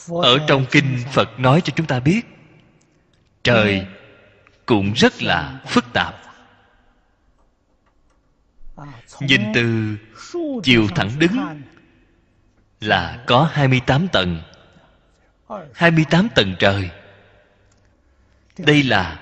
Ở 0.08 0.40
trong 0.48 0.66
kinh 0.72 0.98
phật 1.12 1.40
nói 1.40 1.62
cho 1.62 1.74
chúng 1.76 1.86
ta 1.86 2.00
biết, 2.00 2.22
trời 3.44 3.88
cũng 4.66 4.94
rất 4.94 5.22
là 5.22 5.62
phức 5.68 5.86
tạp. 5.94 6.16
Nhìn 9.20 9.42
từ 9.54 9.98
chiều 10.64 10.88
thẳng 10.96 11.12
đứng 11.20 11.64
là 12.80 13.24
có 13.28 13.50
28 13.52 14.08
tầng. 14.08 14.42
28 15.74 16.28
tầng 16.36 16.56
trời 16.60 16.90
đây 18.66 18.84
là 18.84 19.20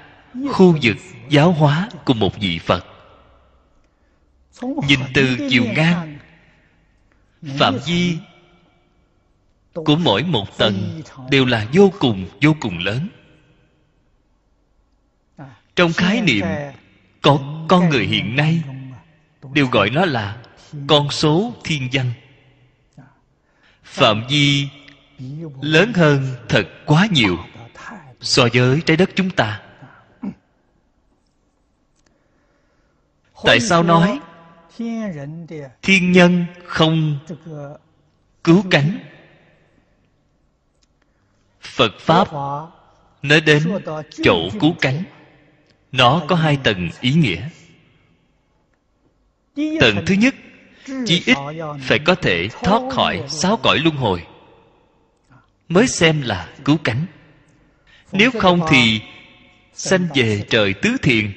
khu 0.52 0.76
vực 0.82 0.98
giáo 1.30 1.52
hóa 1.52 1.90
của 2.06 2.14
một 2.14 2.38
vị 2.40 2.60
phật. 2.60 2.86
Nhìn 4.62 5.00
từ 5.14 5.38
chiều 5.50 5.64
ngang, 5.76 6.18
phạm 7.58 7.78
vi 7.86 8.18
của 9.74 9.96
mỗi 9.96 10.24
một 10.24 10.58
tầng 10.58 11.02
đều 11.30 11.46
là 11.46 11.68
vô 11.74 11.92
cùng 12.00 12.26
vô 12.42 12.56
cùng 12.60 12.80
lớn. 12.80 13.08
Trong 15.76 15.94
khái 15.94 16.22
niệm 16.22 16.46
có 17.22 17.40
con 17.68 17.90
người 17.90 18.06
hiện 18.06 18.36
nay 18.36 18.62
đều 19.54 19.68
gọi 19.68 19.90
nó 19.90 20.06
là 20.06 20.38
con 20.88 21.12
số 21.12 21.54
thiên 21.64 21.90
văn 21.92 22.12
phạm 23.88 24.24
vi 24.30 24.68
lớn 25.62 25.94
hơn 25.94 26.36
thật 26.50 26.68
quá 26.86 27.08
nhiều 27.12 27.38
so 28.22 28.48
với 28.54 28.82
trái 28.86 28.98
đất 28.98 29.10
chúng 29.16 29.30
ta. 29.30 29.62
Tại 33.44 33.60
sao 33.60 33.84
nói, 33.84 34.20
thiên 35.82 36.12
nhân 36.12 36.46
không 36.66 37.20
cứu 38.44 38.64
cánh? 38.72 39.00
Phật 41.62 41.92
pháp 42.00 42.28
nói 43.22 43.42
đến 43.42 43.64
chỗ 44.24 44.50
cứu 44.60 44.74
cánh. 44.82 45.04
Nó 45.92 46.22
có 46.28 46.36
hai 46.36 46.58
tầng 46.64 46.90
ý 47.02 47.14
nghĩa. 47.14 47.50
Tầng 49.56 50.04
thứ 50.06 50.14
nhất, 50.14 50.36
chí 51.06 51.24
ít 51.26 51.38
phải 51.82 52.00
có 52.00 52.16
thể 52.16 52.48
thoát 52.64 52.82
khỏi 52.92 53.24
sáu 53.28 53.58
cõi 53.64 53.80
luân 53.84 53.96
hồi, 53.96 54.28
mới 55.70 55.88
xem 55.88 56.22
là 56.22 56.50
cứu 56.66 56.78
cánh 56.84 57.06
nếu 58.12 58.32
không 58.40 58.62
thì 58.70 59.02
sanh 59.74 60.08
về 60.16 60.46
trời 60.50 60.74
tứ 60.74 60.98
thiền 61.02 61.34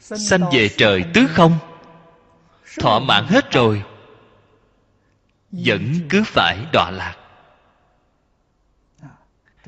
sanh 0.00 0.42
về 0.52 0.68
trời 0.68 1.04
tứ 1.14 1.26
không? 1.30 1.58
Thọ 2.80 2.98
mạng 2.98 3.26
hết 3.26 3.52
rồi 3.52 3.82
vẫn 5.50 5.94
cứ 6.08 6.22
phải 6.24 6.58
đọa 6.72 6.90
lạc. 6.90 7.16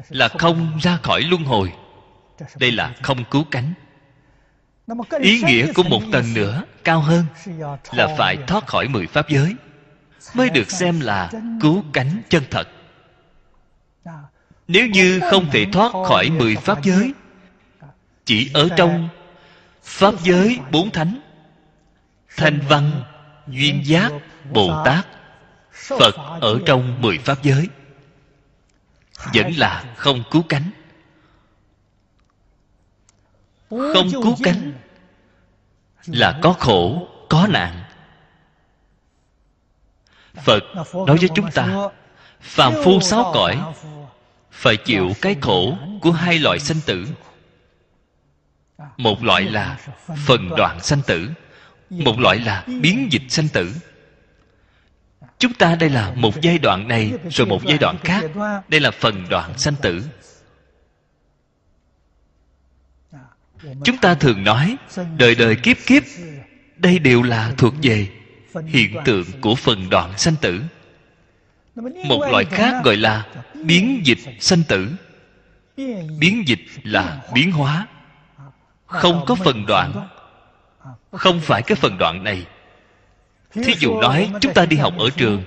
Là 0.09 0.29
không 0.29 0.79
ra 0.83 0.99
khỏi 1.03 1.23
luân 1.23 1.45
hồi. 1.45 1.73
Đây 2.57 2.73
là 2.73 2.95
không 3.03 3.25
cứu 3.31 3.45
cánh. 3.51 3.75
Ý 5.21 5.43
nghĩa 5.43 5.73
của 5.73 5.83
một 5.83 6.01
tầng 6.13 6.35
nữa 6.35 6.63
cao 6.85 7.01
hơn 7.01 7.25
là 7.93 8.15
phải 8.19 8.37
thoát 8.47 8.67
khỏi 8.67 8.89
mười 8.89 9.07
pháp 9.07 9.29
giới 9.29 9.57
mới 10.35 10.51
được 10.51 10.71
xem 10.71 11.01
là 11.01 11.31
cứu 11.61 11.85
cánh 11.93 12.23
chân 12.29 12.43
thật 12.51 12.69
nếu 14.69 14.87
như 14.87 15.21
không 15.31 15.51
thể 15.53 15.67
thoát 15.73 15.93
khỏi 16.09 16.31
mười 16.31 16.57
pháp 16.57 16.83
giới 16.83 17.13
chỉ 18.25 18.51
ở 18.55 18.69
trong 18.77 19.09
pháp 19.83 20.15
giới 20.23 20.59
bốn 20.71 20.91
thánh 20.91 21.21
thanh 22.37 22.61
văn 22.69 23.03
duyên 23.47 23.83
giác 23.85 24.13
bồ 24.53 24.85
tát. 24.85 25.07
Phật 25.73 26.15
ở 26.41 26.59
trong 26.67 27.03
mười 27.03 27.19
pháp 27.19 27.43
giới. 27.43 27.69
Vẫn 29.35 29.53
là 29.57 29.85
không 29.97 30.25
cứu 30.31 30.43
cánh. 30.49 30.71
Không 33.71 34.11
cứu 34.13 34.37
cánh 34.45 34.73
là 36.07 36.39
có 36.43 36.53
khổ 36.53 37.09
có 37.29 37.47
nạn. 37.51 37.85
Phật 40.35 40.63
nói 40.95 41.17
với 41.17 41.29
chúng 41.35 41.51
ta 41.51 41.89
phàm 42.41 42.73
phu 42.85 43.01
sáu 43.01 43.31
cõi 43.35 43.63
phải 44.55 44.77
chịu 44.77 45.13
cái 45.21 45.37
khổ 45.41 45.79
của 46.01 46.13
hai 46.13 46.39
loại 46.39 46.59
sanh 46.59 46.81
tử. 46.87 47.07
Một 48.97 49.25
loại 49.25 49.43
là 49.43 49.79
phần 50.27 50.49
đoạn 50.57 50.81
sanh 50.81 51.03
tử, 51.07 51.31
một 51.91 52.21
loại 52.21 52.39
là 52.39 52.65
biến 52.81 53.09
dịch 53.11 53.23
sanh 53.29 53.49
tử. 53.49 53.75
Chúng 55.39 55.53
ta 55.53 55.75
đây 55.75 55.91
là 55.91 56.13
một 56.15 56.41
giai 56.43 56.59
đoạn 56.59 56.89
này, 56.89 57.13
rồi 57.31 57.47
một 57.47 57.65
giai 57.65 57.79
đoạn 57.79 57.97
khác. 58.05 58.25
Đây 58.69 58.81
là 58.81 58.91
phần 58.91 59.27
đoạn 59.31 59.59
sanh 59.59 59.75
tử. 59.83 60.05
Chúng 63.85 63.99
ta 63.99 64.15
thường 64.15 64.45
nói, 64.45 64.77
đời 65.19 65.35
đời 65.35 65.57
kiếp 65.57 65.77
kiếp, 65.87 66.03
đây 66.77 66.99
đều 66.99 67.23
là 67.23 67.53
thuộc 67.57 67.75
về 67.83 68.09
hiện 68.67 68.97
tượng 69.05 69.27
của 69.41 69.55
phần 69.55 69.91
đoạn 69.91 70.19
sanh 70.19 70.37
tử 70.37 70.63
một 71.77 72.27
loại 72.31 72.45
khác 72.45 72.75
gọi 72.85 72.97
là 72.97 73.27
biến 73.55 74.01
dịch 74.05 74.19
sanh 74.41 74.63
tử. 74.69 74.89
Biến 76.19 76.43
dịch 76.47 76.65
là 76.83 77.23
biến 77.35 77.53
hóa. 77.53 77.87
Không 78.87 79.25
có 79.27 79.35
phần 79.35 79.67
đoạn. 79.67 80.09
Không 81.13 81.41
phải 81.41 81.63
cái 81.63 81.77
phần 81.77 81.99
đoạn 81.99 82.25
này. 82.25 82.47
Thí 83.53 83.75
dụ 83.79 84.01
nói 84.01 84.31
chúng 84.41 84.55
ta 84.55 84.67
đi 84.67 84.77
học 84.77 84.95
ở 84.99 85.11
trường. 85.17 85.45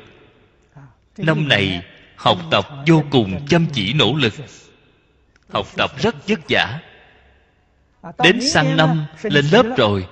Năm 1.17 1.47
này 1.47 1.82
học 2.15 2.38
tập 2.51 2.67
vô 2.88 3.03
cùng 3.09 3.45
chăm 3.47 3.65
chỉ 3.73 3.93
nỗ 3.93 4.13
lực. 4.15 4.34
Học 5.49 5.67
tập 5.78 5.91
rất 5.99 6.28
vất 6.28 6.39
vả. 6.49 6.80
Đến 8.23 8.49
sang 8.49 8.78
năm 8.78 9.05
lên 9.23 9.45
lớp 9.51 9.65
rồi. 9.78 10.07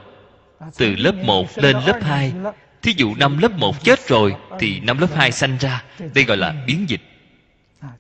Từ 0.77 0.95
lớp 0.95 1.15
1 1.15 1.57
lên 1.57 1.77
lớp 1.85 1.99
2 2.01 2.33
thí 2.85 2.93
dụ 2.97 3.15
năm 3.15 3.37
lớp 3.37 3.51
1 3.51 3.83
chết 3.83 4.07
rồi 4.07 4.35
thì 4.59 4.79
năm 4.79 4.97
lớp 4.97 5.07
2 5.15 5.31
sanh 5.31 5.57
ra, 5.57 5.83
đây 6.13 6.23
gọi 6.23 6.37
là 6.37 6.53
biến 6.67 6.85
dịch. 6.89 7.01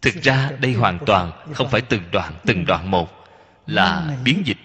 Thực 0.01 0.13
ra 0.23 0.49
đây 0.59 0.73
hoàn 0.73 0.99
toàn 1.05 1.31
không 1.53 1.69
phải 1.69 1.81
từng 1.81 2.01
đoạn 2.11 2.33
từng 2.45 2.65
đoạn 2.65 2.91
một 2.91 3.25
là 3.67 4.17
biến 4.23 4.41
dịch. 4.45 4.57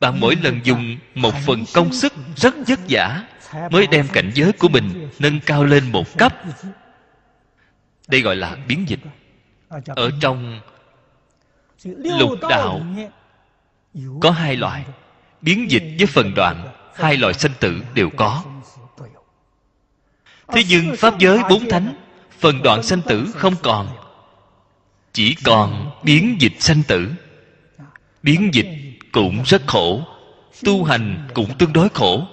Bạn 0.00 0.20
mỗi 0.20 0.36
lần 0.42 0.60
dùng 0.64 0.96
một 1.14 1.34
phần 1.46 1.64
công 1.74 1.92
sức 1.92 2.12
rất 2.36 2.54
vất 2.66 2.80
vả 2.88 3.22
mới 3.70 3.86
đem 3.86 4.08
cảnh 4.08 4.30
giới 4.34 4.52
của 4.52 4.68
mình 4.68 5.08
nâng 5.18 5.40
cao 5.40 5.64
lên 5.64 5.92
một 5.92 6.18
cấp, 6.18 6.32
đây 8.08 8.20
gọi 8.20 8.36
là 8.36 8.56
biến 8.68 8.88
dịch. 8.88 9.00
Ở 9.86 10.10
trong 10.20 10.60
lục 11.84 12.30
đạo 12.50 12.80
có 14.20 14.30
hai 14.30 14.56
loại, 14.56 14.84
biến 15.40 15.70
dịch 15.70 15.84
với 15.98 16.06
phần 16.06 16.34
đoạn 16.34 16.68
hai 16.94 17.16
loại 17.16 17.34
sanh 17.34 17.52
tử 17.60 17.82
đều 17.94 18.10
có 18.16 18.44
thế 20.48 20.64
nhưng 20.68 20.96
pháp 20.96 21.18
giới 21.18 21.38
bốn 21.50 21.68
thánh 21.68 21.94
phần 22.38 22.62
đoạn 22.62 22.82
sanh 22.82 23.02
tử 23.02 23.32
không 23.34 23.54
còn. 23.62 23.88
Chỉ 25.12 25.36
còn 25.44 25.90
biến 26.02 26.36
dịch 26.40 26.52
sanh 26.58 26.82
tử. 26.88 27.12
Biến 28.22 28.50
dịch 28.52 28.68
cũng 29.12 29.42
rất 29.46 29.62
khổ. 29.66 30.02
Tu 30.64 30.84
hành 30.84 31.28
cũng 31.34 31.58
tương 31.58 31.72
đối 31.72 31.88
khổ. 31.88 32.26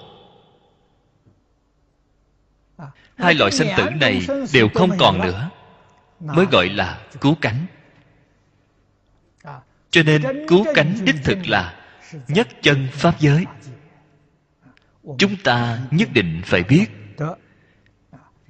Hai 3.18 3.34
loại 3.34 3.50
sanh 3.50 3.68
tử 3.76 3.90
này 3.90 4.26
đều 4.52 4.68
không 4.74 4.90
còn 4.98 5.20
nữa. 5.20 5.50
Mới 6.20 6.46
gọi 6.46 6.68
là 6.68 6.98
cứu 7.20 7.34
cánh. 7.40 7.66
Cho 9.90 10.02
nên 10.02 10.46
cứu 10.48 10.64
cánh 10.74 10.94
đích 11.04 11.16
thực 11.24 11.38
là 11.48 11.78
nhất 12.28 12.48
chân 12.62 12.88
pháp 12.92 13.20
giới. 13.20 13.44
Chúng 15.18 15.36
ta 15.44 15.78
nhất 15.90 16.08
định 16.12 16.42
phải 16.44 16.62
biết 16.62 16.86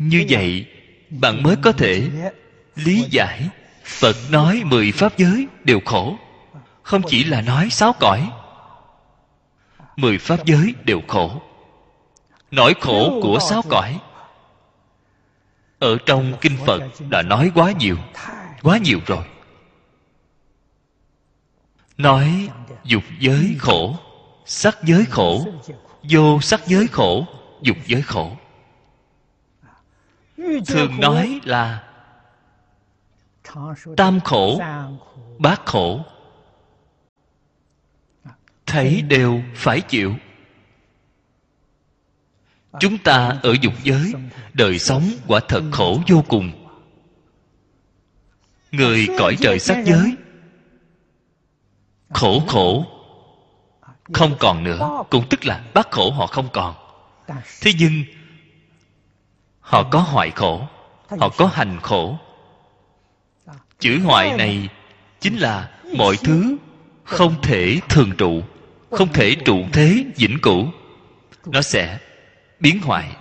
như 0.09 0.25
vậy 0.29 0.67
bạn 1.11 1.43
mới 1.43 1.57
có 1.63 1.73
thể 1.73 2.09
lý 2.75 3.05
giải 3.11 3.49
phật 3.85 4.17
nói 4.31 4.63
mười 4.65 4.93
pháp 4.93 5.19
giới 5.19 5.47
đều 5.65 5.81
khổ. 5.85 6.17
Không 6.83 7.03
chỉ 7.07 7.25
là 7.25 7.41
nói 7.41 7.69
sáu 7.71 7.93
cõi 8.01 8.31
mười 9.97 10.19
pháp 10.19 10.45
giới 10.45 10.75
đều 10.85 11.01
khổ. 11.09 11.43
Nỗi 12.51 12.75
khổ 12.81 13.21
của 13.23 13.39
sáu 13.39 13.63
cõi 13.63 14.01
ở 15.79 15.97
trong 16.07 16.33
kinh 16.41 16.57
phật 16.67 16.83
đã 17.11 17.23
nói 17.23 17.51
quá 17.55 17.73
nhiều 17.79 17.97
quá 18.63 18.79
nhiều 18.79 19.01
rồi. 19.07 19.25
Nói 21.97 22.49
dục 22.85 23.03
giới 23.21 23.57
khổ 23.59 23.97
sắc 24.47 24.79
giới 24.83 25.05
khổ 25.05 25.47
vô 26.03 26.41
sắc 26.41 26.67
giới 26.67 26.87
khổ 26.87 27.27
dục 27.63 27.77
giới 27.87 28.03
khổ 28.03 28.37
thường 30.67 31.01
nói 31.01 31.41
là 31.45 31.83
tam 33.97 34.21
khổ 34.21 34.61
bát 35.39 35.61
khổ. 35.67 36.05
Thấy 38.67 39.03
đều 39.03 39.43
phải 39.55 39.81
chịu. 39.81 40.15
Chúng 42.81 42.99
ta 42.99 43.39
ở 43.43 43.55
dục 43.61 43.75
giới 43.83 44.13
đời 44.53 44.79
sống 44.79 45.03
quả 45.27 45.41
thật 45.49 45.63
khổ 45.73 46.01
vô 46.09 46.25
cùng. 46.29 46.53
Người 48.73 49.07
cõi 49.19 49.37
trời 49.41 49.59
sắc 49.59 49.85
giới 49.85 50.17
khổ 52.11 52.43
khổ 52.47 52.85
không 54.13 54.37
còn 54.39 54.65
nữa. 54.65 55.05
Cũng 55.11 55.29
tức 55.31 55.45
là 55.45 55.65
bát 55.75 55.91
khổ 55.91 56.11
họ 56.11 56.27
không 56.27 56.49
còn. 56.53 56.75
Thế 57.61 57.73
nhưng 57.79 58.05
họ 59.63 59.83
có 59.83 59.99
hoại 59.99 60.31
khổ 60.31 60.69
họ 61.19 61.29
có 61.29 61.47
hành 61.47 61.81
khổ. 61.83 62.19
Chữ 63.79 64.01
hoại 64.05 64.37
này 64.37 64.69
chính 65.21 65.37
là 65.37 65.71
mọi 65.97 66.17
thứ 66.17 66.57
không 67.05 67.35
thể 67.43 67.81
thường 67.89 68.11
trụ 68.19 68.43
không 68.91 69.13
thể 69.13 69.37
trụ 69.45 69.65
thế 69.73 70.05
vĩnh 70.17 70.39
cửu. 70.43 70.67
Nó 71.47 71.63
sẽ 71.63 71.99
biến 72.61 72.81
hoại 72.83 73.17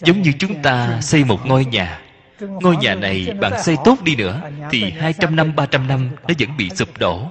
giống 0.00 0.22
như 0.22 0.32
chúng 0.38 0.62
ta 0.62 1.00
xây 1.00 1.24
một 1.24 1.46
ngôi 1.46 1.64
nhà. 1.64 2.00
Ngôi 2.40 2.76
nhà 2.76 2.94
này 2.94 3.28
bạn 3.40 3.62
xây 3.62 3.76
tốt 3.84 4.02
đi 4.04 4.16
nữa 4.16 4.50
thì 4.70 4.90
hai 4.90 5.12
trăm 5.12 5.36
năm 5.36 5.56
ba 5.56 5.66
trăm 5.66 5.86
năm 5.86 6.10
nó 6.28 6.34
vẫn 6.38 6.56
bị 6.56 6.70
sụp 6.70 6.98
đổ. 6.98 7.30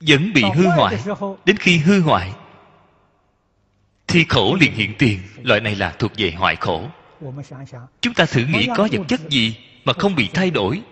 Vẫn 0.00 0.32
bị 0.34 0.44
hư 0.54 0.66
hoại. 0.66 0.96
đến 1.44 1.56
khi 1.56 1.78
hư 1.78 2.00
hoại 2.00 2.32
thi 4.14 4.24
khổ 4.28 4.56
liền 4.60 4.72
hiện 4.72 4.94
tiền, 4.98 5.20
loại 5.42 5.60
này 5.60 5.74
là 5.74 5.90
thuộc 5.90 6.12
về 6.16 6.32
hoại 6.36 6.56
khổ. 6.56 6.88
Chúng 8.00 8.14
ta 8.14 8.26
thử 8.26 8.44
nghĩ 8.46 8.68
có 8.76 8.88
vật 8.92 9.02
chất 9.08 9.20
gì 9.30 9.56
mà 9.84 9.92
không 9.92 10.14
bị 10.14 10.28
thay 10.34 10.50
đổi? 10.50 10.82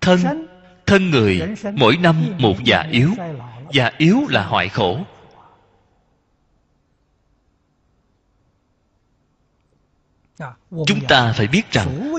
Thân 0.00 0.46
thân 0.86 1.10
người, 1.10 1.42
mỗi 1.72 1.96
năm 1.96 2.16
một 2.38 2.64
già 2.64 2.84
yếu. 2.90 3.10
Già 3.72 3.90
yếu 3.98 4.20
là 4.28 4.46
hoại 4.46 4.68
khổ. 4.68 5.00
Chúng 10.70 11.00
ta 11.08 11.32
phải 11.32 11.46
biết 11.46 11.62
rằng, 11.72 12.12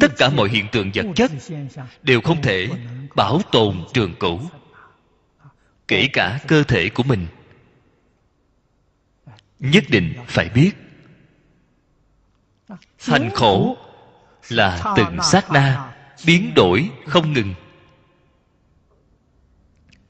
tất 0.00 0.12
cả 0.16 0.30
mọi 0.30 0.48
hiện 0.48 0.66
tượng 0.72 0.90
vật 0.94 1.06
chất 1.16 1.30
đều 2.02 2.20
không 2.20 2.42
thể 2.42 2.68
bảo 3.14 3.40
tồn 3.52 3.84
trường 3.92 4.14
cửu 4.14 4.40
kể 5.88 6.08
cả 6.12 6.38
cơ 6.48 6.62
thể 6.62 6.88
của 6.88 7.02
mình. 7.02 7.26
Nhất 9.58 9.84
định 9.88 10.14
phải 10.26 10.48
biết, 10.48 10.70
hành 12.98 13.30
khổ 13.34 13.76
là 14.48 14.94
từng 14.96 15.18
sát 15.22 15.50
na, 15.50 15.92
biến 16.26 16.54
đổi 16.54 16.90
không 17.06 17.32
ngừng. 17.32 17.54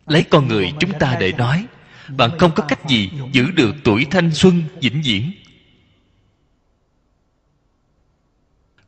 Lấy 0.07 0.25
con 0.31 0.49
người 0.49 0.73
chúng 0.81 0.99
ta 0.99 1.17
để 1.21 1.33
nói, 1.33 1.67
bạn 2.09 2.39
không 2.39 2.55
có 2.55 2.65
cách 2.69 2.81
gì 2.89 3.11
giữ 3.33 3.51
được 3.51 3.75
tuổi 3.85 4.07
thanh 4.11 4.35
xuân 4.35 4.63
vĩnh 4.81 5.03
viễn. 5.05 5.33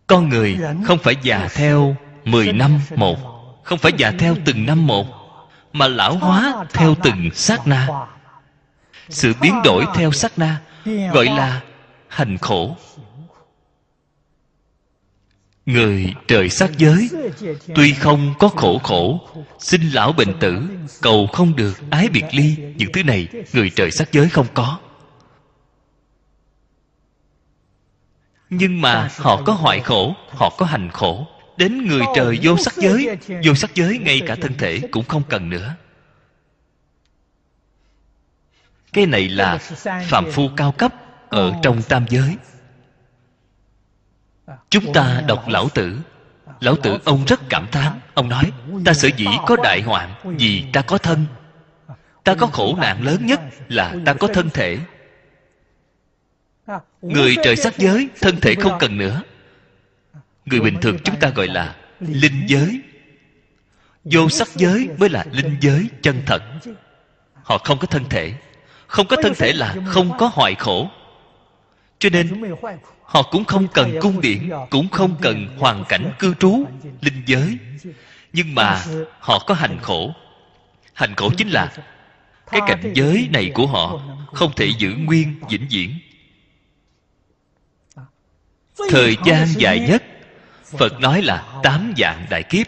Con 0.06 0.28
người 0.28 0.58
không 0.84 0.98
phải 0.98 1.16
già 1.22 1.48
theo 1.54 1.96
mười 2.24 2.52
năm 2.52 2.80
một, 2.96 3.18
không 3.64 3.78
phải 3.78 3.92
già 3.98 4.10
theo 4.10 4.36
từng 4.44 4.66
năm 4.66 4.86
một 4.86 5.06
mà 5.78 5.88
lão 5.88 6.16
hóa 6.16 6.64
theo 6.72 6.94
từng 7.02 7.30
sát 7.34 7.66
na. 7.66 7.88
Sự 9.08 9.32
biến 9.40 9.60
đổi 9.64 9.84
theo 9.94 10.12
sát 10.12 10.38
na 10.38 10.60
gọi 11.12 11.24
là 11.24 11.60
hành 12.08 12.38
khổ. 12.38 12.76
Người 15.66 16.14
trời 16.28 16.48
sát 16.48 16.70
giới, 16.78 17.10
tuy 17.74 17.92
không 17.92 18.34
có 18.38 18.48
khổ 18.48 18.78
khổ 18.78 19.28
sinh 19.58 19.90
lão 19.90 20.12
bệnh 20.12 20.38
tử, 20.40 20.62
cầu 21.02 21.26
không 21.32 21.56
được 21.56 21.90
ái 21.90 22.08
biệt 22.08 22.24
ly 22.32 22.56
những 22.76 22.92
thứ 22.92 23.02
này, 23.02 23.28
người 23.52 23.70
trời 23.70 23.90
sát 23.90 24.12
giới 24.12 24.28
không 24.28 24.46
có. 24.54 24.78
Nhưng 28.50 28.80
mà 28.80 29.08
họ 29.18 29.42
có 29.42 29.52
hoại 29.52 29.80
khổ, 29.80 30.14
họ 30.28 30.50
có 30.58 30.66
hành 30.66 30.90
khổ 30.90 31.26
đến 31.56 31.86
người 31.86 32.02
trời 32.14 32.38
vô 32.42 32.56
sắc 32.56 32.76
giới 32.76 33.18
vô 33.44 33.54
sắc 33.54 33.74
giới 33.74 33.98
ngay 33.98 34.22
cả 34.26 34.36
thân 34.40 34.52
thể 34.58 34.80
cũng 34.90 35.04
không 35.04 35.22
cần 35.28 35.50
nữa. 35.50 35.74
Cái 38.92 39.06
này 39.06 39.28
là 39.28 39.58
phạm 40.08 40.30
phu 40.32 40.48
cao 40.56 40.72
cấp 40.72 40.94
ở 41.28 41.52
trong 41.62 41.82
tam 41.82 42.06
giới. 42.08 42.36
chúng 44.70 44.92
ta 44.92 45.22
đọc 45.28 45.48
lão 45.48 45.68
tử. 45.68 45.98
Lão 46.60 46.76
tử 46.76 46.98
ông 47.04 47.24
rất 47.24 47.40
cảm 47.48 47.66
thán. 47.72 48.00
Ông 48.14 48.28
nói 48.28 48.52
ta 48.84 48.94
sở 48.94 49.08
dĩ 49.16 49.26
có 49.46 49.56
đại 49.56 49.82
hoạn 49.82 50.14
vì 50.38 50.64
ta 50.72 50.82
có 50.82 50.98
thân. 50.98 51.26
Ta 52.24 52.34
có 52.34 52.46
khổ 52.46 52.76
nạn 52.78 53.02
lớn 53.02 53.26
nhất 53.26 53.40
là 53.68 53.94
ta 54.04 54.14
có 54.14 54.28
thân 54.34 54.50
thể. 54.50 54.78
Người 57.02 57.36
trời 57.44 57.56
sắc 57.56 57.78
giới 57.78 58.08
thân 58.20 58.40
thể 58.40 58.54
không 58.54 58.78
cần 58.78 58.98
nữa 58.98 59.22
người 60.46 60.60
bình 60.60 60.76
thường 60.82 60.98
chúng 61.04 61.16
ta 61.20 61.28
gọi 61.28 61.46
là 61.46 61.76
linh 62.00 62.46
giới. 62.46 62.80
Vô 64.04 64.28
sắc 64.28 64.48
giới 64.54 64.88
mới 64.98 65.08
là 65.08 65.24
linh 65.32 65.56
giới 65.60 65.88
chân 66.02 66.22
thật. 66.26 66.42
Họ 67.42 67.58
không 67.58 67.78
có 67.78 67.86
thân 67.86 68.04
thể. 68.10 68.32
Không 68.86 69.06
có 69.06 69.16
thân 69.22 69.34
thể 69.34 69.52
là 69.52 69.76
không 69.86 70.18
có 70.18 70.30
hoại 70.32 70.54
khổ. 70.54 70.90
Cho 71.98 72.08
nên, 72.10 72.54
họ 73.02 73.22
cũng 73.22 73.44
không 73.44 73.68
cần 73.68 73.98
cung 74.00 74.20
điện, 74.20 74.50
cũng 74.70 74.88
không 74.88 75.16
cần 75.22 75.56
hoàn 75.58 75.84
cảnh 75.88 76.12
cư 76.18 76.34
trú, 76.34 76.64
linh 77.00 77.22
giới. 77.26 77.58
Nhưng 78.32 78.54
mà 78.54 78.82
họ 79.20 79.44
có 79.46 79.54
hành 79.54 79.78
khổ. 79.82 80.14
Hành 80.92 81.14
khổ 81.14 81.30
chính 81.36 81.48
là 81.48 81.72
cái 82.50 82.60
cảnh 82.68 82.92
giới 82.94 83.28
này 83.32 83.50
của 83.54 83.66
họ 83.66 84.00
không 84.32 84.52
thể 84.56 84.66
giữ 84.78 84.90
nguyên, 84.90 85.34
vĩnh 85.50 85.66
viễn. 85.70 85.98
Thời 88.90 89.16
gian 89.24 89.46
dài 89.46 89.80
nhất 89.80 90.02
phật 90.70 91.00
nói 91.00 91.22
là 91.22 91.60
tám 91.62 91.92
dạng 91.96 92.26
đại 92.30 92.42
kiếp. 92.42 92.66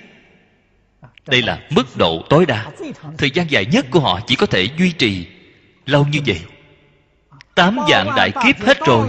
Đây 1.26 1.42
là 1.42 1.60
mức 1.70 1.96
độ 1.96 2.22
tối 2.30 2.46
đa. 2.46 2.70
Thời 3.18 3.30
gian 3.30 3.50
dài 3.50 3.66
nhất 3.66 3.86
của 3.90 4.00
họ 4.00 4.20
chỉ 4.26 4.36
có 4.36 4.46
thể 4.46 4.68
duy 4.78 4.92
trì. 4.92 5.26
Lâu 5.86 6.06
như 6.06 6.18
vậy, 6.26 6.40
tám 7.54 7.78
dạng 7.90 8.10
đại 8.16 8.32
kiếp 8.44 8.60
hết 8.66 8.78
rồi, 8.86 9.08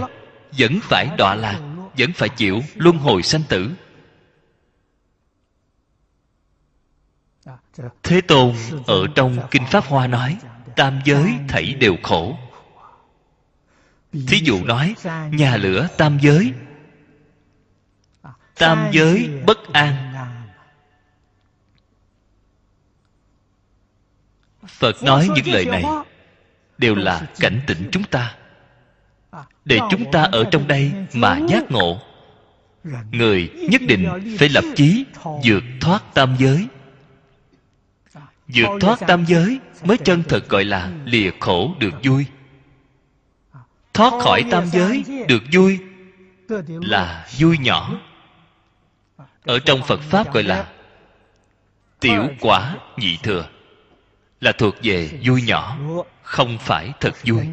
vẫn 0.58 0.80
phải 0.82 1.08
đọa 1.18 1.34
lạc, 1.34 1.60
vẫn 1.98 2.12
phải 2.12 2.28
chịu 2.28 2.62
luân 2.74 2.98
hồi 2.98 3.22
sanh 3.22 3.42
tử. 3.48 3.70
Thế 8.02 8.20
tôn 8.20 8.54
ở 8.86 9.06
trong 9.14 9.38
kinh 9.50 9.66
pháp 9.66 9.84
hoa 9.84 10.06
nói, 10.06 10.36
tam 10.76 11.00
giới 11.04 11.34
thảy 11.48 11.74
đều 11.74 11.96
khổ. 12.02 12.38
Thí 14.12 14.40
dụ 14.42 14.64
nói, 14.64 14.94
nhà 15.30 15.56
lửa 15.56 15.88
tam 15.96 16.18
giới 16.20 16.52
tam 18.60 18.88
giới 18.92 19.30
bất 19.46 19.72
an. 19.72 20.06
phật 24.66 25.02
nói 25.02 25.28
những 25.34 25.54
lời 25.54 25.64
này 25.64 25.84
đều 26.78 26.94
là 26.94 27.22
cảnh 27.40 27.60
tỉnh 27.66 27.88
chúng 27.92 28.02
ta. 28.02 28.34
Để 29.64 29.78
chúng 29.90 30.12
ta 30.12 30.22
ở 30.22 30.44
trong 30.50 30.68
đây 30.68 30.92
mà 31.14 31.38
giác 31.48 31.70
ngộ. 31.70 32.00
Người 33.10 33.50
nhất 33.70 33.82
định 33.88 34.36
phải 34.38 34.48
lập 34.48 34.64
chí 34.76 35.04
vượt 35.44 35.64
thoát 35.80 36.14
tam 36.14 36.36
giới. 36.38 36.66
Vượt 38.48 38.68
thoát 38.80 38.98
tam 39.06 39.24
giới 39.26 39.58
mới 39.84 39.98
chân 39.98 40.22
thật 40.28 40.48
gọi 40.48 40.64
là 40.64 40.92
lìa 41.04 41.30
khổ 41.40 41.74
được 41.78 41.94
vui. 42.02 42.26
Thoát 43.94 44.12
khỏi 44.22 44.44
tam 44.50 44.66
giới 44.66 45.04
được 45.28 45.42
vui 45.52 45.78
là 46.66 47.26
vui 47.38 47.58
nhỏ 47.58 48.00
ở 49.50 49.58
trong 49.58 49.82
phật 49.82 50.00
pháp 50.00 50.34
gọi 50.34 50.42
là 50.42 50.68
tiểu 52.00 52.28
quả 52.40 52.76
nhị 52.96 53.16
thừa, 53.22 53.48
là 54.40 54.52
thuộc 54.52 54.74
về 54.82 55.20
vui 55.24 55.42
nhỏ, 55.42 55.78
không 56.22 56.58
phải 56.58 56.92
thật 57.00 57.14
vui. 57.24 57.46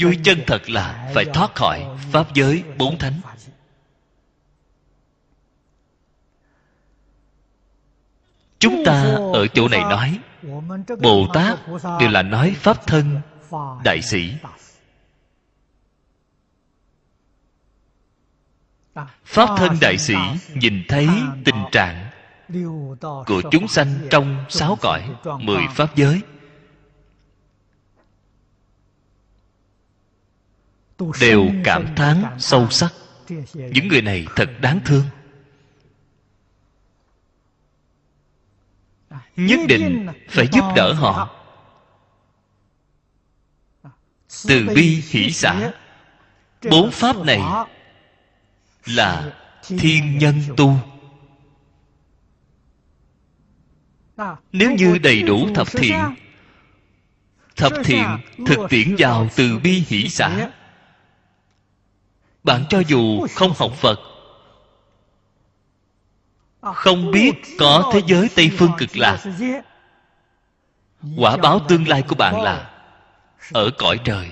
Vui 0.00 0.18
chân 0.24 0.38
thật 0.46 0.70
là 0.70 1.10
phải 1.14 1.24
thoát 1.24 1.54
khỏi 1.54 1.84
pháp 2.12 2.34
giới 2.34 2.62
bốn 2.78 2.98
thánh. 2.98 3.20
Chúng 8.58 8.82
ta 8.86 9.02
ở 9.34 9.46
chỗ 9.54 9.68
này 9.68 9.80
nói, 9.80 10.18
bồ 11.00 11.26
tát 11.34 11.58
đều 12.00 12.10
là 12.10 12.22
nói 12.22 12.54
pháp 12.58 12.86
thân, 12.86 13.20
đại 13.84 14.02
sĩ. 14.02 14.32
Pháp 19.24 19.48
thân 19.56 19.76
đại 19.80 19.98
sĩ 19.98 20.14
nhìn 20.54 20.82
thấy 20.88 21.08
tình 21.44 21.64
trạng 21.72 22.10
của 23.26 23.42
chúng 23.50 23.68
sanh 23.68 23.94
trong 24.10 24.44
sáu 24.48 24.78
cõi, 24.80 25.10
mười 25.40 25.62
pháp 25.74 25.96
giới. 25.96 26.20
Đều 31.20 31.50
cảm 31.64 31.94
thán 31.96 32.24
sâu 32.38 32.70
sắc, 32.70 32.92
những 33.54 33.88
người 33.88 34.02
này 34.02 34.26
thật 34.36 34.50
đáng 34.60 34.80
thương. 34.84 35.04
Nhất 39.36 39.60
định 39.68 40.06
phải 40.28 40.48
giúp 40.52 40.64
đỡ 40.76 40.92
họ. 40.92 41.30
Từ 44.48 44.66
bi 44.74 45.02
hỷ 45.08 45.30
xã 45.32 45.72
bốn 46.70 46.90
pháp 46.90 47.16
này 47.16 47.40
là 48.86 49.32
thiên 49.62 50.18
nhân 50.18 50.42
tu. 50.56 50.76
Nếu 54.52 54.70
như 54.70 54.98
đầy 54.98 55.22
đủ 55.22 55.48
thập 55.54 55.66
thiện 55.70 55.98
thập 57.56 57.72
thiện 57.84 58.06
thực 58.46 58.58
tiễn 58.70 58.94
vào 58.98 59.28
từ 59.36 59.58
bi 59.58 59.84
hỷ 59.88 60.08
xã. 60.08 60.50
Bạn 62.44 62.64
cho 62.68 62.82
dù 62.86 63.26
không 63.34 63.52
học 63.56 63.72
phật, 63.74 64.00
không 66.74 67.10
biết 67.10 67.32
có 67.58 67.90
thế 67.92 68.00
giới 68.06 68.28
tây 68.34 68.50
phương 68.58 68.72
cực 68.78 68.96
lạc, 68.96 69.18
quả 71.16 71.36
báo 71.36 71.60
tương 71.68 71.88
lai 71.88 72.02
của 72.02 72.14
bạn 72.14 72.42
là 72.42 72.70
ở 73.52 73.70
cõi 73.78 73.98
trời. 74.04 74.30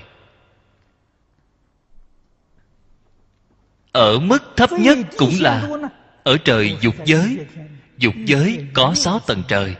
Ở 3.93 4.19
mức 4.19 4.53
thấp 4.55 4.71
nhất 4.71 4.97
cũng 5.17 5.33
là 5.39 5.69
ở 6.23 6.37
trời 6.37 6.77
dục 6.81 6.95
giới. 7.05 7.37
Dục 7.97 8.13
giới 8.25 8.67
có 8.73 8.93
sáu 8.95 9.19
tầng 9.19 9.43
trời. 9.47 9.75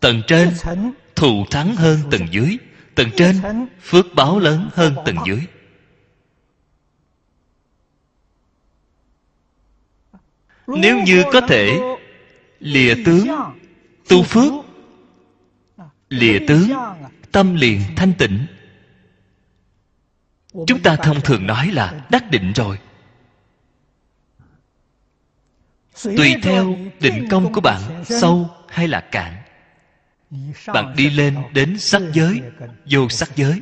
Tầng 0.00 0.22
trên 0.26 0.50
thù 1.16 1.44
thắng 1.50 1.76
hơn 1.76 1.98
tầng 2.10 2.26
dưới. 2.30 2.56
Tầng 2.94 3.08
trên 3.16 3.36
phước 3.82 4.06
báo 4.14 4.38
lớn 4.38 4.70
hơn 4.72 4.94
tầng 5.04 5.16
dưới. 5.26 5.40
Nếu 10.66 10.98
như 11.02 11.24
có 11.32 11.40
thể 11.40 11.80
lìa 12.60 12.94
tướng 13.04 13.28
tu 14.08 14.22
phước 14.22 14.52
lìa 16.08 16.38
tướng 16.48 16.70
tâm 17.32 17.54
liền 17.54 17.80
thanh 17.96 18.12
tịnh. 18.18 18.46
Chúng 20.66 20.82
ta 20.82 20.96
thông 20.96 21.20
thường 21.20 21.46
nói 21.46 21.70
là 21.72 22.06
đắc 22.10 22.30
định 22.30 22.52
rồi 22.52 22.78
tùy 26.02 26.34
theo 26.42 26.76
định 27.00 27.26
công 27.30 27.52
của 27.52 27.60
bạn 27.60 28.04
sâu 28.04 28.50
hay 28.68 28.88
là 28.88 29.00
cạn 29.00 29.42
bạn 30.66 30.94
đi 30.96 31.10
lên 31.10 31.36
đến 31.52 31.78
sắc 31.78 32.02
giới 32.12 32.42
vô 32.90 33.08
sắc 33.08 33.36
giới. 33.36 33.60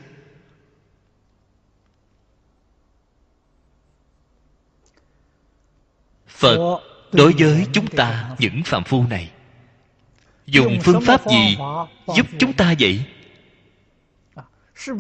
Phật 6.29 6.81
đối 7.13 7.33
với 7.39 7.67
chúng 7.73 7.87
ta 7.87 8.37
những 8.39 8.63
phạm 8.65 8.85
phu 8.85 9.05
này 9.07 9.31
dùng 10.47 10.79
phương 10.83 11.01
pháp 11.01 11.27
gì 11.31 11.57
giúp 12.17 12.27
chúng 12.39 12.53
ta 12.53 12.75
vậy? 12.81 13.05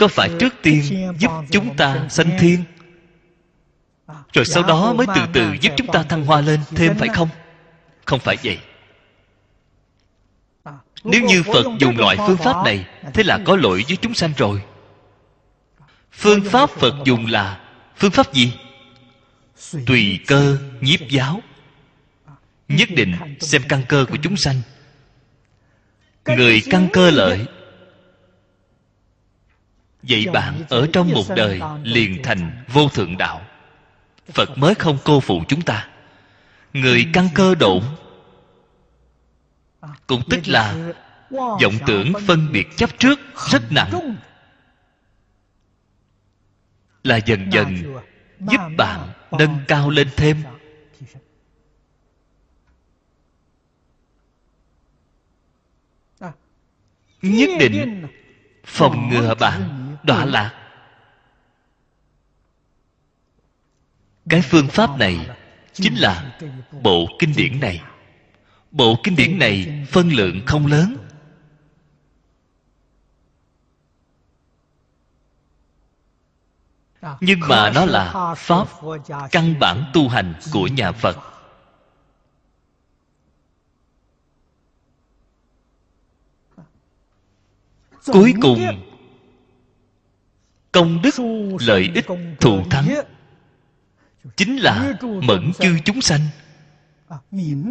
Có 0.01 0.09
phải 0.09 0.31
trước 0.40 0.55
tiên 0.62 1.12
giúp 1.19 1.31
chúng 1.51 1.77
ta 1.77 2.09
sanh 2.09 2.31
thiên 2.40 2.65
rồi 4.32 4.44
sau 4.44 4.62
đó 4.62 4.93
mới 4.93 5.06
từ 5.14 5.20
từ 5.32 5.56
giúp 5.60 5.72
chúng 5.76 5.86
ta 5.86 6.02
thăng 6.02 6.24
hoa 6.24 6.40
lên 6.40 6.60
thêm 6.76 6.94
phải 6.98 7.09
không? 7.09 7.28
Không 8.05 8.20
phải 8.20 8.36
vậy. 8.44 8.59
Nếu 11.05 11.22
như 11.22 11.43
phật 11.43 11.64
dùng 11.78 11.98
loại 11.98 12.16
phương 12.26 12.36
pháp 12.36 12.64
này 12.64 12.86
thế 13.14 13.22
là 13.22 13.39
có 13.44 13.56
lỗi 13.56 13.85
với 13.89 13.97
chúng 13.97 14.14
sanh 14.14 14.32
rồi. 14.36 14.62
Phương 16.12 16.40
pháp 16.44 16.70
phật 16.70 16.94
dùng 17.05 17.26
là 17.26 17.60
phương 17.97 18.10
pháp 18.10 18.32
gì? 18.32 18.52
Tùy 19.86 20.20
cơ 20.26 20.59
nhiếp 20.81 21.01
giáo. 21.09 21.40
Nhất 22.68 22.89
định 22.97 23.14
xem 23.40 23.62
căn 23.68 23.82
cơ 23.89 24.06
của 24.10 24.16
chúng 24.22 24.36
sanh. 24.36 24.60
người 26.24 26.62
căn 26.70 26.89
cơ 26.93 27.10
lợi. 27.10 27.47
vậy. 30.02 30.26
Bạn 30.32 30.62
ở 30.68 30.89
trong 30.93 31.10
một 31.10 31.24
đời 31.36 31.60
liền 31.82 32.22
thành 32.22 32.64
vô 32.68 32.89
thượng 32.89 33.18
đạo 33.18 33.40
phật 34.32 34.59
mới 34.59 34.74
không 34.74 34.98
cô 35.05 35.20
phụ 35.20 35.42
chúng 35.48 35.62
ta. 35.62 35.88
Người 36.72 37.06
căn 37.12 37.28
cơ 37.34 37.55
độn, 37.55 37.82
cũng 40.06 40.22
tức 40.30 40.40
là 40.46 40.92
vọng 41.30 41.74
tưởng 41.86 42.12
phân 42.26 42.52
biệt 42.52 42.66
chấp 42.76 42.98
trước 42.98 43.18
rất 43.51 43.72
nặng. 43.72 44.16
Là 47.05 47.16
dần 47.16 47.51
dần 47.52 47.76
giúp 48.40 48.60
bạn 48.76 49.09
nâng 49.30 49.59
cao 49.68 49.90
lên 49.90 50.09
thêm. 50.16 50.42
Nhất 57.22 57.51
định 57.59 58.06
phòng 58.64 59.09
ngừa 59.09 59.34
bạn 59.34 59.96
đọa 60.02 60.24
lạc. 60.24 60.63
Cái 64.28 64.42
phương 64.42 64.68
pháp 64.68 64.98
này 64.98 65.26
chính 65.72 65.94
là 65.94 66.38
bộ 66.82 67.06
kinh 67.18 67.32
điển 67.36 67.60
này. 67.60 67.82
Bộ 68.70 68.96
kinh 69.05 69.16
điển 69.16 69.38
này 69.38 69.86
phân 69.90 70.09
lượng 70.09 70.40
không 70.46 70.66
lớn. 70.66 70.96
Nhưng 77.20 77.40
mà 77.40 77.70
nó 77.70 77.84
là 77.84 78.34
pháp 78.36 78.68
căn 79.30 79.55
bản 79.60 79.90
tu 79.94 80.09
hành 80.09 80.34
của 80.52 80.66
nhà 80.66 80.92
phật. 80.92 81.16
Cuối 88.06 88.34
cùng, 88.42 88.82
công 90.72 91.02
đức, 91.02 91.14
lợi 91.60 91.90
ích, 91.94 92.06
thù 92.40 92.64
thắng 92.70 92.88
chính 94.36 94.56
là 94.56 94.92
mẫn 95.22 95.52
chư 95.60 95.78
chúng 95.84 96.01
sanh, 96.01 96.20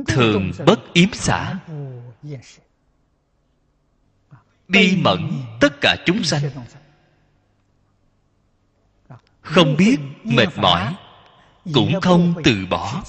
thường 0.08 0.52
bất 0.66 0.94
yếm 0.94 1.14
xả. 1.14 1.60
Bi 4.68 4.98
mẫn 4.98 5.32
tất 5.60 5.82
cả 5.82 5.96
chúng 6.06 6.24
sanh. 6.24 6.42
Không 9.42 9.76
biết, 9.78 9.98
mệt 10.24 10.50
mỏi, 10.58 10.96
cũng 11.74 12.02
không 12.02 12.34
từ 12.44 12.66
bỏ. 12.70 13.04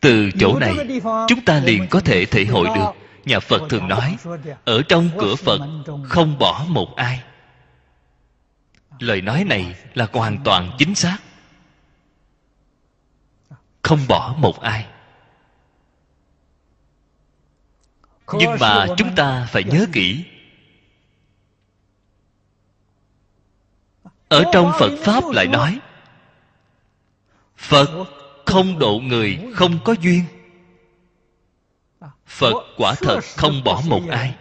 Từ 0.00 0.30
chỗ 0.38 0.58
này, 0.58 0.74
chúng 1.28 1.44
ta 1.44 1.60
liền 1.60 1.86
có 1.90 2.00
thể 2.00 2.26
thể 2.26 2.44
hội 2.44 2.68
được 2.74 3.03
nhà 3.26 3.40
phật 3.40 3.62
thường 3.70 3.88
nói, 3.88 4.16
ở 4.64 4.82
trong 4.88 5.10
cửa 5.18 5.34
phật 5.34 5.60
không 6.08 6.38
bỏ 6.38 6.64
một 6.68 6.96
ai. 6.96 7.22
Lời 8.98 9.20
nói 9.20 9.44
này 9.44 9.76
là 9.94 10.06
hoàn 10.12 10.38
toàn 10.44 10.70
chính 10.78 10.94
xác. 10.94 11.18
Không 13.82 14.00
bỏ 14.08 14.34
một 14.38 14.60
ai. 14.60 14.86
Nhưng 18.32 18.50
mà 18.60 18.86
chúng 18.96 19.14
ta 19.16 19.48
phải 19.50 19.64
nhớ 19.64 19.86
kỹ, 19.92 20.24
ở 24.28 24.44
trong 24.52 24.72
phật 24.78 24.90
pháp 25.02 25.24
lại 25.30 25.46
nói, 25.46 25.78
phật 27.56 27.88
không 28.46 28.78
độ 28.78 29.00
người 29.02 29.38
không 29.54 29.78
có 29.84 29.92
duyên 29.92 30.24
phật 32.34 32.54
quả 32.76 32.94
thật 32.94 33.20
không 33.36 33.64
bỏ 33.64 33.82
một 33.86 34.02
ai. 34.10 34.34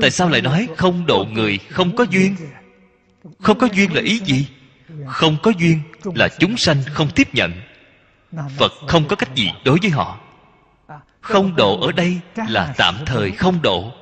Tại 0.00 0.10
sao 0.10 0.28
lại 0.28 0.42
nói 0.42 0.68
không 0.76 1.06
độ 1.06 1.24
người 1.30 1.58
không 1.70 1.96
có 1.96 2.04
duyên? 2.10 2.36
không 3.40 3.58
có 3.58 3.68
duyên 3.72 3.94
là 3.94 4.00
ý 4.02 4.18
gì? 4.18 4.46
không 5.06 5.36
có 5.42 5.52
duyên 5.58 5.80
là 6.14 6.28
chúng 6.38 6.56
sanh 6.56 6.76
không 6.92 7.08
tiếp 7.14 7.34
nhận. 7.34 7.52
Phật 8.58 8.72
không 8.88 9.08
có 9.08 9.16
cách 9.16 9.34
gì 9.34 9.50
đối 9.64 9.78
với 9.82 9.90
họ. 9.90 10.20
Không 11.20 11.56
độ 11.56 11.80
ở 11.80 11.92
đây 11.92 12.18
là 12.48 12.74
tạm 12.76 12.94
thời 13.06 13.30
không 13.30 13.62
độ. 13.62 13.92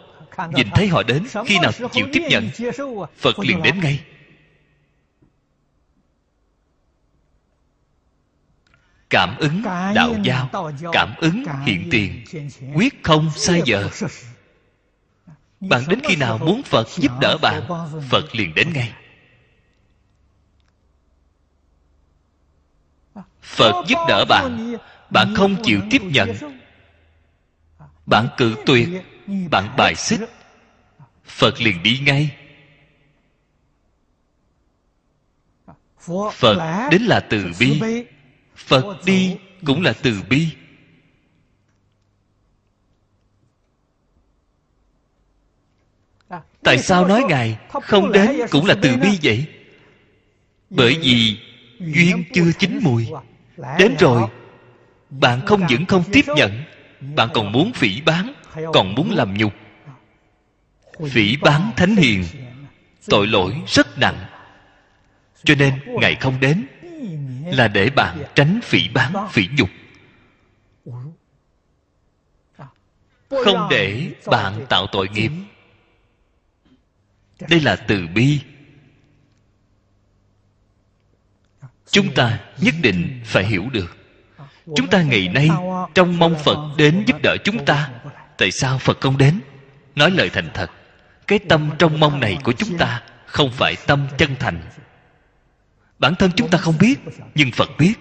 Nhìn 0.54 0.68
thấy 0.74 0.88
họ 0.88 1.02
đến 1.02 1.22
khi 1.46 1.58
nào 1.58 1.72
chịu 1.92 2.06
tiếp 2.12 2.22
nhận 2.28 2.48
phật 3.18 3.38
liền 3.38 3.62
đến 3.62 3.80
ngay 3.80 4.00
cảm 9.14 9.36
ứng 9.36 9.62
đạo 9.94 10.14
giao 10.22 10.72
cảm 10.92 11.14
ứng 11.18 11.44
hiện 11.66 11.88
tiền. 11.90 12.24
Quyết 12.74 13.02
không 13.02 13.30
sai 13.36 13.62
giờ. 13.64 13.88
bạn 15.60 15.82
đến 15.88 16.00
khi 16.08 16.16
nào 16.16 16.38
muốn 16.38 16.62
phật 16.62 16.88
giúp 16.96 17.12
đỡ 17.20 17.38
bạn 17.42 17.62
phật 18.10 18.34
liền 18.34 18.54
đến 18.54 18.72
ngay. 18.72 18.92
Phật 23.42 23.84
giúp 23.86 23.98
đỡ 24.08 24.24
bạn. 24.28 24.74
bạn 25.10 25.34
không 25.36 25.56
chịu 25.62 25.80
tiếp 25.90 26.02
nhận. 26.02 26.32
Bạn 28.06 28.28
cự 28.36 28.54
tuyệt. 28.66 28.88
bạn 29.50 29.76
bài 29.76 29.94
xích. 29.94 30.20
Phật 31.24 31.60
liền 31.60 31.82
đi 31.82 31.98
ngay. 31.98 32.36
Phật 36.32 36.88
đến 36.90 37.02
là 37.02 37.20
từ 37.20 37.46
bi 37.60 37.80
phật 38.56 38.96
đi 39.04 39.36
cũng 39.64 39.82
là 39.82 39.92
từ 40.02 40.22
bi. 40.28 40.48
Tại 46.62 46.78
sao 46.78 47.06
nói 47.08 47.22
ngài 47.28 47.58
không 47.82 48.12
đến 48.12 48.30
cũng 48.50 48.66
là 48.66 48.74
từ 48.82 48.96
bi 48.96 49.18
vậy? 49.22 49.46
Bởi 50.70 50.98
vì 51.02 51.38
duyên 51.78 52.24
chưa 52.34 52.52
chín 52.58 52.78
mùi. 52.82 53.08
Đến 53.78 53.96
rồi, 53.98 54.30
bạn 55.10 55.40
không 55.46 55.66
những 55.66 55.86
không 55.86 56.04
tiếp 56.12 56.24
nhận, 56.36 56.62
bạn 57.16 57.28
còn 57.34 57.52
muốn 57.52 57.72
phỉ 57.72 58.00
bán, 58.00 58.34
còn 58.72 58.94
muốn 58.94 59.10
làm 59.10 59.34
nhục. 59.34 59.52
Phỉ 61.10 61.36
bán 61.36 61.70
thánh 61.76 61.96
hiền, 61.96 62.24
tội 63.06 63.26
lỗi 63.26 63.54
rất 63.66 63.98
nặng. 63.98 64.24
Cho 65.44 65.54
nên 65.54 65.74
ngài 65.86 66.14
không 66.14 66.40
đến 66.40 66.66
là 67.46 67.68
để 67.68 67.90
bạn 67.90 68.22
tránh 68.34 68.60
phỉ 68.62 68.88
bán 68.88 69.12
phỉ 69.30 69.48
nhục. 69.58 69.70
Không 73.44 73.68
để 73.70 74.10
bạn 74.26 74.66
tạo 74.68 74.86
tội 74.92 75.08
nghiệp. 75.08 75.30
Đây 77.48 77.60
là 77.60 77.76
từ 77.76 78.06
bi. 78.14 78.40
Chúng 81.90 82.14
ta 82.14 82.40
nhất 82.60 82.74
định 82.82 83.20
phải 83.24 83.44
hiểu 83.44 83.68
được. 83.72 83.96
Chúng 84.76 84.88
ta 84.90 85.02
ngày 85.02 85.28
nay 85.28 85.48
trong 85.94 86.18
mong 86.18 86.34
phật 86.44 86.74
đến 86.76 87.04
giúp 87.06 87.16
đỡ 87.22 87.36
chúng 87.44 87.64
ta. 87.64 87.90
Tại 88.38 88.50
sao 88.50 88.78
phật 88.78 89.00
không 89.00 89.18
đến? 89.18 89.40
Nói 89.94 90.10
lời 90.10 90.30
thành 90.30 90.50
thật. 90.54 90.70
Cái 91.26 91.38
tâm 91.38 91.70
trong 91.78 92.00
mong 92.00 92.20
này 92.20 92.38
của 92.44 92.52
chúng 92.52 92.78
ta 92.78 93.02
không 93.26 93.50
phải 93.52 93.76
tâm 93.86 94.06
chân 94.18 94.36
thành 94.40 94.62
bản 95.98 96.14
thân 96.18 96.30
chúng 96.36 96.50
ta 96.50 96.58
không 96.58 96.74
biết, 96.80 96.98
nhưng 97.34 97.50
phật 97.52 97.70
biết. 97.78 97.94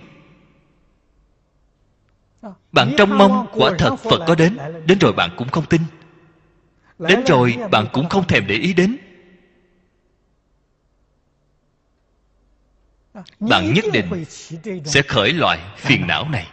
Bạn 2.72 2.94
trong 2.98 3.18
mong 3.18 3.48
quả 3.54 3.72
thật 3.78 3.96
phật 3.96 4.26
có 4.28 4.36
đến 4.36 4.58
đến 4.86 5.00
rồi 5.00 5.14
bạn 5.14 5.30
cũng 5.38 5.50
không 5.50 5.66
tin. 5.66 5.82
Đến 7.00 7.24
rồi 7.26 7.56
bạn 7.72 7.88
cũng 7.94 8.10
không 8.10 8.28
thèm 8.28 8.48
để 8.48 8.56
ý 8.56 8.74
đến. 8.74 8.98
Bạn 13.40 13.74
nhất 13.74 13.86
định 13.94 14.26
sẽ 14.86 15.02
khởi 15.02 15.34
loại 15.34 15.60
phiền 15.78 16.08
não 16.08 16.30
này. 16.30 16.48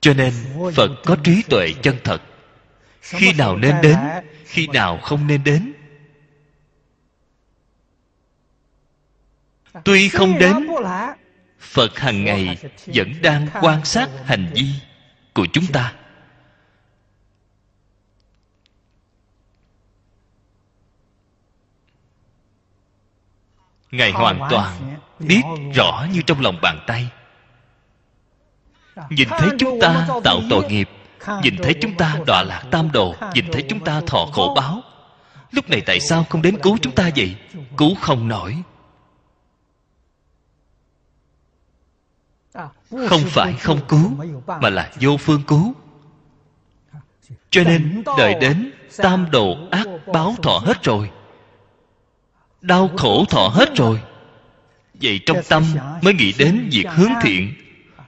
Cho 0.00 0.14
nên 0.14 0.32
phật 0.74 0.90
có 1.04 1.16
trí 1.24 1.42
tuệ 1.42 1.72
chân 1.82 1.96
thật. 2.04 2.22
Khi 3.00 3.32
nào 3.32 3.56
nên 3.56 3.74
đến 3.82 3.96
khi 4.46 4.66
nào 4.66 4.98
không 5.02 5.26
nên 5.26 5.44
đến? 5.44 5.72
Tuy 9.84 10.08
không 10.08 10.38
đến, 10.38 10.68
phật 11.60 11.98
hằng 11.98 12.24
ngày 12.24 12.58
vẫn 12.86 13.12
đang 13.22 13.46
quan 13.60 13.84
sát 13.84 14.08
hành 14.24 14.52
vi 14.54 14.66
của 15.34 15.46
chúng 15.52 15.66
ta. 15.72 15.94
Ngài 23.90 24.12
hoàn 24.12 24.40
toàn 24.50 24.96
biết 25.18 25.42
rõ 25.74 26.06
như 26.12 26.22
trong 26.26 26.40
lòng 26.40 26.58
bàn 26.62 26.84
tay. 26.86 27.08
Nhìn 29.10 29.28
thấy 29.28 29.48
chúng 29.58 29.78
ta 29.80 30.08
tạo 30.24 30.40
tội 30.50 30.70
nghiệp 30.70 30.88
nhìn 31.42 31.56
thấy 31.62 31.74
chúng 31.80 31.94
ta 31.96 32.18
đọa 32.26 32.42
lạc 32.42 32.62
tam 32.70 32.92
đồ 32.92 33.14
nhìn 33.34 33.44
thấy 33.52 33.64
chúng 33.68 33.80
ta 33.84 34.00
thọ 34.06 34.26
khổ 34.32 34.52
báo. 34.56 34.82
Lúc 35.50 35.70
này 35.70 35.80
tại 35.86 36.00
sao 36.00 36.24
không 36.30 36.42
đến 36.42 36.58
cứu 36.62 36.78
chúng 36.82 36.94
ta 36.94 37.10
vậy? 37.16 37.36
Cứu 37.76 37.94
không 37.94 38.28
nổi. 38.28 38.56
Không 42.90 43.20
phải 43.24 43.52
không 43.52 43.80
cứu 43.88 44.12
mà 44.46 44.70
là 44.70 44.92
vô 45.00 45.16
phương 45.16 45.42
cứu. 45.46 45.74
Cho 47.50 47.62
nên 47.64 48.02
đợi 48.18 48.34
đến 48.40 48.72
tam 48.96 49.30
đồ 49.30 49.56
ác 49.70 49.86
báo 50.12 50.34
thọ 50.42 50.58
hết 50.58 50.82
rồi. 50.82 51.10
Đau 52.60 52.90
khổ 52.96 53.24
thọ 53.30 53.48
hết 53.48 53.76
rồi. 53.76 54.00
vậy 55.02 55.20
trong 55.26 55.38
tâm 55.48 55.62
mới 56.02 56.14
nghĩ 56.14 56.32
đến 56.38 56.68
việc 56.72 56.86
hướng 56.88 57.12
thiện. 57.22 57.54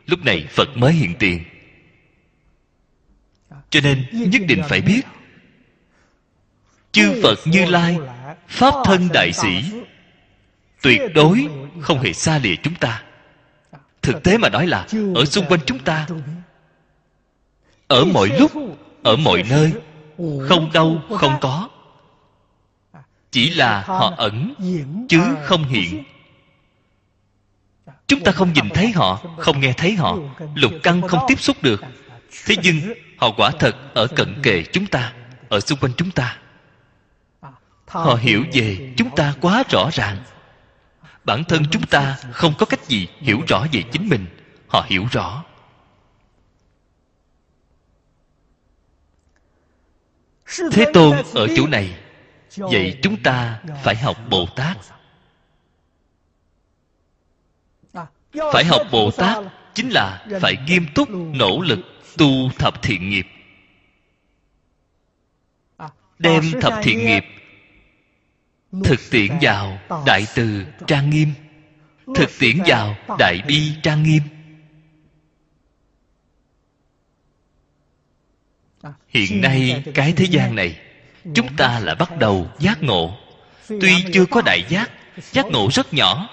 Lúc 0.06 0.24
này 0.24 0.46
phật 0.50 0.68
mới 0.76 0.92
hiện 0.92 1.14
tiền 1.18 1.44
cho 3.70 3.80
nên 3.80 4.06
nhất 4.12 4.42
định 4.48 4.62
phải 4.68 4.80
biết. 4.80 5.02
Chư 6.92 7.20
phật 7.22 7.38
như 7.44 7.64
lai, 7.64 7.98
pháp 8.48 8.74
thân 8.84 9.08
đại 9.12 9.32
sĩ, 9.32 9.64
tuyệt 10.82 11.00
đối 11.14 11.48
không 11.80 12.00
hề 12.00 12.12
xa 12.12 12.38
lìa 12.38 12.54
chúng 12.62 12.74
ta. 12.74 13.02
Thực 14.02 14.22
tế 14.22 14.38
mà 14.38 14.48
nói 14.48 14.66
là, 14.66 14.86
ở 15.14 15.24
xung 15.24 15.46
quanh 15.46 15.60
chúng 15.66 15.78
ta, 15.78 16.06
ở 17.88 18.04
mọi 18.04 18.28
lúc, 18.38 18.52
ở 19.02 19.16
mọi 19.16 19.42
nơi, 19.50 19.72
không 20.48 20.70
đâu, 20.72 21.00
không 21.16 21.34
có. 21.40 21.68
Chỉ 23.30 23.50
là 23.50 23.82
họ 23.86 24.14
ẩn, 24.16 24.54
chứ 25.08 25.20
không 25.44 25.64
hiện. 25.64 26.04
Chúng 28.06 28.20
ta 28.20 28.32
không 28.32 28.52
nhìn 28.52 28.68
thấy 28.74 28.92
họ, 28.92 29.22
không 29.38 29.60
nghe 29.60 29.72
thấy 29.72 29.92
họ, 29.92 30.16
lục 30.54 30.72
căn 30.82 31.08
không 31.08 31.20
tiếp 31.28 31.40
xúc 31.40 31.56
được. 31.62 31.80
Thế 32.46 32.56
nhưng 32.62 32.80
họ 33.18 33.30
quả 33.36 33.50
thật 33.58 33.76
ở 33.94 34.06
cận 34.16 34.40
kề 34.42 34.64
chúng 34.72 34.86
ta, 34.86 35.12
ở 35.48 35.60
xung 35.60 35.78
quanh 35.78 35.92
chúng 35.96 36.10
ta. 36.10 36.38
Họ 37.86 38.14
hiểu 38.14 38.44
về 38.52 38.94
chúng 38.96 39.16
ta 39.16 39.34
quá 39.40 39.64
rõ 39.70 39.90
ràng. 39.92 40.24
Bản 41.24 41.44
thân 41.44 41.62
chúng 41.70 41.86
ta 41.86 42.16
không 42.32 42.54
có 42.58 42.66
cách 42.66 42.84
gì 42.84 43.08
hiểu 43.18 43.40
rõ 43.48 43.66
về 43.72 43.82
chính 43.92 44.08
mình. 44.08 44.26
Họ 44.68 44.86
hiểu 44.88 45.06
rõ. 45.10 45.44
Thế 50.72 50.86
tôn 50.94 51.16
ở 51.34 51.46
chỗ 51.56 51.66
này, 51.66 51.98
vậy 52.56 52.98
chúng 53.02 53.22
ta 53.22 53.60
phải 53.84 53.96
học 53.96 54.16
bồ 54.30 54.46
tát. 54.56 54.76
Phải 58.52 58.64
học 58.64 58.82
bồ 58.92 59.10
tát 59.10 59.44
chính 59.74 59.88
là 59.88 60.26
phải 60.40 60.54
nghiêm 60.66 60.86
túc, 60.94 61.10
nỗ 61.10 61.60
lực 61.60 61.78
tu 62.18 62.50
thập 62.58 62.82
thiện 62.82 63.08
nghiệp. 63.08 63.26
Đem 66.18 66.42
thập 66.60 66.74
thiện 66.82 66.98
nghiệp 66.98 67.24
thực 68.84 69.10
tiễn 69.10 69.38
vào 69.40 69.78
đại 70.06 70.26
từ 70.34 70.64
trang 70.86 71.10
nghiêm. 71.10 71.32
Thực 72.14 72.30
tiễn 72.38 72.58
vào 72.66 72.96
đại 73.18 73.42
bi 73.46 73.72
trang 73.82 74.02
nghiêm. 74.02 74.22
Hiện 79.08 79.40
nay 79.40 79.84
cái 79.94 80.12
thế 80.12 80.24
gian 80.24 80.54
này 80.54 80.78
chúng 81.34 81.56
ta 81.56 81.80
là 81.80 81.94
bắt 81.94 82.18
đầu 82.18 82.50
giác 82.58 82.82
ngộ. 82.82 83.18
tuy 83.68 84.04
chưa 84.12 84.26
có 84.26 84.42
đại 84.42 84.64
giác 84.68 84.90
giác 85.32 85.46
ngộ 85.46 85.68
rất 85.72 85.94
nhỏ. 85.94 86.28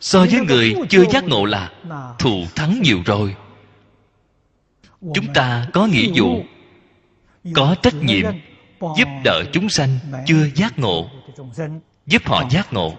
So 0.00 0.18
với 0.18 0.40
người 0.40 0.74
chưa 0.88 1.04
giác 1.10 1.24
ngộ 1.24 1.44
là 1.44 1.70
thù 2.18 2.44
thắng 2.54 2.80
nhiều 2.82 3.02
rồi 3.06 3.36
chúng 5.00 5.34
ta 5.34 5.68
có 5.72 5.86
nghĩa 5.86 6.12
vụ 6.14 6.44
có 7.54 7.76
trách 7.82 7.94
nhiệm 7.94 8.24
giúp 8.80 9.08
đỡ 9.24 9.44
chúng 9.52 9.68
sanh 9.68 9.98
chưa 10.26 10.48
giác 10.54 10.78
ngộ 10.78 11.10
giúp 12.06 12.22
họ 12.26 12.48
giác 12.50 12.72
ngộ. 12.72 12.96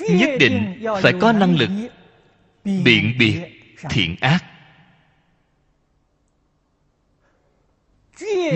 Nhất 0.00 0.30
định 0.40 0.84
phải 1.02 1.12
có 1.20 1.32
năng 1.32 1.56
lực 1.56 1.70
biện 2.64 3.14
biệt 3.18 3.40
thiện 3.90 4.16
ác. 4.20 4.44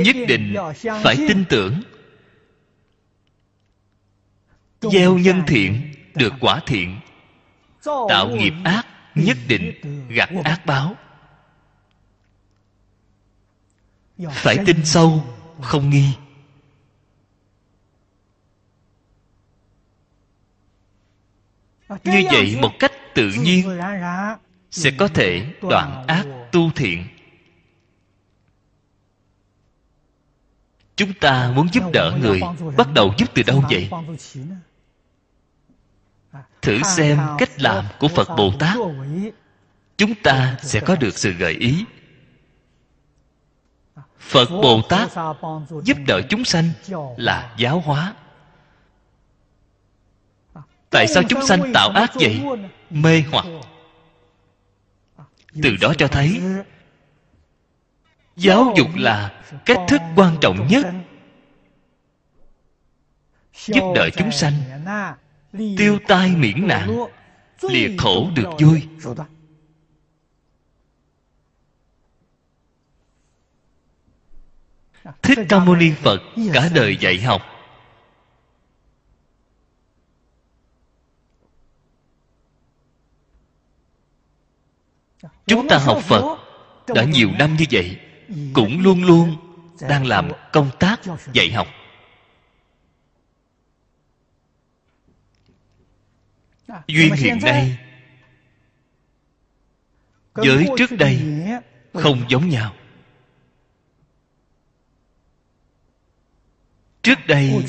Nhất 0.05 0.17
định 0.29 0.55
phải 1.03 1.17
tin 1.29 1.45
tưởng. 1.49 1.83
Gieo 4.81 5.19
nhân 5.19 5.43
thiện 5.47 5.95
được 6.15 6.33
quả 6.41 6.61
thiện 6.67 7.01
tạo 7.85 8.29
nghiệp 8.29 8.55
ác, 8.65 8.87
nhất 9.15 9.37
định 9.49 9.73
gặt 10.09 10.31
ác 10.45 10.67
báo. 10.67 10.97
Phải 14.31 14.59
tin 14.67 14.85
sâu, 14.85 15.25
không 15.61 15.91
nghi. 15.91 16.15
Như 22.05 22.23
vậy 22.33 22.59
một 22.63 22.73
cách 22.79 22.93
tự 23.15 23.33
nhiên 23.33 23.79
sẽ 24.71 24.91
có 24.99 25.09
thể 25.09 25.55
đoạn 25.63 26.05
ác 26.07 26.27
tu 26.53 26.71
thiện. 26.75 27.07
Chúng 30.97 31.13
ta 31.21 31.53
muốn 31.57 31.69
giúp 31.73 31.83
đỡ 31.93 32.19
người 32.23 32.41
bắt 32.77 32.89
đầu 32.95 33.15
giúp 33.19 33.29
từ 33.35 33.43
đâu 33.43 33.65
vậy? 33.71 33.91
Thử 36.63 36.83
xem 36.83 37.19
cách 37.39 37.51
làm 37.61 37.85
của 37.99 38.09
phật 38.09 38.29
bồ 38.37 38.53
tát 38.59 38.77
chúng 39.97 40.15
ta 40.15 40.57
sẽ 40.63 40.81
có 40.81 40.97
được 40.97 41.19
sự 41.19 41.33
gợi 41.33 41.53
ý. 41.53 41.85
Phật 44.19 44.49
bồ 44.51 44.83
tát 44.89 45.09
giúp 45.85 45.97
đỡ 46.07 46.21
chúng 46.29 46.45
sanh 46.45 46.71
là 47.17 47.55
giáo 47.59 47.81
hóa. 47.81 48.15
Tại 50.91 51.09
sao 51.09 51.23
chúng 51.29 51.47
sanh 51.47 51.73
tạo 51.75 51.91
ác 51.91 52.11
vậy? 52.15 52.41
Mê 52.91 53.23
hoặc. 53.31 53.47
Từ 55.63 55.77
đó 55.81 55.93
cho 55.99 56.09
thấy 56.09 56.41
giáo 58.37 58.73
dục 58.77 58.89
là 58.95 59.43
cách 59.65 59.79
thức 59.89 60.01
quan 60.17 60.37
trọng 60.41 60.67
nhất 60.67 60.87
giúp 63.55 63.93
đỡ 63.95 64.09
chúng 64.17 64.33
sanh 64.33 64.53
tiêu 65.53 65.99
tai 66.09 66.37
miễn 66.37 66.67
nạn. 66.67 67.07
Lìa 67.63 67.97
khổ 67.99 68.31
được 68.35 68.49
vui. 68.59 68.83
Thích 75.23 75.39
ca 75.49 75.59
mâu 75.59 75.77
ni 75.77 75.91
phật 76.03 76.23
cả 76.53 76.71
đời 76.75 76.97
dạy 77.01 77.21
học. 77.21 77.43
Chúng 85.47 85.69
ta 85.69 85.79
học 85.79 85.99
phật 86.03 86.39
đã 86.95 87.05
nhiều 87.05 87.29
năm 87.39 87.57
như 87.59 87.65
vậy, 87.71 87.97
cũng 88.55 88.81
luôn 88.81 89.05
luôn 89.05 89.37
đang 89.89 90.07
làm 90.07 90.31
công 90.53 90.71
tác 90.79 91.01
dạy 91.33 91.51
học. 91.51 91.67
Duyên 96.87 97.13
hiện 97.15 97.39
nay 97.43 97.79
với 100.35 100.67
trước 100.79 100.91
đây 100.99 101.21
không 101.93 102.25
giống 102.29 102.49
nhau. 102.49 102.75
Trước 107.03 107.19
đây 107.29 107.65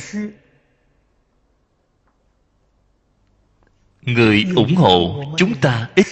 người 4.01 4.45
ủng 4.55 4.75
hộ 4.75 5.23
chúng 5.37 5.53
ta 5.61 5.89
ít. 5.95 6.05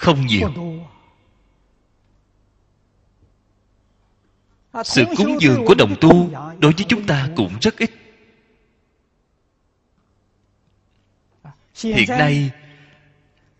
không 0.00 0.26
nhiều. 0.26 0.52
Sự 4.84 5.04
cúng 5.16 5.36
dường 5.40 5.64
của 5.66 5.74
đồng 5.74 5.94
tu 6.00 6.30
đối 6.58 6.72
với 6.72 6.84
chúng 6.88 7.06
ta 7.06 7.28
cũng 7.36 7.56
rất 7.60 7.78
ít 7.78 7.90
hiện 11.82 12.08
nay 12.08 12.50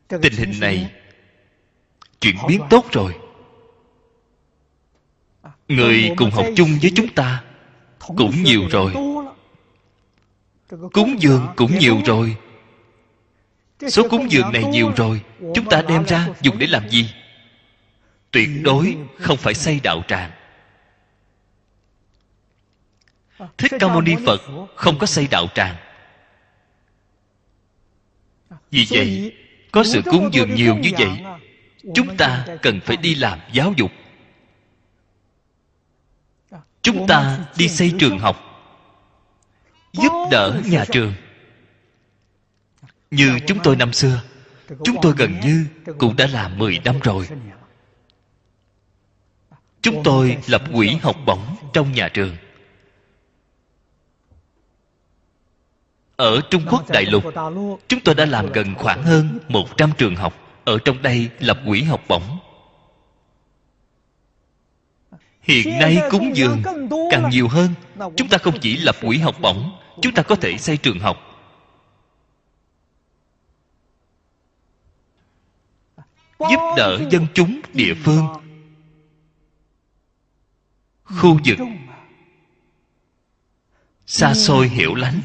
tình 0.09 0.33
hình 0.33 0.61
này 0.61 0.93
chuyển 2.21 2.37
biến 2.49 2.61
tốt 2.71 2.85
rồi. 2.93 3.15
Người 5.69 6.11
cùng 6.17 6.31
học 6.31 6.47
chung 6.57 6.79
với 6.83 6.93
chúng 6.97 7.09
ta 7.09 7.45
cũng 8.01 8.43
nhiều 8.43 8.63
rồi. 8.71 8.93
cúng 10.93 11.17
dường 11.19 11.47
cũng 11.57 11.79
nhiều 11.79 12.01
rồi. 12.07 12.37
Số 13.89 14.09
cúng 14.09 14.31
dường 14.31 14.53
này 14.53 14.65
nhiều 14.65 14.93
rồi. 14.97 15.21
chúng 15.55 15.69
ta 15.71 15.83
đem 15.83 16.05
ra 16.05 16.29
dùng 16.43 16.59
để 16.59 16.67
làm 16.67 16.89
gì? 16.89 17.11
Tuyệt 18.31 18.49
đối 18.63 18.97
không 19.19 19.37
phải 19.37 19.55
xây 19.55 19.81
đạo 19.83 20.03
tràng. 20.09 20.31
Thích 23.59 23.73
ca 23.81 23.89
mâu 23.89 24.01
ni 24.01 24.17
phật 24.27 24.41
không 24.77 24.99
có 24.99 25.07
xây 25.07 25.27
đạo 25.31 25.47
tràng 25.55 25.77
vì 28.71 28.87
vậy 28.91 29.33
có 29.73 29.85
sự 29.85 30.03
cúng 30.05 30.31
dường 30.33 30.55
nhiều 30.55 30.77
như 30.77 30.91
vậy 30.99 31.23
chúng 31.95 32.17
ta 32.17 32.47
cần 32.63 32.81
phải 32.81 32.97
đi 32.97 33.15
làm 33.15 33.39
giáo 33.53 33.75
dục. 33.77 33.91
Chúng 36.83 37.07
ta 37.07 37.39
đi 37.57 37.69
xây 37.69 37.93
trường 37.99 38.19
học 38.19 38.37
giúp 39.93 40.13
đỡ 40.31 40.63
nhà 40.67 40.85
trường. 40.93 41.15
Như 43.11 43.39
chúng 43.47 43.59
tôi 43.63 43.77
năm 43.77 43.93
xưa 43.93 44.23
chúng 44.85 44.97
tôi 45.03 45.15
gần 45.17 45.41
như 45.41 45.67
cũng 45.99 46.17
đã 46.17 46.27
làm 46.27 46.59
10 46.59 46.79
năm 46.85 47.01
rồi. 47.03 47.29
chúng 49.83 50.03
tôi 50.05 50.39
lập 50.47 50.63
quỹ 50.73 50.89
học 51.03 51.17
bổng 51.27 51.57
trong 51.73 51.93
nhà 51.93 52.09
trường 52.09 52.37
ở 56.21 56.41
trung 56.51 56.63
quốc 56.71 56.89
đại 56.89 57.07
lục, 57.07 57.25
chúng 57.89 58.01
tôi 58.05 58.15
đã 58.15 58.27
làm 58.27 58.53
gần 58.53 58.75
khoảng 58.75 59.03
hơn 59.03 59.39
100 59.49 59.91
trường 59.99 60.17
học. 60.17 60.35
Ở 60.65 60.79
trong 60.85 61.03
đây 61.03 61.31
lập 61.39 61.61
quỹ 61.67 61.83
học 61.83 62.01
bổng. 62.09 62.39
Hiện 65.43 65.79
nay 65.79 65.99
cúng 66.11 66.33
dường 66.35 66.63
càng 67.11 67.31
nhiều 67.31 67.49
hơn. 67.49 67.69
Chúng 68.17 68.29
ta 68.29 68.39
không 68.39 68.61
chỉ 68.61 68.77
lập 68.77 68.97
quỹ 69.01 69.19
học 69.19 69.37
bổng, 69.41 69.79
chúng 70.03 70.15
ta 70.15 70.23
có 70.23 70.35
thể 70.35 70.59
xây 70.59 70.77
trường 70.77 70.99
học. 70.99 71.17
Giúp 76.39 76.61
đỡ 76.77 76.99
dân 77.11 77.27
chúng 77.35 77.61
địa 77.73 77.95
phương. 78.05 78.27
Khu 81.05 81.39
vực. 81.47 81.59
Xa 84.07 84.35
xôi 84.35 84.69
hiểu 84.69 84.95
lánh 84.95 85.21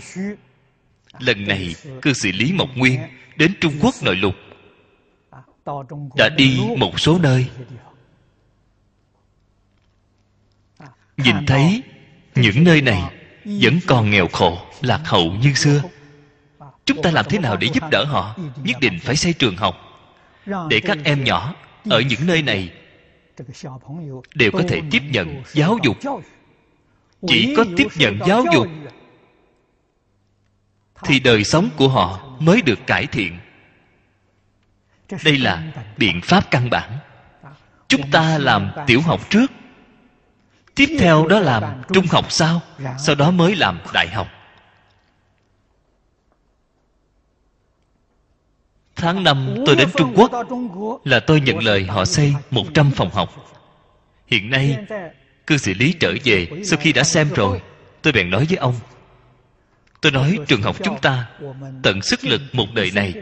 lần 1.20 1.48
này, 1.48 1.76
cư 2.02 2.14
sĩ 2.14 2.32
lý 2.32 2.54
mộc 2.54 2.70
nguyên 2.76 3.00
đến 3.36 3.54
trung 3.62 3.74
quốc 3.82 3.96
nội 4.04 4.16
lục. 4.16 4.36
Đã 6.18 6.30
đi 6.38 6.60
một 6.78 7.00
số 7.00 7.20
nơi. 7.20 7.48
Nhìn 11.18 11.36
thấy 11.48 11.82
những 12.36 12.64
nơi 12.64 12.82
này, 12.82 13.02
vẫn 13.46 13.80
còn 13.88 14.10
nghèo 14.10 14.28
khổ, 14.28 14.58
lạc 14.82 15.02
hậu 15.06 15.32
như 15.32 15.54
xưa. 15.54 15.82
Chúng 16.86 17.02
ta 17.02 17.12
làm 17.12 17.26
thế 17.30 17.40
nào 17.40 17.58
để 17.58 17.68
giúp 17.74 17.84
đỡ 17.92 18.04
họ? 18.04 18.36
Nhất 18.64 18.78
định 18.82 19.00
phải 19.04 19.16
xây 19.16 19.34
trường 19.34 19.58
học. 19.58 19.76
Để 20.70 20.80
các 20.80 20.98
em 21.04 21.24
nhỏ 21.24 21.56
ở 21.90 22.00
những 22.00 22.28
nơi 22.28 22.42
này 22.42 22.72
đều 24.36 24.52
có 24.52 24.62
thể 24.68 24.82
tiếp 24.92 25.02
nhận 25.12 25.44
giáo 25.54 25.78
dục. 25.84 25.98
Chỉ 27.28 27.54
có 27.58 27.66
tiếp 27.78 27.88
nhận 27.98 28.20
giáo 28.28 28.46
dục 28.54 28.68
thì 31.06 31.20
đời 31.20 31.44
sống 31.44 31.70
của 31.78 31.88
họ 31.88 32.20
mới 32.40 32.62
được 32.62 32.80
cải 32.88 33.08
thiện. 33.08 33.38
Đây 35.24 35.38
là 35.38 35.64
biện 35.98 36.22
pháp 36.22 36.52
căn 36.52 36.70
bản. 36.70 36.98
Chúng 37.88 38.12
ta 38.12 38.38
làm 38.38 38.72
tiểu 38.88 39.02
học 39.02 39.30
trước. 39.30 39.52
Tiếp 40.76 40.98
theo 41.00 41.28
đó 41.28 41.40
làm 41.40 41.64
trung 41.94 42.06
học 42.10 42.32
sau 42.32 42.62
sau 43.00 43.16
đó 43.16 43.32
mới 43.32 43.56
làm 43.56 43.80
đại 43.94 44.08
học. 44.08 44.28
Tháng 48.96 49.24
năm 49.24 49.56
tôi 49.66 49.76
đến 49.76 49.90
Trung 49.98 50.14
Quốc 50.16 50.32
Là 51.04 51.20
tôi 51.20 51.42
nhận 51.42 51.64
lời 51.64 51.86
họ 51.86 52.06
xây 52.06 52.34
100 52.52 52.92
phòng 52.92 53.10
học. 53.10 53.30
Hiện 54.28 54.50
nay, 54.50 54.78
Cư 55.48 55.58
sĩ 55.58 55.74
Lý 55.74 55.94
trở 56.00 56.14
về 56.24 56.48
Sau 56.66 56.80
khi 56.80 56.94
đã 56.94 57.04
xem 57.04 57.30
rồi, 57.36 57.62
Tôi 58.02 58.14
bèn 58.14 58.30
nói 58.30 58.46
với 58.50 58.58
ông 58.58 58.76
Tôi 60.02 60.12
nói 60.12 60.40
trường 60.48 60.62
học 60.62 60.76
chúng 60.84 61.02
ta 61.02 61.30
Tận 61.84 62.02
sức 62.02 62.26
lực 62.26 62.42
một 62.54 62.66
đời 62.74 62.92
này 62.92 63.14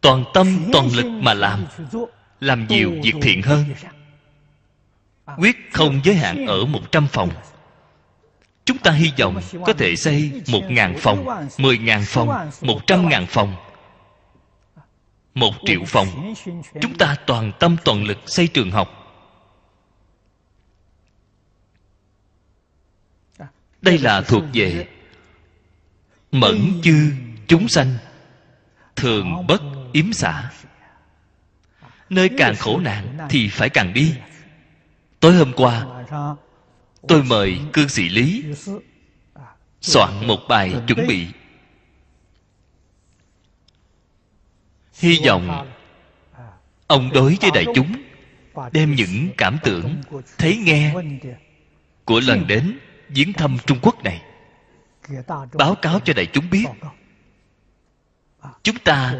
Toàn 0.00 0.24
tâm 0.34 0.68
toàn 0.72 0.88
lực 0.94 1.06
mà 1.06 1.34
làm 1.34 1.66
Làm 2.40 2.66
nhiều 2.66 2.92
việc 3.02 3.14
thiện 3.22 3.42
hơn 3.42 3.64
Quyết 5.38 5.56
không 5.72 6.00
giới 6.04 6.14
hạn 6.14 6.46
ở 6.46 6.64
100 6.64 7.06
phòng 7.06 7.30
Chúng 8.64 8.78
ta 8.78 8.90
hy 8.90 9.10
vọng 9.18 9.40
có 9.66 9.72
thể 9.72 9.96
xây 9.96 10.42
một 10.48 10.62
ngàn 10.68 10.96
phòng, 10.98 11.26
mười 11.58 11.78
ngàn 11.78 12.02
phòng, 12.06 12.50
một 12.60 12.86
trăm 12.86 13.08
ngàn 13.08 13.26
phòng 13.26 13.56
một 15.34 15.52
triệu 15.64 15.80
phòng 15.86 16.34
chúng 16.80 16.98
ta 16.98 17.16
toàn 17.26 17.52
tâm 17.58 17.76
toàn 17.84 18.04
lực 18.04 18.18
xây 18.26 18.46
trường 18.46 18.70
học 18.70 18.88
đây 23.82 23.98
là 23.98 24.20
thuộc 24.20 24.42
về 24.52 24.88
mẫn 26.32 26.80
chư 26.82 27.12
chúng 27.46 27.68
sanh 27.68 27.94
thường 28.96 29.46
bất 29.46 29.62
yếm 29.92 30.12
xả. 30.12 30.50
Nơi 32.10 32.30
càng 32.38 32.54
khổ 32.56 32.80
nạn 32.80 33.18
thì 33.30 33.48
phải 33.48 33.68
càng 33.68 33.92
đi. 33.94 34.14
Tối 35.20 35.34
hôm 35.34 35.52
qua 35.52 35.86
tôi 37.08 37.22
mời 37.22 37.60
cư 37.72 37.88
sĩ 37.88 38.08
lý 38.08 38.44
soạn 39.80 40.26
một 40.26 40.38
bài 40.48 40.74
chuẩn 40.86 41.06
bị. 41.08 41.26
Hy 44.94 45.18
vọng 45.26 45.72
ông 46.86 47.10
đối 47.14 47.38
với 47.40 47.50
đại 47.54 47.64
chúng 47.74 47.92
đem 48.72 48.94
những 48.94 49.28
cảm 49.36 49.58
tưởng 49.64 50.02
thấy 50.38 50.56
nghe 50.56 50.94
của 52.04 52.20
lần 52.20 52.46
đến 52.46 52.78
viếng 53.08 53.32
thăm 53.32 53.56
trung 53.66 53.78
quốc 53.82 54.04
này 54.04 54.22
báo 55.52 55.74
cáo 55.74 56.00
cho 56.00 56.12
đại 56.12 56.26
chúng 56.26 56.50
biết. 56.50 56.66
Chúng 58.62 58.78
ta 58.84 59.14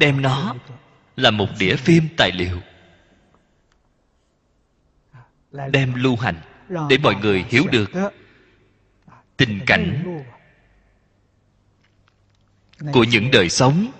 đem 0.00 0.22
nó 0.22 0.54
là 1.16 1.30
một 1.30 1.46
đĩa 1.58 1.76
phim 1.76 2.08
tài 2.16 2.32
liệu. 2.32 2.60
Đem 5.70 5.94
lưu 5.94 6.16
hành 6.16 6.40
để 6.88 6.98
mọi 7.02 7.14
người 7.14 7.44
hiểu 7.48 7.64
được 7.72 7.90
tình 9.36 9.60
cảnh 9.66 10.20
của 12.92 13.04
những 13.04 13.30
đời 13.32 13.48
sống, 13.48 13.90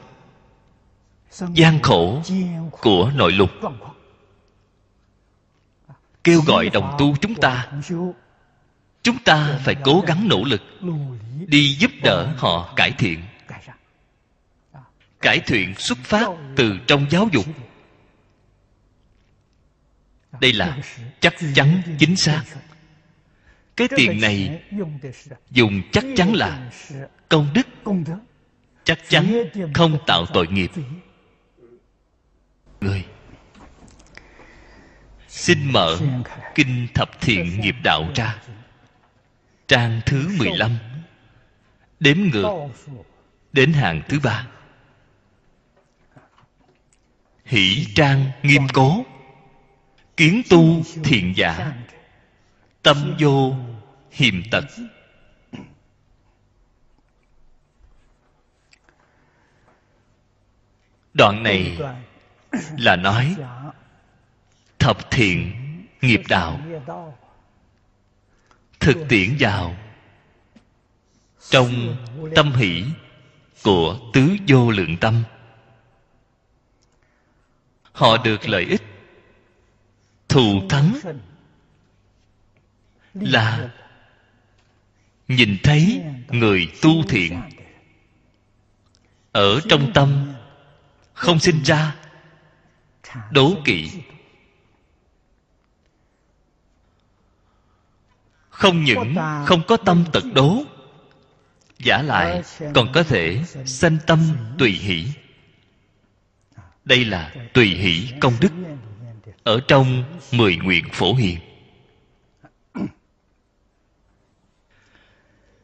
gian 1.54 1.82
khổ 1.82 2.22
của 2.70 3.12
nội 3.14 3.32
lục. 3.32 3.50
Kêu 6.24 6.40
gọi 6.46 6.70
đồng 6.70 6.96
tu 6.98 7.16
chúng 7.20 7.34
ta 7.34 7.72
chúng 9.04 9.18
ta 9.24 9.58
phải 9.64 9.74
cố 9.84 10.04
gắng 10.06 10.28
nỗ 10.28 10.44
lực 10.44 10.62
đi 11.46 11.74
giúp 11.74 11.90
đỡ 12.02 12.34
họ 12.36 12.72
cải 12.76 12.90
thiện. 12.90 13.22
Cải 15.20 15.40
thiện 15.40 15.74
xuất 15.74 15.98
phát 15.98 16.28
từ 16.56 16.78
trong 16.86 17.06
giáo 17.10 17.28
dục. 17.32 17.46
Đây 20.40 20.52
là 20.52 20.78
chắc 21.20 21.34
chắn 21.54 21.82
chính 21.98 22.16
xác. 22.16 22.42
Cái 23.76 23.88
tiền 23.96 24.20
này 24.20 24.62
dùng 25.50 25.82
chắc 25.92 26.04
chắn 26.16 26.34
là 26.34 26.70
công 27.28 27.48
đức. 27.54 27.66
Chắc 28.84 28.98
chắn 29.08 29.44
không 29.74 29.98
tạo 30.06 30.26
tội 30.26 30.46
nghiệp. 30.46 30.70
Người, 32.80 33.04
xin 35.28 35.72
mở 35.72 35.98
kinh 36.54 36.86
thập 36.94 37.20
thiện 37.20 37.60
nghiệp 37.60 37.74
đạo 37.82 38.08
ra 38.14 38.42
trang 39.68 40.00
thứ 40.06 40.28
15 40.38 40.78
đếm 42.00 42.16
ngược 42.32 42.68
đến 43.52 43.72
hàng 43.72 44.02
thứ 44.08 44.20
ba. 44.20 44.46
Hỷ 47.44 47.86
trang 47.94 48.30
nghiêm 48.42 48.62
cố. 48.72 49.04
Kiến 50.16 50.42
tu 50.50 50.82
thiện 51.04 51.32
giả. 51.36 51.72
Tâm 52.82 53.16
vô 53.20 53.54
hiềm 54.10 54.42
tật. 54.50 54.64
Đoạn 61.14 61.42
này 61.42 61.78
là 62.78 62.96
nói 62.96 63.36
thập 64.78 65.10
thiện 65.10 65.52
nghiệp 66.00 66.22
đạo 66.28 66.60
thực 68.84 68.96
tiễn 69.08 69.36
vào. 69.38 69.76
Trong 71.50 71.96
tâm 72.34 72.52
hỷ 72.52 72.84
của 73.62 73.98
tứ 74.12 74.36
vô 74.48 74.70
lượng 74.70 74.96
tâm, 74.96 75.22
họ 77.92 78.16
được 78.16 78.48
lợi 78.48 78.64
ích. 78.64 78.82
Thù 80.28 80.68
thắng 80.68 80.94
là 83.14 83.70
nhìn 85.28 85.56
thấy 85.62 86.02
người 86.28 86.72
tu 86.82 87.02
thiện 87.08 87.42
ở 89.32 89.60
trong 89.68 89.92
tâm 89.94 90.32
không 91.12 91.38
sinh 91.38 91.62
ra, 91.62 91.96
đố 93.30 93.54
kỵ 93.64 93.90
không 98.54 98.84
những 98.84 99.14
không 99.46 99.62
có 99.66 99.76
tâm 99.76 100.04
tật 100.12 100.24
đố, 100.34 100.62
giả 101.78 102.02
lại 102.02 102.42
còn 102.74 102.92
có 102.92 103.02
thể 103.02 103.44
sanh 103.66 103.98
tâm 104.06 104.18
tùy 104.58 104.70
hỷ. 104.70 105.06
Đây 106.84 107.04
là 107.04 107.34
tùy 107.54 107.66
hỷ 107.66 108.08
công 108.20 108.32
đức 108.40 108.52
ở 109.44 109.60
trong 109.68 110.04
mười 110.32 110.56
nguyện 110.56 110.84
phổ 110.92 111.14
hiền. 111.14 111.38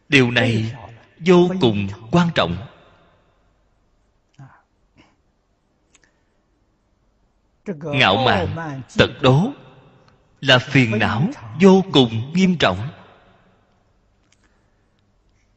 Điều 0.09 0.31
này 0.31 0.73
vô 1.19 1.51
cùng 1.61 1.89
quan 2.11 2.29
trọng. 2.35 2.57
Ngạo 7.67 8.17
mạn 8.17 8.81
tật 8.99 9.11
đố 9.21 9.53
là 10.41 10.59
phiền 10.59 10.99
não 10.99 11.29
vô 11.61 11.85
cùng 11.93 12.33
nghiêm 12.35 12.57
trọng. 12.57 12.89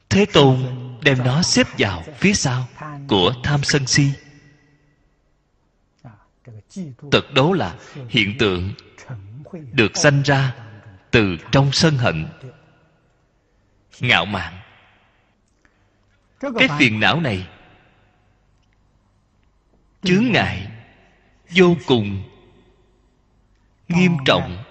Thế 0.10 0.26
tôn 0.34 0.58
đem 1.02 1.18
nó 1.24 1.42
xếp 1.42 1.68
vào 1.78 2.04
phía 2.18 2.34
sau 2.34 2.68
của 3.08 3.34
tham 3.44 3.64
sân 3.64 3.88
si. 3.88 4.12
Tật 7.12 7.34
đố 7.34 7.54
là 7.54 7.76
hiện 8.10 8.38
tượng 8.40 8.74
được 9.72 9.98
sanh 9.98 10.22
ra 10.22 10.56
từ 11.12 11.38
trong 11.52 11.72
sân 11.72 11.98
hận, 11.98 12.28
ngạo 14.00 14.26
mạn. 14.26 14.60
Cái 16.40 16.68
phiền 16.80 17.00
não 17.00 17.22
này 17.22 17.48
chướng 20.04 20.32
ngại 20.32 20.68
vô 21.56 21.76
cùng 21.86 22.24
nghiêm 23.88 24.12
trọng 24.26 24.64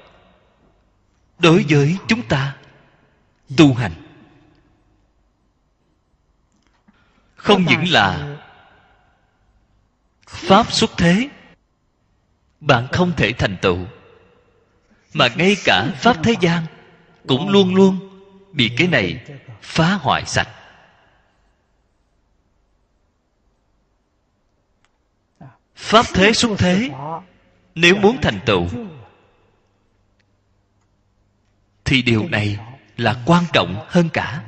đối 1.43 1.65
với 1.69 1.97
chúng 2.09 2.23
ta. 2.23 2.57
Tu 3.57 3.75
hành. 3.75 3.93
Không 7.37 7.65
những 7.65 7.91
là 7.91 8.39
pháp 10.27 10.73
xuất 10.73 10.91
thế, 10.97 11.29
bạn 12.61 12.87
không 12.93 13.13
thể 13.17 13.33
thành 13.33 13.57
tựu, 13.63 13.79
mà 15.15 15.29
ngay 15.37 15.57
cả 15.65 15.87
pháp 15.97 16.17
thế 16.23 16.35
gian 16.41 16.67
cũng 17.27 17.49
luôn 17.49 17.75
luôn 17.75 17.99
bị 18.53 18.71
cái 18.77 18.89
này 18.89 19.25
phá 19.63 19.95
hoại 19.95 20.25
sạch. 20.27 20.49
Pháp 25.77 26.07
thế 26.15 26.33
xuất 26.33 26.59
thế, 26.59 26.91
nếu 27.75 27.97
muốn 27.97 28.21
thành 28.23 28.41
tựu 28.47 28.67
thì 31.93 32.03
điều 32.03 32.29
này 32.29 32.59
là 32.97 33.23
quan 33.27 33.45
trọng 33.53 33.87
hơn 33.89 34.09
cả. 34.13 34.45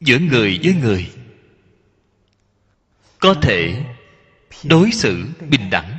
Giữa 0.00 0.18
người 0.18 0.60
với 0.62 0.74
người, 0.74 1.12
có 3.18 3.34
thể 3.42 3.84
đối 4.64 4.90
xử 4.90 5.28
bình 5.50 5.70
đẳng. 5.70 5.98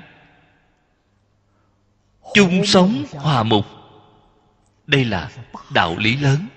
Chung 2.34 2.65
sống 2.65 3.06
hòa 3.11 3.44
mục, 3.44 3.65
đây 4.88 5.06
là 5.06 5.32
đạo 5.73 5.98
lý 5.98 6.18
lớn. 6.18 6.48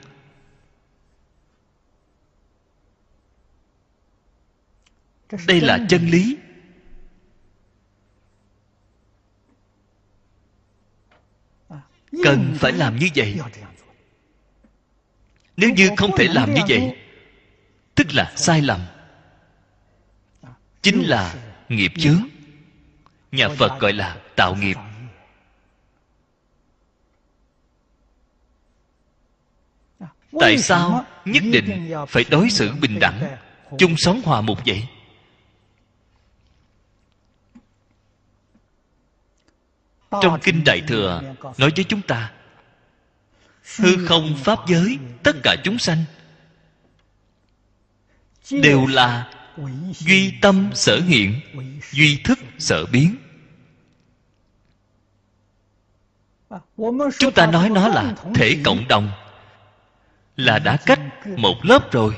Đây 5.46 5.60
là 5.60 5.78
chân 5.88 6.08
lý. 6.08 6.36
Cần 12.22 12.56
phải 12.58 12.72
làm 12.72 12.98
như 12.98 13.08
vậy. 13.14 13.40
Nếu 15.56 15.70
như 15.70 15.90
không 15.96 16.10
thể 16.16 16.28
làm 16.28 16.54
như 16.54 16.60
vậy, 16.68 16.96
tức 17.94 18.06
là 18.14 18.32
sai 18.36 18.60
lầm. 18.60 18.80
Chính 20.82 21.02
là 21.02 21.34
nghiệp 21.68 21.92
chướng. 21.98 22.26
Nhà 23.32 23.48
phật 23.48 23.80
gọi 23.80 23.92
là 23.92 24.16
tạo 24.36 24.54
nghiệp. 24.54 24.76
Tại 30.40 30.58
sao 30.58 31.04
nhất 31.24 31.42
định 31.52 31.92
phải 32.08 32.24
đối 32.30 32.50
xử 32.50 32.72
bình 32.80 32.98
đẳng, 33.00 33.36
chung 33.78 33.96
sống 33.96 34.20
hòa 34.24 34.40
mục 34.40 34.58
vậy? 34.66 34.82
Trong 40.22 40.40
kinh 40.42 40.64
đại 40.64 40.80
thừa, 40.80 41.22
nói 41.58 41.72
với 41.76 41.84
chúng 41.88 42.02
ta, 42.02 42.32
hư 43.76 44.06
không 44.06 44.36
pháp 44.44 44.58
giới, 44.68 44.98
tất 45.22 45.36
cả 45.42 45.56
chúng 45.64 45.78
sanh 45.78 46.04
đều 48.50 48.86
là 48.86 49.30
duy 49.92 50.32
tâm 50.42 50.70
sở 50.74 51.00
hiện, 51.00 51.40
duy 51.90 52.20
thức 52.24 52.38
sở 52.58 52.86
biến. 52.86 53.16
Chúng 57.18 57.32
ta 57.34 57.46
nói 57.46 57.70
nó 57.70 57.88
là 57.88 58.14
thể 58.34 58.56
cộng 58.64 58.88
đồng, 58.88 59.10
là 60.36 60.58
đã 60.58 60.76
cách 60.86 61.00
một 61.36 61.54
lớp 61.62 61.92
rồi. 61.92 62.16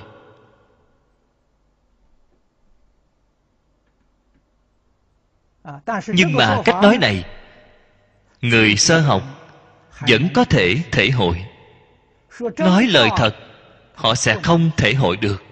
Nhưng 6.07 6.33
mà 6.33 6.63
cách 6.65 6.77
nói 6.83 6.99
này 6.99 7.25
người 8.41 8.77
sơ 8.77 9.01
học 9.01 9.23
vẫn 10.09 10.29
có 10.35 10.45
thể 10.45 10.77
thể 10.93 11.11
hội. 11.11 11.47
Nói 12.59 12.87
lời 12.87 13.09
thật, 13.17 13.37
họ 13.95 14.15
sẽ 14.15 14.41
không 14.43 14.71
thể 14.77 14.95
hội 14.95 15.17
được. 15.17 15.45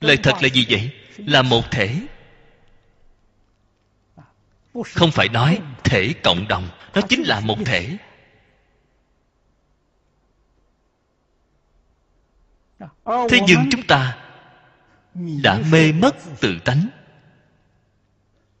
Lời 0.00 0.16
thật 0.22 0.34
là 0.42 0.48
gì 0.48 0.66
vậy? 0.70 0.90
Là 1.16 1.42
một 1.42 1.70
thể. 1.70 2.00
Không 4.94 5.10
phải 5.10 5.28
nói 5.28 5.58
thể 5.84 6.14
cộng 6.22 6.48
đồng 6.48 6.68
nó 6.94 7.00
chính 7.08 7.22
là 7.22 7.40
một 7.40 7.58
thể. 7.64 7.96
Thế 13.04 13.40
nhưng 13.46 13.60
chúng 13.70 13.82
ta 13.82 14.18
đã 15.42 15.60
mê 15.72 15.92
mất 15.92 16.16
tự 16.40 16.58
tánh, 16.64 16.88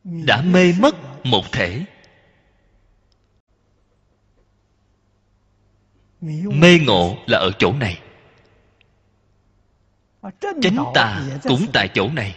đã 0.04 0.42
mê 0.42 0.72
mất 0.78 0.94
một 1.24 1.52
thể. 1.52 1.84
Mê 6.60 6.78
ngộ 6.86 7.16
là 7.26 7.38
ở 7.38 7.50
chỗ 7.58 7.72
này. 7.72 7.98
Chánh 10.40 10.84
tà 10.94 11.22
cũng 11.42 11.66
tại 11.72 11.88
chỗ 11.94 12.08
này. 12.08 12.36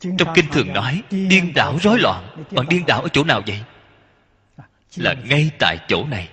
Trong 0.00 0.28
kinh 0.34 0.44
thường 0.52 0.72
nói 0.72 1.02
điên 1.10 1.52
đảo 1.54 1.78
rối 1.82 1.98
loạn 1.98 2.44
bạn 2.50 2.66
điên 2.68 2.86
đảo 2.86 3.02
ở 3.02 3.08
chỗ 3.08 3.24
nào 3.24 3.42
vậy? 3.46 3.64
Là 4.96 5.14
ngay 5.24 5.50
tại 5.58 5.78
chỗ 5.88 6.06
này. 6.06 6.28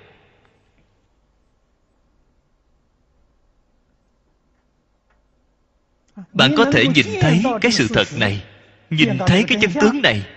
Bạn 6.33 6.53
có 6.57 6.65
thể 6.73 6.85
nhìn 6.95 7.05
thấy 7.21 7.43
cái 7.61 7.71
sự 7.71 7.87
thật 7.93 8.07
này 8.17 8.43
nhìn 8.89 9.17
thấy 9.27 9.43
cái 9.47 9.57
chân 9.61 9.71
tướng 9.81 10.01
này. 10.01 10.27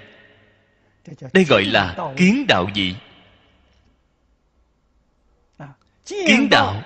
Đây 1.33 1.45
gọi 1.45 1.65
là 1.65 2.13
kiến 2.17 2.45
đạo 2.49 2.67
dị 2.75 2.95
kiến 6.07 6.49
đạo 6.51 6.83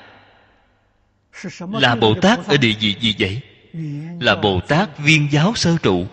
là 1.72 1.94
bồ 1.94 2.14
tát 2.22 2.46
ở 2.46 2.56
địa 2.56 2.74
vị 2.80 2.96
gì 3.00 3.14
vậy? 3.18 3.40
Là 4.20 4.36
bồ 4.36 4.60
tát 4.60 4.98
viên 4.98 5.28
giáo 5.32 5.52
sơ 5.54 5.76
trụ. 5.82 6.06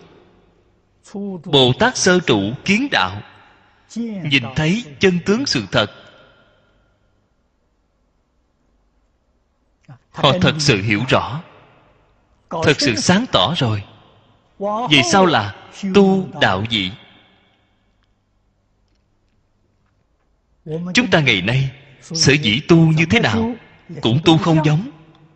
Bồ 1.45 1.73
tát 1.80 1.98
sơ 1.98 2.19
trụ 2.19 2.53
kiến 2.65 2.88
đạo. 2.91 3.22
Nhìn 3.95 4.44
thấy 4.56 4.86
chân 4.99 5.19
tướng 5.26 5.45
sự 5.45 5.65
thật. 5.72 5.91
Họ 10.11 10.32
thật 10.41 10.53
sự 10.60 10.82
hiểu 10.82 11.02
rõ. 11.10 11.41
Thật 12.49 12.82
sự 12.82 12.95
sáng 12.95 13.26
tỏ 13.32 13.53
rồi. 13.57 13.84
Vì 14.90 15.02
sao 15.11 15.26
là 15.26 15.56
tu 15.94 16.28
đạo 16.41 16.64
dị 16.69 16.91
chúng 20.94 21.10
ta 21.11 21.19
ngày 21.19 21.41
nay 21.41 21.69
sở 22.02 22.34
dĩ 22.34 22.61
tu 22.68 22.78
như 22.78 23.06
thế 23.06 23.19
nào 23.19 23.56
cũng 24.02 24.19
tu 24.26 24.38
không 24.38 24.65
giống. 24.65 24.91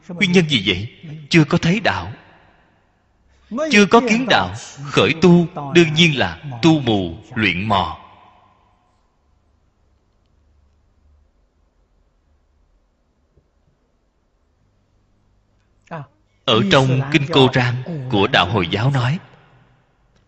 Nguyên 0.08 0.32
nhân 0.32 0.50
gì 0.50 0.64
vậy? 0.66 0.88
Chưa 1.30 1.44
có 1.44 1.58
thấy 1.58 1.80
đạo. 1.80 2.12
Chưa 3.72 3.86
có 3.86 4.02
kiến 4.10 4.26
đạo, 4.30 4.54
khởi 4.84 5.14
tu 5.22 5.48
đương 5.74 5.94
nhiên 5.94 6.20
là 6.20 6.44
tu 6.62 6.80
mù, 6.80 7.18
luyện 7.36 7.68
mò. 7.68 7.98
Ở 16.46 16.62
trong 16.72 17.02
kinh 17.12 17.24
cô 17.34 17.50
rang 17.54 17.76
của 18.12 18.28
đạo 18.28 18.46
hồi 18.46 18.68
giáo 18.72 18.92
nói, 18.92 19.20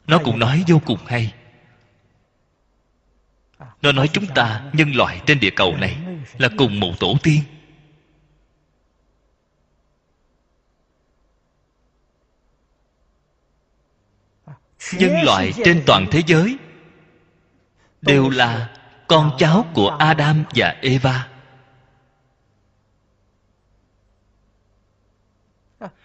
nó 0.07 0.17
cũng 0.17 0.39
nói 0.39 0.63
vô 0.67 0.81
cùng 0.85 0.99
hay. 1.05 1.33
Nó 3.81 3.91
nói 3.91 4.09
chúng 4.13 4.25
ta 4.35 4.61
nhân 4.73 4.95
loại 4.95 5.21
trên 5.25 5.39
địa 5.39 5.49
cầu 5.49 5.77
này 5.77 5.97
là 6.37 6.49
cùng 6.57 6.79
một 6.79 6.99
tổ 6.99 7.17
tiên. 7.23 7.41
Nhân 14.93 15.11
loại 15.23 15.53
trên 15.65 15.83
toàn 15.85 16.05
thế 16.11 16.21
giới 16.27 16.57
đều 18.01 18.29
là 18.29 18.77
con 19.07 19.31
cháu 19.39 19.65
của 19.73 19.89
adam 19.99 20.43
và 20.55 20.75
eva. 20.81 21.27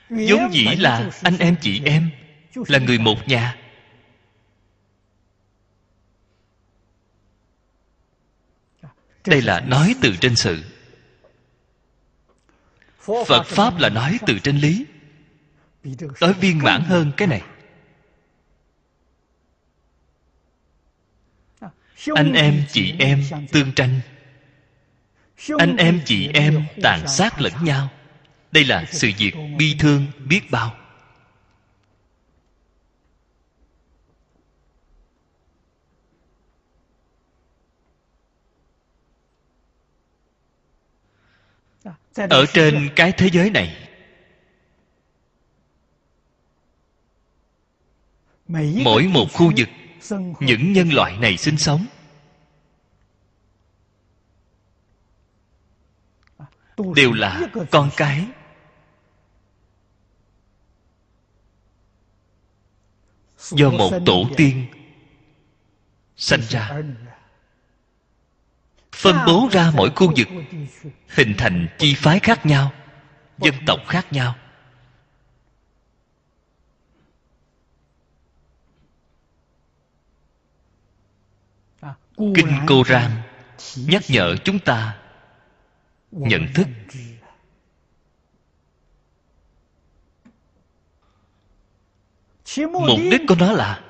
Vốn 0.09 0.53
dĩ 0.53 0.67
là 0.79 1.11
anh 1.23 1.39
em 1.39 1.57
chị 1.61 1.83
em 1.85 2.11
là 2.55 2.79
người 2.79 2.99
một 2.99 3.29
nhà 3.29 3.62
đây 9.27 9.43
là 9.43 9.61
nói 9.61 9.95
từ 10.01 10.17
trên 10.21 10.37
sự. 10.37 10.63
Phật 13.27 13.47
pháp 13.47 13.79
là 13.79 13.89
nói 13.89 14.19
từ 14.27 14.39
trên 14.39 14.59
lý. 14.59 14.87
Nói 16.21 16.33
viên 16.33 16.59
mãn 16.59 16.83
hơn 16.83 17.13
cái 17.17 17.29
này. 17.29 17.43
Anh 22.15 22.33
em, 22.33 22.65
chị 22.73 22.95
em 22.99 23.25
tương 23.53 23.73
tranh. 23.73 24.01
Anh 25.59 25.77
em, 25.77 26.01
chị 26.05 26.29
em 26.35 26.65
tàn 26.83 27.09
sát 27.09 27.41
lẫn 27.41 27.53
nhau. 27.63 27.89
Đây 28.53 28.65
là 28.65 28.85
sự 28.91 29.11
việc 29.19 29.35
bi 29.59 29.77
thương 29.79 30.07
biết 30.19 30.51
bao. 30.51 30.77
Ở 42.31 42.47
trên 42.53 42.91
cái 42.97 43.13
thế 43.13 43.29
giới 43.33 43.51
này 43.51 43.89
mỗi 48.85 49.03
một 49.09 49.27
khu 49.33 49.53
vực 49.57 49.69
những 50.41 50.73
nhân 50.73 50.93
loại 50.93 51.19
này 51.19 51.37
sinh 51.37 51.59
sống. 51.59 51.87
Đều 56.95 57.13
là 57.13 57.41
con 57.71 57.91
cái. 57.97 58.27
Do 63.39 63.71
một 63.71 63.91
tổ 64.07 64.25
tiên 64.37 64.67
sanh 66.17 66.41
ra 66.49 66.83
phân 68.93 69.17
bố 69.27 69.49
ra 69.53 69.73
mỗi 69.75 69.91
khu 69.97 70.13
vực, 70.17 70.29
hình 71.09 71.35
thành 71.39 71.69
chi 71.79 71.95
phái 71.95 72.19
khác 72.19 72.47
nhau, 72.47 72.73
dân 73.39 73.55
tộc 73.67 73.81
khác 73.89 74.13
nhau. 74.13 74.35
Kinh 82.17 82.59
cô 82.67 82.83
ran 82.87 83.11
nhắc 83.77 84.03
nhở 84.09 84.37
chúng 84.45 84.59
ta 84.59 84.99
nhận 86.11 86.47
thức. 86.55 86.67
Mục 92.57 93.01
đích 93.11 93.21
của 93.29 93.35
nó 93.39 93.53
là 93.53 93.81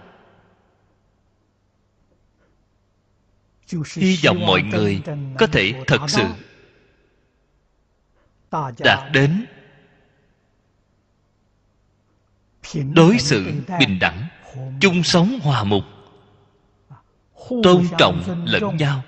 hy 3.97 4.19
vọng 4.24 4.47
mọi 4.47 4.62
người 4.62 5.03
có 5.39 5.47
thể 5.47 5.73
thật 5.86 6.01
sự 6.09 6.24
đạt 8.78 9.12
đến 9.12 9.47
đối 12.94 13.19
xử 13.19 13.53
bình 13.78 13.99
đẳng 14.01 14.28
chung 14.81 15.03
sống 15.03 15.39
hòa 15.43 15.65
mục 15.65 15.82
tôn 17.49 17.85
trọng 17.99 18.44
lẫn 18.47 18.77
nhau 18.77 19.03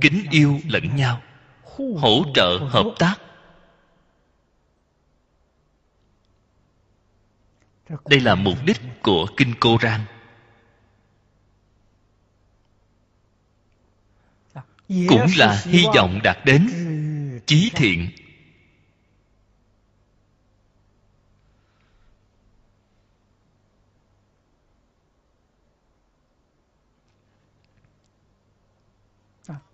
kính 0.00 0.24
yêu 0.30 0.58
lẫn 0.68 0.96
nhau 0.96 1.22
hỗ 1.96 2.24
trợ 2.34 2.58
hợp 2.58 2.86
tác. 2.98 3.14
Đây 8.08 8.20
là 8.20 8.34
mục 8.34 8.58
đích 8.66 8.80
của 9.02 9.26
kinh 9.36 9.54
cô 9.60 9.76
ran 9.80 10.00
cũng 15.08 15.26
là 15.36 15.62
hy 15.64 15.84
vọng 15.94 16.20
đạt 16.22 16.38
đến. 16.44 16.68
Chí 17.46 17.70
thiện. 17.74 18.10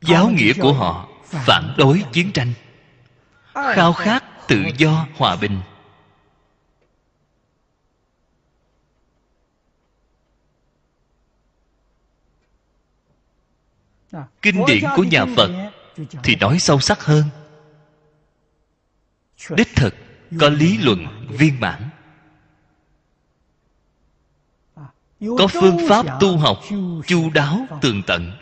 Giáo 0.00 0.30
nghĩa 0.30 0.52
của 0.60 0.72
họ 0.72 1.08
phản 1.24 1.74
đối 1.78 2.02
chiến 2.12 2.32
tranh. 2.32 2.52
Khao 3.54 3.92
khát 3.92 4.24
tự 4.48 4.64
do 4.78 5.06
hòa 5.16 5.36
bình. 5.36 5.60
Kinh 14.42 14.64
điển 14.66 14.84
của 14.96 15.04
nhà 15.04 15.26
phật 15.36 15.50
thì 16.22 16.36
nói 16.36 16.58
sâu 16.58 16.80
sắc 16.80 17.04
hơn. 17.04 17.24
Đích 19.50 19.68
thực 19.76 19.94
có 20.40 20.48
lý 20.48 20.78
luận 20.78 21.26
viên 21.28 21.60
mãn. 21.60 21.88
Có 25.20 25.46
phương 25.52 25.78
pháp 25.88 26.06
tu 26.20 26.36
học 26.36 26.58
chu 27.06 27.30
đáo 27.30 27.66
tường 27.80 28.02
tận. 28.06 28.32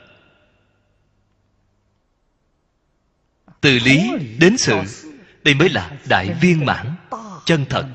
Từ 3.61 3.79
lý 3.79 4.11
đến 4.39 4.57
sự 4.57 4.81
đây 5.45 5.55
mới 5.55 5.69
là 5.69 5.91
đại 6.09 6.35
viên 6.41 6.67
mãn 6.67 6.95
chân 7.45 7.65
thật 7.71 7.87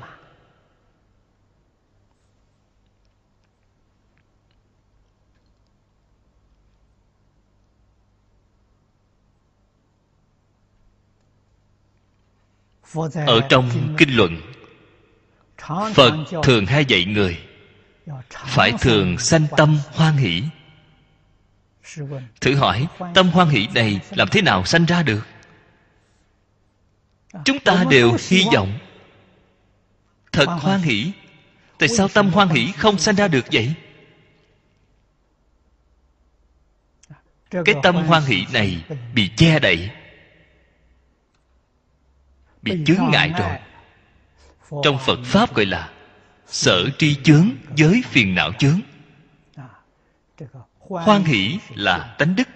ở 13.26 13.40
trong 13.48 13.94
kinh 13.98 14.16
luận 14.16 14.40
phật 15.94 16.12
thường 16.42 16.66
hay 16.66 16.84
dạy 16.84 17.04
người 17.04 17.38
phải 18.30 18.72
thường 18.80 19.18
sanh 19.18 19.46
tâm 19.56 19.78
hoan 19.92 20.16
hỷ. 20.16 20.42
Thử 22.40 22.54
hỏi 22.54 22.86
tâm 23.14 23.30
hoan 23.30 23.48
hỷ 23.48 23.68
này 23.74 24.00
làm 24.10 24.28
thế 24.28 24.42
nào 24.42 24.64
sanh 24.64 24.84
ra 24.84 25.02
được? 25.02 25.26
Chúng 27.44 27.58
ta 27.58 27.84
đều 27.90 28.16
hy 28.28 28.44
vọng. 28.54 28.78
Thật 30.32 30.46
hoan 30.46 30.80
hỷ? 30.80 31.12
Tại 31.78 31.88
sao 31.88 32.08
tâm 32.08 32.30
hoan 32.30 32.48
hỷ 32.48 32.72
không 32.72 32.98
sanh 32.98 33.14
ra 33.14 33.28
được 33.28 33.44
vậy? 33.52 33.74
Cái 37.50 37.74
tâm 37.82 37.94
hoan 37.94 38.22
hỷ 38.24 38.46
này 38.52 38.84
bị 39.14 39.30
che 39.36 39.58
đậy 39.58 39.90
bị 42.62 42.72
chướng 42.86 43.10
ngại 43.10 43.32
rồi. 43.38 43.58
trong 44.84 44.98
phật 45.06 45.18
pháp 45.24 45.54
gọi 45.54 45.66
là 45.66 45.90
sở 46.46 46.88
tri 46.98 47.14
chướng 47.14 47.50
với 47.78 48.02
phiền 48.06 48.34
não 48.34 48.52
chướng. 48.52 48.80
Hoan 50.78 51.24
hỷ 51.24 51.58
là 51.74 52.14
tánh 52.18 52.36
đức. 52.36 52.48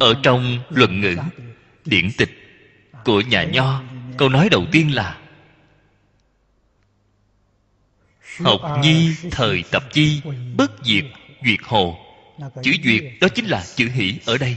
Ở 0.00 0.14
trong 0.22 0.58
luận 0.70 1.00
ngữ 1.00 1.16
điển 1.84 2.10
tịch 2.18 2.30
của 3.04 3.20
nhà 3.20 3.44
nho 3.44 3.82
câu 4.18 4.28
nói 4.28 4.48
đầu 4.48 4.66
tiên 4.72 4.94
là 4.94 5.18
học 8.40 8.60
nhi 8.80 9.16
thời 9.30 9.64
tập 9.70 9.84
chi 9.92 10.22
bất 10.56 10.70
diệt 10.84 11.04
duyệt 11.44 11.60
hồ. 11.62 11.98
Chữ 12.62 12.72
duyệt 12.84 13.02
đó 13.20 13.28
chính 13.34 13.44
là 13.44 13.64
chữ 13.76 13.88
hỷ 13.88 14.18
ở 14.26 14.38
đây 14.38 14.56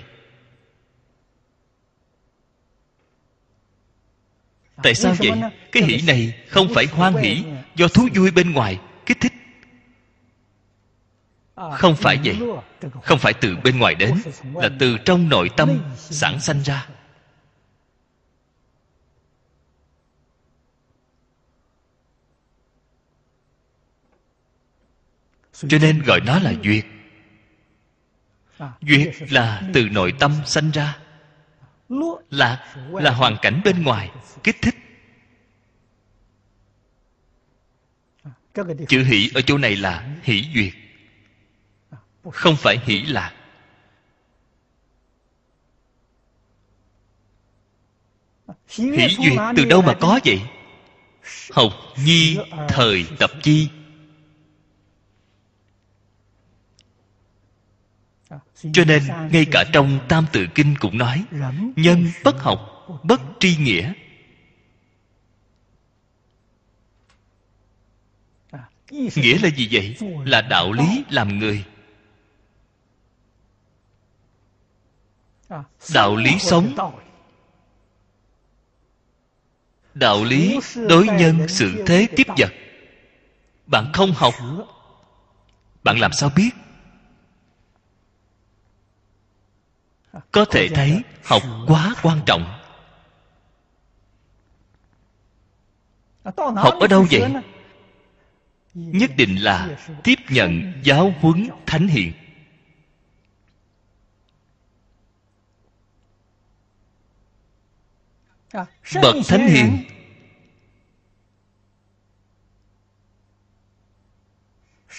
tại 4.84 4.96
sao 4.96 5.16
vậy? 5.20 5.32
cái 5.72 5.84
hỷ 5.84 6.02
này 6.08 6.34
không 6.50 6.68
phải 6.74 6.86
hoan 6.86 7.14
hỷ 7.14 7.44
do 7.76 7.88
thú 7.88 8.08
vui 8.16 8.32
bên 8.32 8.54
ngoài 8.54 8.80
kích 9.06 9.18
thích. 9.22 9.34
Không 11.56 11.96
phải 11.96 12.20
vậy. 12.24 12.40
không 13.04 13.20
phải 13.20 13.34
từ 13.34 13.56
bên 13.64 13.80
ngoài 13.80 13.96
đến 13.96 14.12
là 14.56 14.70
từ 14.80 14.98
trong 15.06 15.30
nội 15.30 15.50
tâm 15.58 15.80
sản 15.96 16.40
sanh 16.40 16.64
ra. 16.64 16.88
Cho 25.54 25.78
nên 25.82 26.02
gọi 26.02 26.22
nó 26.26 26.40
là 26.40 26.54
duyệt. 26.64 26.86
Duyệt 28.82 29.32
là 29.32 29.62
từ 29.74 29.90
nội 29.90 30.14
tâm 30.20 30.34
sanh 30.46 30.72
ra 30.72 30.98
lạc 32.30 32.76
là 32.92 33.12
hoàn 33.12 33.38
cảnh 33.42 33.62
bên 33.66 33.84
ngoài 33.84 34.12
kích 34.44 34.58
thích. 34.62 34.76
Chữ 38.88 39.04
hỷ 39.04 39.32
ở 39.34 39.42
chỗ 39.42 39.58
này 39.58 39.76
là 39.76 40.16
hỷ 40.24 40.46
duyệt. 40.56 40.74
Không 42.34 42.56
phải 42.56 42.78
hỷ 42.86 43.02
lạc 43.02 43.34
hỷ 48.68 49.16
duyệt 49.18 49.40
từ 49.56 49.66
đâu 49.66 49.82
mà 49.82 49.94
có 49.94 50.20
vậy? 50.26 50.42
học 51.52 51.72
nhi 52.06 52.38
thời 52.68 53.06
tập 53.20 53.32
chi 53.44 53.70
cho 58.62 58.84
nên 58.86 59.04
ngay 59.32 59.46
cả 59.52 59.64
trong 59.74 60.00
tam 60.10 60.26
tự 60.32 60.48
kinh 60.56 60.76
cũng 60.80 60.98
nói 60.98 61.24
nhân 61.76 62.12
bất 62.24 62.40
học 62.40 62.88
bất 63.04 63.22
tri 63.40 63.58
nghĩa. 63.58 63.94
Nghĩa 68.92 69.38
là 69.44 69.50
gì 69.50 69.70
vậy? 69.72 69.96
Là 70.26 70.42
đạo 70.42 70.72
lý 70.72 71.04
làm 71.10 71.40
người. 71.40 71.66
Đạo 75.94 76.16
lý 76.16 76.40
sống 76.40 76.76
đạo 79.94 80.24
lý 80.24 80.60
đối 80.90 81.08
nhân 81.08 81.48
sự 81.48 81.84
thế 81.86 82.08
tiếp 82.16 82.28
vật. 82.38 82.52
Bạn 83.66 83.92
không 83.94 84.12
học 84.12 84.34
bạn 85.84 86.00
làm 86.00 86.14
sao 86.14 86.32
biết 86.36 86.50
có 90.32 90.46
thể 90.46 90.68
thấy 90.68 91.02
học 91.24 91.42
quá 91.68 91.96
quan 92.04 92.20
trọng. 92.26 92.60
Học 96.56 96.74
ở 96.80 96.88
đâu 96.88 97.06
vậy? 97.12 97.34
nhất 98.74 99.12
định 99.18 99.36
là 99.36 99.78
tiếp 100.04 100.16
nhận 100.30 100.74
giáo 100.84 101.14
huấn 101.20 101.50
thánh 101.66 101.88
hiền. 101.88 102.14
Bậc 109.02 109.16
thánh 109.28 109.48
hiền. 109.48 109.84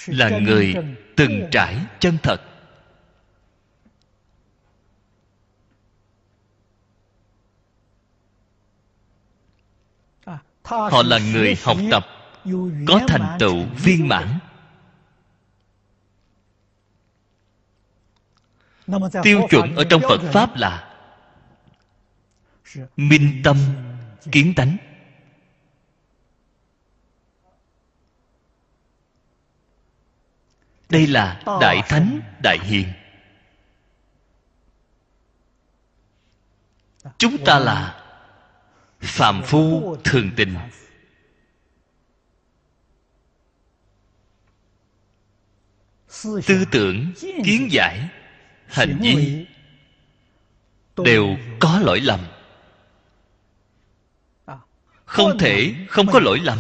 Là 0.07 0.39
người 0.39 0.75
từng 1.17 1.49
trải 1.51 1.77
chân 2.01 2.19
thật 2.23 2.58
họ 10.69 11.03
là 11.03 11.19
người 11.19 11.57
học 11.65 11.77
tập, 11.91 12.07
có 12.87 13.01
thành 13.09 13.37
tựu 13.39 13.65
viên 13.77 14.09
mãn. 14.09 14.39
Tiêu 19.23 19.47
chuẩn 19.51 19.77
ở 19.77 19.85
trong 19.91 20.03
phật 20.03 20.21
pháp 20.33 20.57
là 20.57 20.95
minh 22.97 23.41
tâm 23.45 23.57
kiến 24.33 24.55
tánh. 24.57 24.77
Đây 30.89 31.07
là 31.07 31.43
đại 31.61 31.83
thánh, 31.89 32.21
đại 32.43 32.59
hiền. 32.63 32.93
Chúng 37.19 37.37
ta 37.45 37.59
là 37.59 38.08
phàm 39.01 39.43
phu 39.43 39.97
thường 40.05 40.31
tình. 40.37 40.55
Tư 46.47 46.65
tưởng, 46.71 47.13
kiến 47.45 47.69
giải, 47.71 48.09
hành 48.67 48.99
vi 49.01 49.47
đều 50.97 51.37
có 51.61 51.79
lỗi 51.79 52.01
lầm. 52.01 52.21
Không 55.05 55.39
thể 55.39 55.75
không 55.89 56.07
có 56.07 56.21
lỗi 56.21 56.41
lầm. 56.43 56.59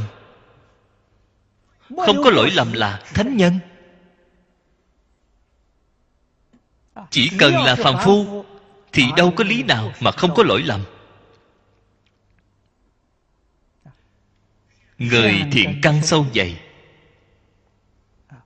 Không 1.88 2.22
có 2.24 2.30
lỗi 2.30 2.50
lầm 2.50 2.72
là 2.72 3.02
thánh 3.14 3.36
nhân. 3.36 3.58
Chỉ 7.10 7.30
cần 7.38 7.54
là 7.54 7.74
phàm 7.74 7.94
phu 8.04 8.44
thì 8.92 9.04
đâu 9.16 9.32
có 9.36 9.44
lý 9.44 9.62
nào 9.62 9.92
mà 10.00 10.10
không 10.10 10.34
có 10.34 10.42
lỗi 10.42 10.62
lầm. 10.62 10.84
Người 14.98 15.42
thiện 15.52 15.78
căn 15.82 16.02
sâu 16.02 16.26
dày. 16.34 16.60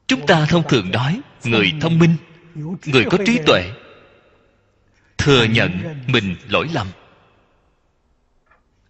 Chúng 0.07 0.27
ta 0.27 0.47
thông 0.49 0.69
thường 0.69 0.91
nói 0.91 1.21
người 1.45 1.73
thông 1.81 1.99
minh 1.99 2.17
người 2.85 3.05
có 3.11 3.19
trí 3.27 3.39
tuệ 3.47 3.73
thừa 5.19 5.45
nhận 5.45 6.03
mình 6.07 6.37
lỗi 6.49 6.69
lầm. 6.73 6.87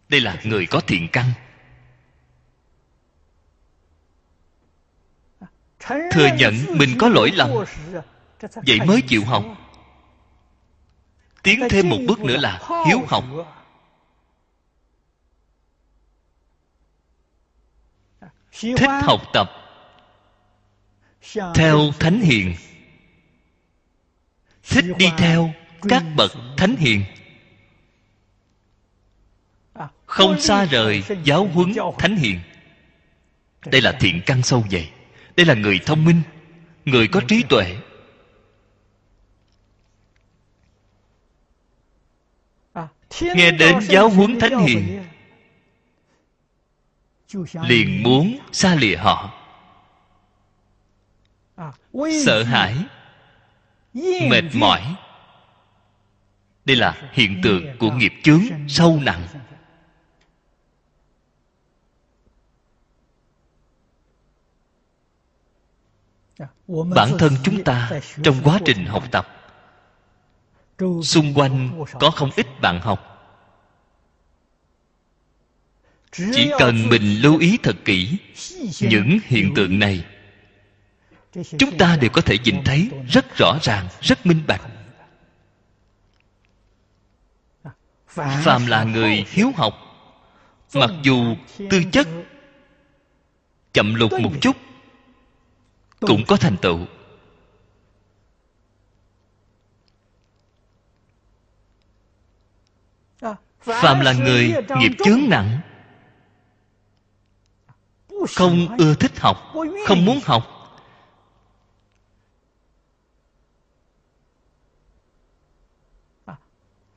Đây 0.08 0.20
là 0.20 0.40
người 0.44 0.66
có 0.66 0.80
thiện 0.80 1.08
căn. 1.12 1.26
Thừa 6.12 6.28
nhận 6.38 6.54
mình 6.68 6.96
có 6.98 7.08
lỗi 7.08 7.30
lầm 7.34 7.50
vậy 8.66 8.80
mới 8.86 9.02
chịu 9.02 9.24
học. 9.24 9.44
Tiến 11.42 11.60
thêm 11.70 11.88
một 11.88 11.98
bước 12.08 12.20
nữa 12.20 12.36
là 12.36 12.60
hiếu 12.86 13.00
học 13.08 13.24
thích 18.52 18.90
học 19.02 19.20
tập 19.32 19.50
theo 21.54 21.90
thánh 22.00 22.20
hiền. 22.20 22.54
Thích 24.62 24.84
đi 24.98 25.06
theo 25.18 25.52
các 25.82 26.02
bậc 26.16 26.32
thánh 26.56 26.76
hiền. 26.76 27.04
Không 30.06 30.40
xa 30.40 30.64
rời 30.64 31.02
giáo 31.24 31.44
huấn 31.54 31.72
thánh 31.98 32.16
hiền. 32.16 32.40
Đây 33.66 33.80
là 33.80 33.92
thiện 34.00 34.20
căn 34.26 34.42
sâu 34.42 34.64
dày. 34.70 34.90
Đây 35.36 35.46
là 35.46 35.54
người 35.54 35.80
thông 35.86 36.04
minh 36.04 36.22
người 36.84 37.08
có 37.08 37.20
trí 37.28 37.42
tuệ. 37.48 37.76
Nghe 43.20 43.50
đến 43.50 43.78
giáo 43.80 44.08
huấn 44.08 44.40
thánh 44.40 44.58
hiền 44.58 45.02
liền 47.68 48.02
muốn 48.02 48.38
xa 48.52 48.74
lìa 48.74 48.96
họ. 48.96 49.30
Sợ 52.24 52.42
hãi, 52.42 52.76
mệt 54.30 54.44
mỏi. 54.54 54.96
Đây 56.64 56.76
là 56.76 57.10
hiện 57.12 57.40
tượng 57.42 57.78
của 57.78 57.90
nghiệp 57.90 58.12
chướng 58.22 58.40
sâu 58.68 59.00
nặng. 59.02 59.26
Bản 66.94 67.08
thân 67.18 67.32
chúng 67.44 67.64
ta 67.64 67.90
trong 68.22 68.36
quá 68.44 68.58
trình 68.64 68.86
học 68.86 69.04
tập, 69.10 69.28
xung 71.02 71.34
quanh 71.34 71.84
có 72.00 72.10
không 72.10 72.30
ít 72.36 72.46
bạn 72.60 72.80
học 72.80 73.11
chỉ 76.12 76.50
cần 76.58 76.88
mình 76.88 77.22
lưu 77.22 77.38
ý 77.38 77.58
thật 77.62 77.76
kỹ 77.84 78.16
những 78.80 79.18
hiện 79.24 79.54
tượng 79.54 79.78
này 79.78 80.04
chúng 81.58 81.78
ta 81.78 81.96
đều 82.00 82.10
có 82.10 82.20
thể 82.20 82.38
nhìn 82.44 82.64
thấy 82.64 82.90
rất 83.08 83.36
rõ 83.36 83.58
ràng 83.62 83.88
rất 84.00 84.26
minh 84.26 84.42
bạch. 84.46 84.62
Phàm 88.06 88.66
là 88.66 88.84
người 88.84 89.24
hiếu 89.28 89.52
học 89.56 89.74
mặc 90.74 90.90
dù 91.02 91.36
tư 91.70 91.82
chất 91.92 92.08
chậm 93.72 93.94
lục 93.94 94.12
một 94.20 94.32
chút 94.40 94.56
cũng 96.00 96.24
có 96.28 96.36
thành 96.36 96.56
tựu. 96.56 96.78
Phàm 103.60 104.00
là 104.00 104.12
người 104.12 104.54
nghiệp 104.78 104.92
chướng 105.04 105.20
nặng 105.28 105.60
không 108.28 108.76
ưa 108.78 108.94
thích 108.94 109.18
học 109.18 109.52
không 109.86 110.04
muốn 110.04 110.20
học. 110.24 110.48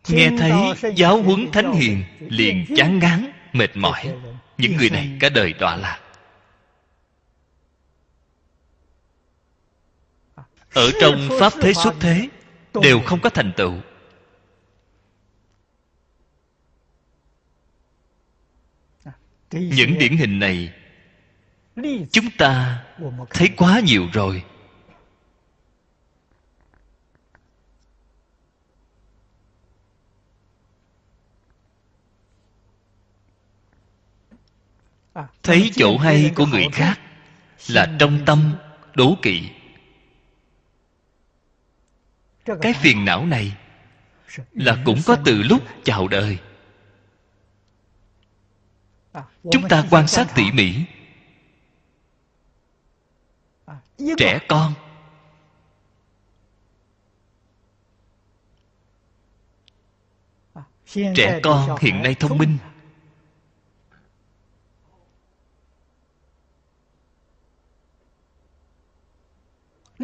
Nghe 0.08 0.32
thấy 0.40 0.52
giáo 0.96 1.24
huấn 1.24 1.52
thánh 1.52 1.74
hiền 1.74 2.04
liền 2.20 2.66
chán 2.76 3.00
ngán 3.00 3.32
mệt 3.54 3.78
mỏi. 3.78 4.16
những 4.58 4.78
người 4.78 4.90
này 4.90 5.18
cả 5.20 5.30
đời 5.30 5.54
đọa 5.54 5.76
lạc. 5.76 6.00
Ở 10.74 10.92
trong 11.02 11.30
pháp 11.40 11.54
thế 11.62 11.74
xuất 11.74 11.94
thế 12.00 12.30
đều 12.82 13.02
không 13.06 13.20
có 13.20 13.30
thành 13.30 13.54
tựu. 13.58 13.74
Những 19.52 19.98
điển 20.00 20.18
hình 20.18 20.40
này 20.40 20.74
chúng 22.12 22.30
ta 22.38 22.84
thấy 23.30 23.50
quá 23.58 23.80
nhiều 23.80 24.08
rồi. 24.14 24.44
Thấy 35.44 35.72
chỗ 35.76 35.98
hay 35.98 36.32
của 36.36 36.46
người 36.46 36.68
khác 36.74 37.00
là 37.68 37.96
trong 38.00 38.26
tâm 38.26 38.56
đố 38.96 39.16
kỵ. 39.22 39.50
Cái 42.62 42.74
phiền 42.74 43.06
não 43.06 43.26
này 43.26 43.58
là 44.54 44.78
cũng 44.86 45.00
có 45.06 45.18
từ 45.26 45.42
lúc 45.44 45.64
chào 45.84 46.08
đời. 46.08 46.38
Chúng 49.52 49.68
ta 49.70 49.84
quan 49.90 50.08
sát 50.08 50.28
tỉ 50.36 50.52
mỉ 50.52 50.76
trẻ 54.18 54.40
con. 54.48 54.74
Trẻ 61.16 61.40
con 61.44 61.78
hiện 61.82 62.04
nay 62.04 62.16
thông 62.20 62.38
minh. 62.38 62.58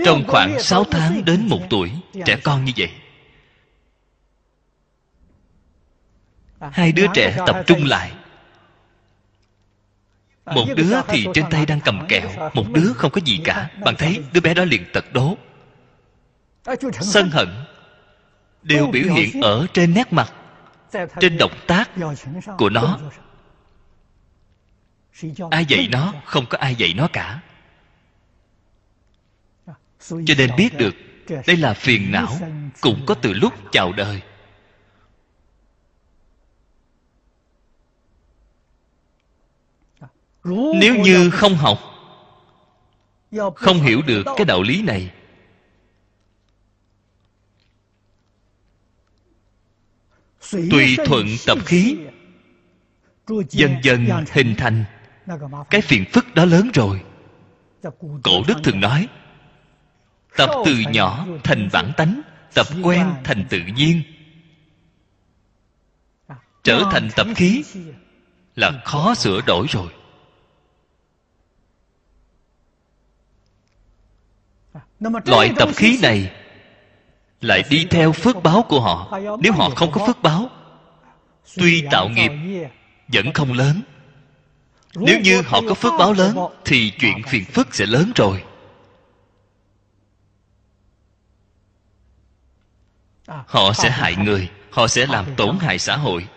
trong 0.06 0.24
khoảng 0.28 0.60
6 0.60 0.84
tháng 0.84 1.26
đến 1.26 1.48
một 1.48 1.60
tuổi 1.70 1.92
trẻ 2.26 2.38
con 2.44 2.66
như 2.66 2.72
vậy. 2.78 2.92
Hai 6.72 6.92
đứa 6.92 7.06
trẻ 7.14 7.38
tập 7.48 7.64
trung 7.68 7.86
lại 7.86 8.12
một 10.46 10.66
đứa 10.76 11.02
thì 11.08 11.28
trên 11.34 11.46
tay 11.52 11.66
đang 11.66 11.80
cầm 11.82 12.06
kẹo 12.08 12.30
một 12.54 12.66
đứa 12.74 12.94
không 12.94 13.12
có 13.12 13.22
gì 13.26 13.40
cả. 13.44 13.70
Bạn 13.86 13.96
thấy 13.98 14.24
đứa 14.34 14.42
bé 14.42 14.54
đó 14.54 14.64
liền 14.66 14.86
tật 14.94 15.06
đố. 15.14 15.38
Sân 17.02 17.30
hận. 17.30 17.48
Đều 18.64 18.88
biểu 18.88 19.14
hiện 19.14 19.42
ở 19.42 19.68
trên 19.74 19.94
nét 19.94 20.14
mặt 20.14 20.34
trên 21.20 21.38
động 21.38 21.54
tác 21.68 21.90
của 22.58 22.70
nó. 22.70 23.00
Ai 25.52 25.66
dạy 25.66 25.88
nó? 25.92 26.14
Không 26.26 26.46
có 26.46 26.58
ai 26.58 26.76
dạy 26.76 26.94
nó 26.98 27.08
cả. 27.14 27.40
Cho 30.10 30.34
nên 30.38 30.50
biết 30.58 30.78
được 30.78 30.96
đây 31.48 31.58
là 31.58 31.74
phiền 31.74 32.12
não 32.12 32.38
cũng 32.82 33.06
có 33.06 33.14
từ 33.14 33.34
lúc 33.34 33.54
chào 33.72 33.94
đời 33.94 34.22
nếu 40.44 40.96
như 40.96 41.30
không 41.30 41.56
học, 41.56 41.80
không 43.56 43.78
hiểu 43.78 44.02
được 44.02 44.24
cái 44.38 44.46
đạo 44.46 44.62
lý 44.62 44.82
này, 44.82 45.12
tùy 50.52 50.98
thuận 51.06 51.26
tập 51.46 51.58
khí, 51.66 51.98
dần 53.50 53.76
dần 53.84 54.08
hình 54.32 54.56
thành 54.58 54.84
cái 55.70 55.82
phiền 55.82 56.06
phức 56.14 56.34
đó 56.36 56.46
lớn 56.46 56.72
rồi. 56.74 57.02
Cổ 58.24 58.44
đức 58.48 58.56
thường 58.64 58.80
nói, 58.80 59.08
tập 60.38 60.50
từ 60.66 60.76
nhỏ 60.94 61.26
thành 61.44 61.70
bản 61.74 61.92
tánh, 61.98 62.22
tập 62.54 62.68
quen 62.84 63.14
thành 63.24 63.46
tự 63.50 63.60
nhiên. 63.76 64.02
Trở 66.64 66.84
thành 66.92 67.10
tập 67.16 67.28
khí 67.36 67.64
là 68.56 68.82
khó 68.86 69.16
sửa 69.16 69.42
đổi 69.42 69.68
rồi. 69.70 69.88
Loại 75.26 75.54
tập 75.58 75.70
khí 75.76 76.00
này 76.02 76.32
lại 77.42 77.64
đi 77.70 77.88
theo 77.90 78.12
phước 78.12 78.44
báo 78.44 78.66
của 78.70 78.82
họ. 78.82 79.20
Nếu 79.40 79.54
họ 79.54 79.70
không 79.70 79.92
có 79.92 80.08
phước 80.08 80.22
báo 80.22 80.50
tuy 81.58 81.84
tạo 81.92 82.10
nghiệp 82.10 82.32
vẫn 83.08 83.34
không 83.34 83.54
lớn. 83.54 83.82
Nếu 84.96 85.20
như 85.20 85.42
họ 85.42 85.62
có 85.68 85.74
phước 85.74 85.94
báo 86.00 86.14
lớn 86.14 86.38
thì 86.66 86.92
chuyện 87.00 87.24
phiền 87.28 87.46
phức 87.46 87.76
sẽ 87.76 87.86
lớn 87.86 88.12
rồi. 88.16 88.44
Họ 93.28 93.74
sẽ 93.74 93.90
hại 93.90 94.16
người 94.16 94.50
họ 94.72 94.88
sẽ 94.88 95.06
làm 95.06 95.26
tổn 95.36 95.58
hại. 95.60 95.80
xã 95.80 95.98
hội. 95.98 96.28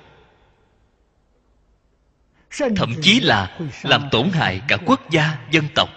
Thậm 2.76 2.94
chí 3.02 3.20
là 3.20 3.58
làm 3.82 4.08
tổn 4.10 4.30
hại 4.30 4.60
cả 4.68 4.76
quốc 4.86 5.10
gia 5.10 5.38
dân 5.50 5.64
tộc 5.74 5.88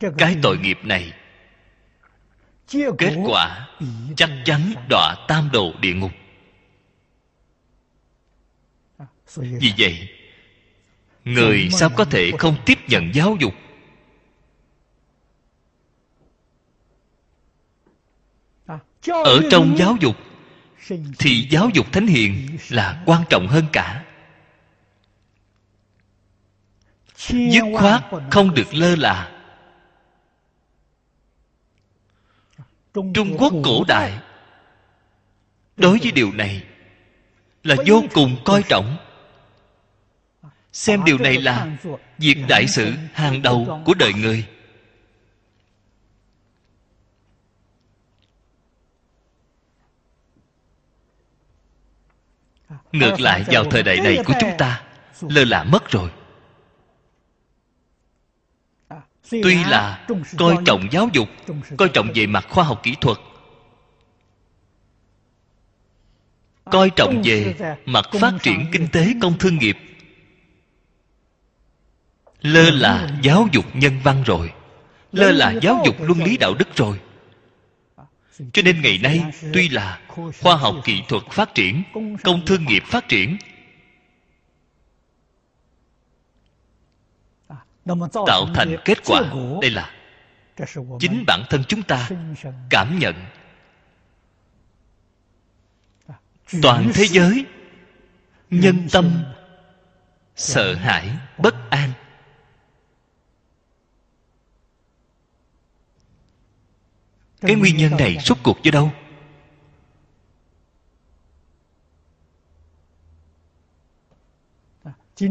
cái 0.00 0.36
tội 0.42 0.58
nghiệp 0.58 0.78
này, 0.82 1.12
kết 2.98 3.16
quả 3.26 3.68
chắc 4.16 4.30
chắn 4.44 4.72
đọa 4.88 5.14
tam 5.28 5.50
đồ 5.52 5.72
địa 5.80 5.94
ngục. 5.94 6.12
Vì 9.36 9.72
vậy, 9.78 10.08
người 11.24 11.68
sao 11.70 11.90
có 11.96 12.04
thể 12.04 12.30
không 12.38 12.56
tiếp 12.66 12.78
nhận 12.88 13.14
giáo 13.14 13.36
dục? 13.40 13.54
Ở 19.06 19.40
trong 19.50 19.76
giáo 19.78 19.96
dục, 20.00 20.16
thì 21.18 21.48
giáo 21.50 21.70
dục 21.74 21.92
thánh 21.92 22.06
hiền 22.06 22.58
là 22.68 23.02
quan 23.06 23.22
trọng 23.30 23.48
hơn 23.48 23.64
cả. 23.72 24.04
Dứt 27.28 27.64
khoát 27.78 28.04
không 28.30 28.54
được 28.54 28.74
lơ 28.74 28.96
là. 28.96 29.37
Trung 32.94 33.36
quốc 33.38 33.52
cổ 33.64 33.84
đại. 33.88 34.18
Đối 35.76 35.98
với 35.98 36.12
điều 36.12 36.32
này 36.32 36.62
là 37.62 37.76
vô 37.86 38.04
cùng 38.14 38.36
coi 38.44 38.62
trọng. 38.68 38.96
Xem 40.72 41.04
điều 41.04 41.18
này 41.18 41.40
là 41.40 41.76
việc 42.18 42.36
đại 42.48 42.66
sự 42.68 42.92
hàng 43.12 43.42
đầu 43.42 43.82
của 43.84 43.94
đời 43.94 44.12
người. 44.12 44.46
Ngược 52.92 53.20
lại 53.20 53.44
vào 53.46 53.64
thời 53.64 53.82
đại 53.82 53.96
này 53.96 54.18
của 54.26 54.34
chúng 54.40 54.50
ta 54.58 54.82
lơ 55.20 55.44
là 55.44 55.64
mất 55.64 55.90
rồi 55.90 56.10
tuy 59.30 59.64
là 59.64 60.06
coi 60.38 60.56
trọng 60.64 60.88
giáo 60.90 61.08
dục 61.12 61.28
coi 61.76 61.88
trọng 61.88 62.08
về 62.14 62.26
mặt 62.26 62.46
khoa 62.50 62.64
học 62.64 62.80
kỹ 62.82 62.94
thuật 63.00 63.18
coi 66.70 66.90
trọng 66.90 67.22
về 67.24 67.54
mặt 67.86 68.04
phát 68.20 68.32
triển 68.42 68.66
kinh 68.72 68.88
tế 68.92 69.12
công 69.22 69.38
thương 69.38 69.58
nghiệp. 69.58 69.78
Lơ 72.42 72.70
là 72.70 73.08
giáo 73.22 73.48
dục 73.52 73.64
nhân 73.74 74.00
văn 74.04 74.22
rồi 74.26 74.52
lơ 75.12 75.32
là 75.32 75.54
giáo 75.62 75.82
dục 75.84 75.96
luân 76.00 76.24
lý 76.24 76.36
đạo 76.36 76.54
đức 76.54 76.76
rồi. 76.76 77.00
Cho 78.52 78.62
nên 78.62 78.82
ngày 78.82 78.98
nay 79.02 79.24
tuy 79.54 79.68
là 79.68 80.00
khoa 80.40 80.56
học 80.56 80.74
kỹ 80.84 81.02
thuật 81.08 81.22
phát 81.30 81.54
triển 81.54 81.82
công 82.24 82.46
thương 82.46 82.64
nghiệp 82.64 82.82
phát 82.86 83.08
triển 83.08 83.36
tạo 88.26 88.46
thành 88.54 88.76
kết 88.84 88.98
quả. 89.06 89.22
Đây 89.62 89.70
là 89.70 89.94
chính 91.00 91.24
bản 91.26 91.44
thân 91.50 91.64
chúng 91.68 91.82
ta 91.82 92.08
cảm 92.70 92.98
nhận. 92.98 93.14
Toàn 96.62 96.90
thế 96.94 97.04
giới 97.06 97.46
nhân 98.50 98.88
tâm 98.92 99.24
sợ 100.36 100.74
hãi 100.74 101.10
bất 101.38 101.54
an. 101.70 101.92
Cái 107.40 107.56
nguyên 107.56 107.76
nhân 107.76 107.92
này 107.98 108.18
rốt 108.24 108.38
cuộc 108.44 108.62
do 108.62 108.70
đâu? 108.70 108.90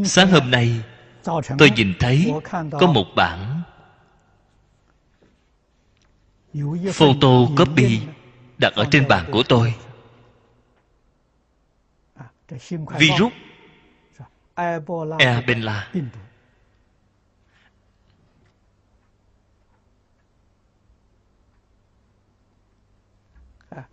Sáng 0.06 0.32
hôm 0.32 0.52
nay 0.52 0.82
tôi 1.58 1.72
nhìn 1.76 1.94
thấy 2.00 2.34
có 2.72 2.88
một 2.88 3.06
bản 3.16 3.62
photocopy 6.94 8.02
đặt 8.58 8.74
ở 8.76 8.86
trên 8.92 9.08
bàn 9.08 9.30
của 9.32 9.44
tôi. 9.44 9.74
Virus 13.00 13.34
ebola. 14.56 15.88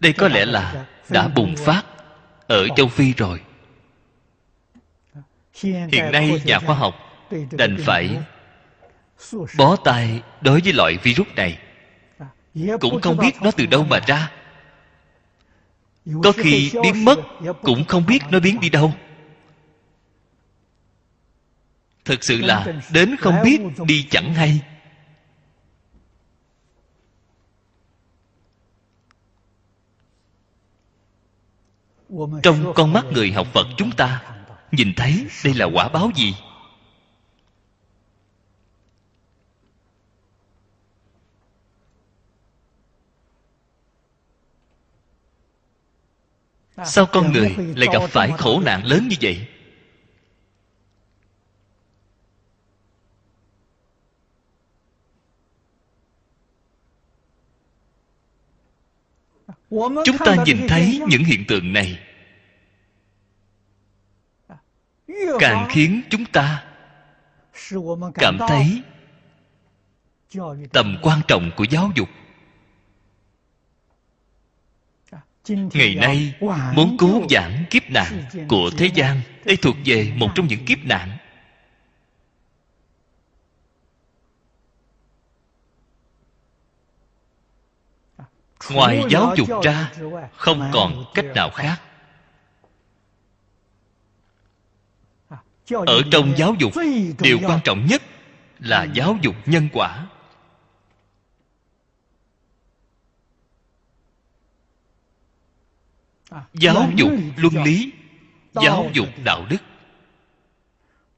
Đây 0.01 0.13
có 0.13 0.29
lẽ 0.29 0.45
là 0.45 0.87
đã 1.09 1.29
bùng 1.29 1.55
phát 1.57 1.83
ở 2.47 2.69
châu 2.77 2.89
phi 2.89 3.13
rồi. 3.13 3.41
Hiện 5.55 6.13
nay 6.13 6.43
nhà 6.45 6.59
khoa 6.59 6.75
học 6.75 6.95
đành 7.51 7.77
phải 7.87 8.19
bó 9.59 9.77
tay 9.77 10.23
đối 10.41 10.61
với 10.61 10.73
loại 10.73 10.97
virus 11.03 11.29
này. 11.37 11.59
Cũng 12.81 13.01
không 13.01 13.17
biết 13.17 13.35
nó 13.43 13.51
từ 13.51 13.67
đâu 13.67 13.85
mà 13.85 14.01
ra. 14.07 14.31
Có 16.23 16.33
khi 16.33 16.73
biến 16.83 17.05
mất 17.05 17.19
cũng 17.63 17.85
không 17.85 18.07
biết 18.07 18.19
nó 18.31 18.41
biến 18.41 18.61
đi 18.61 18.69
đâu. 18.69 18.93
thực 22.05 22.25
sự 22.25 22.41
là 22.41 22.67
đến 22.93 23.17
không 23.21 23.35
biết 23.45 23.61
đi 23.87 24.07
chẳng 24.11 24.35
hay. 24.35 24.61
Trong 32.43 32.73
con 32.75 32.93
mắt 32.93 33.05
người 33.13 33.33
học 33.33 33.47
phật 33.53 33.67
chúng 33.77 33.91
ta 33.91 34.23
nhìn 34.73 34.93
thấy 34.97 35.27
đây 35.45 35.55
là 35.55 35.67
quả 35.67 35.89
báo 35.89 36.11
gì 36.15 36.35
sao 46.87 47.07
con 47.13 47.33
người 47.33 47.57
lại 47.77 47.89
gặp 47.93 48.03
phải 48.09 48.33
khổ 48.39 48.61
nạn 48.61 48.85
lớn 48.85 49.09
như 49.09 49.17
vậy? 49.21 49.47
Chúng 60.05 60.19
ta 60.19 60.37
nhìn 60.47 60.67
thấy 60.69 61.01
những 61.09 61.25
hiện 61.25 61.45
tượng 61.49 61.73
này. 61.73 61.99
Càng 65.39 65.67
khiến 65.71 66.03
chúng 66.11 66.25
ta 66.25 66.65
cảm 68.15 68.39
thấy 68.49 68.83
tầm 70.73 70.97
quan 71.03 71.21
trọng 71.29 71.51
của 71.57 71.65
giáo 71.65 71.91
dục. 71.95 72.09
Ngày 75.49 75.95
nay 75.95 76.35
muốn 76.75 76.97
cứu 76.99 77.29
giảng 77.31 77.65
kiếp 77.71 77.83
nạn 77.91 78.25
của 78.49 78.71
thế 78.79 78.91
gian 78.95 79.21
đây 79.45 79.57
thuộc 79.57 79.77
về 79.85 80.13
một 80.17 80.29
trong 80.35 80.47
những 80.47 80.65
kiếp 80.65 80.79
nạn. 80.85 81.19
Ngoài 88.71 89.03
giáo 89.11 89.35
dục 89.37 89.49
ra 89.63 89.93
không 90.37 90.71
còn 90.73 91.05
cách 91.15 91.25
nào 91.35 91.51
khác. 91.51 91.81
Ở 95.71 96.03
trong 96.13 96.33
giáo 96.37 96.55
dục 96.59 96.73
điều 97.21 97.39
quan 97.47 97.61
trọng 97.65 97.87
nhất 97.87 98.03
là 98.59 98.85
giáo 98.85 99.17
dục 99.23 99.35
nhân 99.47 99.69
quả 99.73 100.07
giáo 106.55 106.91
dục 106.97 107.11
luân 107.37 107.63
lý 107.65 107.93
giáo 108.55 108.91
dục 108.93 109.09
đạo 109.25 109.47
đức. 109.49 109.63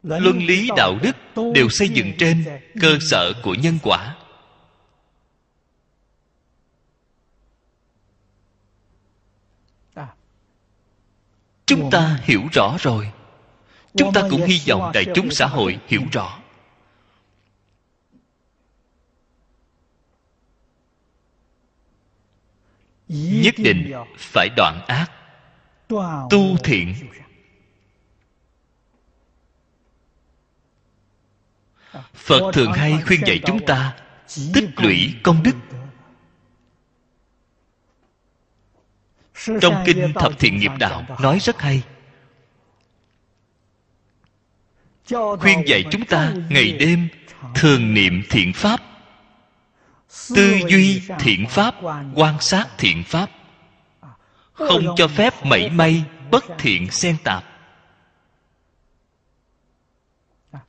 Luân 0.03 0.39
lý 0.47 0.69
đạo 0.77 0.99
đức 1.03 1.17
đều 1.55 1.69
xây 1.69 1.89
dựng 1.89 2.13
trên 2.19 2.45
cơ 2.81 2.99
sở 3.01 3.33
của 3.43 3.55
nhân 3.55 3.79
quả. 3.83 4.17
Chúng 11.67 11.91
ta 11.91 12.19
hiểu 12.23 12.43
rõ 12.53 12.77
rồi. 12.81 13.13
Chúng 13.97 14.13
ta 14.13 14.23
cũng 14.31 14.43
hy 14.43 14.61
vọng 14.69 14.91
đại 14.95 15.05
chúng 15.15 15.31
xã 15.31 15.47
hội 15.47 15.79
hiểu 15.89 16.03
rõ 16.13 16.39
nhất 23.09 23.55
định 23.59 23.93
phải 24.19 24.49
đoạn 24.57 24.81
ác, 24.87 25.11
tu 26.31 26.57
thiện. 26.65 26.95
Phật 32.15 32.53
thường 32.53 32.73
hay 32.73 33.03
khuyên 33.07 33.21
dạy 33.27 33.41
chúng 33.47 33.67
ta 33.67 33.97
tích 34.55 34.69
lũy 34.77 35.15
công 35.23 35.43
đức. 35.43 35.57
Trong 39.61 39.83
kinh 39.87 40.13
thập 40.15 40.39
thiện 40.39 40.59
nghiệp 40.59 40.73
đạo 40.79 41.05
nói 41.21 41.39
rất 41.41 41.61
hay. 41.61 41.83
Khuyên 45.41 45.63
dạy 45.67 45.85
chúng 45.91 46.05
ta 46.05 46.35
ngày 46.51 46.73
đêm 46.73 47.09
thường 47.55 47.95
niệm 47.95 48.23
thiện 48.31 48.53
pháp 48.53 48.81
tư 50.35 50.61
duy 50.69 51.03
thiện 51.19 51.47
pháp 51.49 51.75
quan 52.15 52.41
sát 52.41 52.67
thiện 52.79 53.05
pháp. 53.05 53.31
Không 54.53 54.87
cho 54.97 55.09
phép 55.09 55.47
mảy 55.47 55.71
may 55.71 56.05
bất 56.31 56.45
thiện 56.59 56.91
xen 56.91 57.17
tạp. 57.25 57.45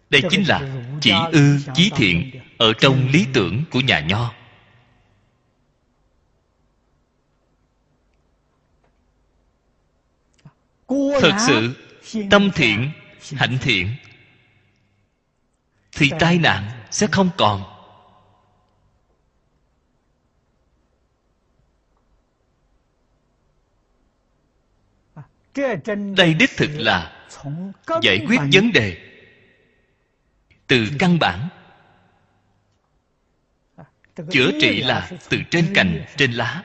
Đây 0.10 0.22
chính 0.30 0.48
là 0.48 0.61
chỉ 1.02 1.14
ư 1.32 1.60
chí 1.74 1.91
thiện 1.95 2.41
ở 2.57 2.74
trong 2.74 3.07
lý 3.14 3.26
tưởng 3.34 3.64
của 3.72 3.80
nhà 3.80 3.99
nho. 3.99 4.34
Thật 11.22 11.34
sự 11.48 11.74
tâm 12.30 12.52
thiện 12.56 12.91
hạnh 13.36 13.57
thiện 13.61 13.95
thì 15.91 16.11
tai 16.19 16.38
nạn 16.38 16.72
sẽ 16.91 17.07
không 17.07 17.30
còn 17.38 17.76
đây 26.17 26.34
đích 26.34 26.51
thực 26.57 26.69
là 26.73 27.27
giải 28.01 28.25
quyết 28.27 28.39
vấn 28.51 28.71
đề 28.71 28.97
từ 30.67 30.88
căn 30.99 31.19
bản. 31.19 31.49
Chữa 34.31 34.51
trị 34.61 34.81
là 34.81 35.09
từ 35.29 35.38
trên 35.51 35.73
cành, 35.75 36.05
trên 36.17 36.31
lá. 36.31 36.63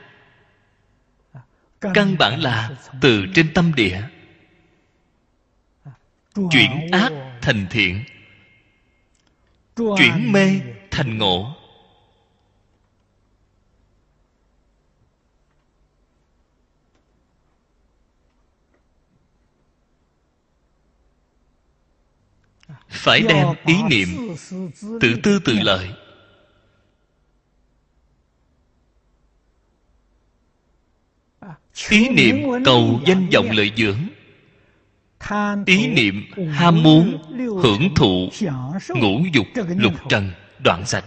Căn 1.79 2.15
bản 2.19 2.41
là 2.41 2.69
từ 3.01 3.25
trên 3.35 3.53
tâm 3.53 3.73
địa. 3.75 4.01
Chuyển 6.51 6.91
ác 6.91 7.11
thành 7.41 7.67
thiện. 7.69 8.03
Chuyển 9.75 10.31
mê 10.31 10.59
thành 10.91 11.17
ngộ. 11.17 11.55
Phải 22.93 23.21
đem 23.21 23.47
ý 23.65 23.75
niệm 23.89 24.07
tự 25.01 25.15
tư 25.23 25.39
tự 25.45 25.53
lợi. 25.53 25.89
Ý 31.89 32.09
niệm 32.09 32.63
cầu 32.65 32.99
danh 33.05 33.29
vọng 33.33 33.51
lợi 33.51 33.71
dưỡng. 33.77 33.99
ý 35.65 35.87
niệm 35.87 36.23
ham 36.51 36.83
muốn 36.83 37.17
hưởng 37.63 37.95
thụ 37.95 38.29
ngũ 38.89 39.21
dục 39.33 39.47
lục 39.77 39.93
trần 40.09 40.31
đoạn 40.59 40.85
sạch 40.85 41.05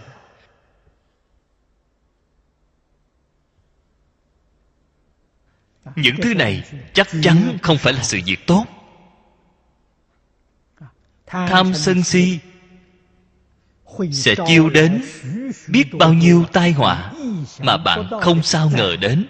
những 5.95 6.15
thứ 6.21 6.33
này 6.33 6.63
chắc 6.93 7.07
chắn 7.23 7.57
không 7.61 7.77
phải 7.77 7.93
là 7.93 8.03
sự 8.03 8.19
việc 8.25 8.47
tốt 8.47 8.65
tham 11.27 11.73
sân 11.73 12.03
si 12.03 12.39
sẽ 14.11 14.35
chiêu 14.47 14.69
đến 14.69 15.01
biết 15.67 15.85
bao 15.99 16.13
nhiêu 16.13 16.45
tai 16.53 16.71
họa 16.71 17.13
mà 17.59 17.77
bạn 17.77 18.09
không 18.21 18.43
sao 18.43 18.71
ngờ 18.75 18.95
đến. 18.95 19.27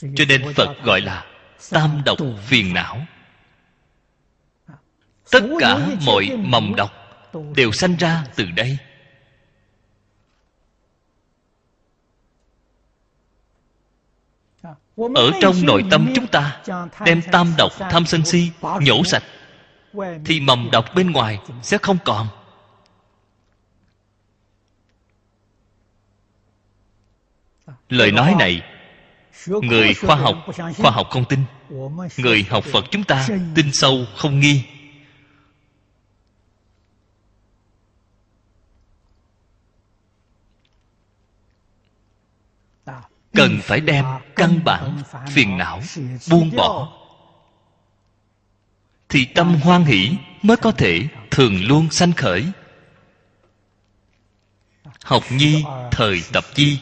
Cho 0.00 0.24
nên 0.28 0.54
phật 0.54 0.68
gọi 0.84 1.00
là 1.00 1.24
tam 1.70 2.02
độc 2.04 2.18
phiền 2.46 2.74
não. 2.74 3.06
tất 5.30 5.44
cả 5.60 5.78
mọi 6.06 6.28
mầm 6.38 6.74
độc 6.76 6.92
đều 7.56 7.72
sanh 7.72 7.96
ra 7.96 8.24
từ 8.36 8.44
đây. 8.56 8.78
Ở 15.14 15.30
trong 15.40 15.54
nội 15.62 15.84
tâm 15.90 16.12
chúng 16.14 16.26
ta 16.26 16.62
đem 17.04 17.22
tam 17.32 17.54
độc 17.58 17.72
tham 17.78 18.06
sân 18.06 18.24
si 18.24 18.50
nhổ 18.80 19.04
sạch 19.04 19.22
thì 20.24 20.40
mầm 20.40 20.68
độc 20.72 20.84
bên 20.94 21.10
ngoài 21.10 21.38
sẽ 21.62 21.78
không 21.78 21.98
còn. 22.04 22.28
Lời 27.88 28.12
nói 28.12 28.34
này, 28.38 28.62
người 29.46 29.94
khoa 29.94 30.16
học 30.16 30.36
khoa 30.76 30.90
học 30.90 31.06
không 31.10 31.24
tin. 31.24 31.40
Người 32.16 32.46
học 32.50 32.64
phật 32.64 32.84
chúng 32.90 33.04
ta 33.04 33.28
tin 33.54 33.72
sâu 33.72 34.06
không 34.16 34.40
nghi. 34.40 34.64
Cần 43.32 43.58
phải 43.62 43.80
đem 43.80 44.04
căn 44.36 44.60
bản 44.64 45.02
phiền 45.30 45.58
não 45.58 45.80
buông 46.30 46.50
bỏ 46.56 47.03
thì 49.14 49.24
tâm 49.24 49.54
hoan 49.54 49.84
hỷ 49.84 50.10
mới 50.42 50.56
có 50.56 50.72
thể 50.72 51.08
thường 51.30 51.64
luôn 51.64 51.90
sanh 51.90 52.12
khởi. 52.12 52.44
Học 55.04 55.22
nhi 55.30 55.64
thời 55.90 56.22
tập 56.32 56.44
chi 56.54 56.78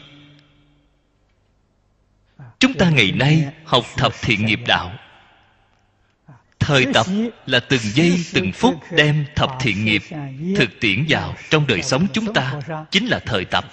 chúng 2.59 2.73
ta 2.73 2.89
ngày 2.89 3.11
nay 3.11 3.53
học 3.65 3.85
thập 3.97 4.13
thiện 4.21 4.45
nghiệp 4.45 4.59
đạo. 4.67 4.91
Thời 6.59 6.85
tập 6.93 7.05
là 7.45 7.59
từng 7.59 7.81
giây, 7.81 8.25
từng 8.33 8.51
phút 8.51 8.75
đem 8.91 9.25
thập 9.35 9.49
thiện 9.59 9.85
nghiệp 9.85 10.01
thực 10.55 10.69
tiễn 10.79 11.05
vào 11.09 11.35
trong 11.49 11.67
đời 11.67 11.83
sống 11.83 12.07
chúng 12.13 12.33
ta, 12.33 12.59
chính 12.91 13.07
là 13.07 13.19
thời 13.25 13.45
tập. 13.45 13.65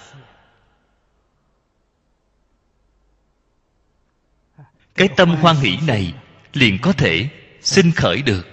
Cái 4.95 5.09
tâm 5.17 5.35
hoan 5.35 5.57
hỷ 5.57 5.79
này 5.87 6.15
liền 6.53 6.79
có 6.83 6.93
thể 6.93 7.29
sinh 7.63 7.93
khởi 7.97 8.23
được. 8.23 8.47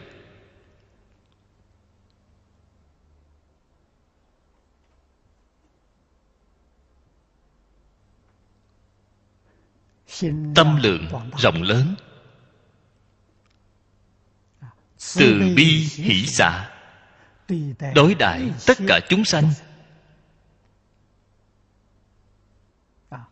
Tâm 10.55 10.77
lượng 10.81 11.07
rộng 11.37 11.61
lớn. 11.61 11.95
Từ 15.15 15.53
bi 15.55 15.87
hỷ 15.95 16.25
xả 16.25 16.69
đối 17.95 18.15
đại 18.15 18.51
tất 18.67 18.77
cả 18.87 18.99
chúng 19.09 19.25
sanh. 19.25 19.51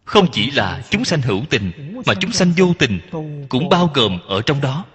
Không 0.04 0.28
chỉ 0.32 0.52
là 0.52 0.82
chúng 0.90 1.06
sanh 1.06 1.22
hữu 1.22 1.46
tình, 1.50 1.72
mà 2.06 2.14
chúng 2.20 2.32
sanh 2.32 2.52
vô 2.58 2.74
tình 2.80 3.00
cũng 3.50 3.70
bao 3.70 3.92
gồm 3.94 4.20
ở 4.28 4.42
trong 4.42 4.62
đó. 4.62 4.86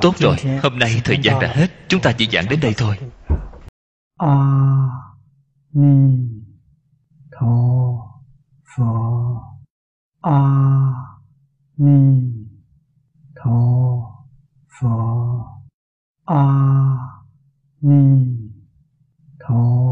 Tốt 0.00 0.14
rồi 0.18 0.36
hôm 0.62 0.78
nay 0.78 1.00
thời 1.04 1.18
gian 1.22 1.40
đã 1.40 1.52
hết. 1.54 1.66
Chúng 1.88 2.00
ta 2.00 2.12
chỉ 2.12 2.28
giảng 2.32 2.48
đến 2.50 2.60
đây 2.60 2.74
thôi. 2.76 2.98
A 4.18 4.36
ni 5.72 6.18
tho 7.32 7.46
phở 8.76 8.84
a 10.20 10.40
ni 11.76 12.32
tho 13.36 13.50
phở 14.80 14.88
a 16.24 16.44
ni 17.80 18.26
tho 19.48 19.84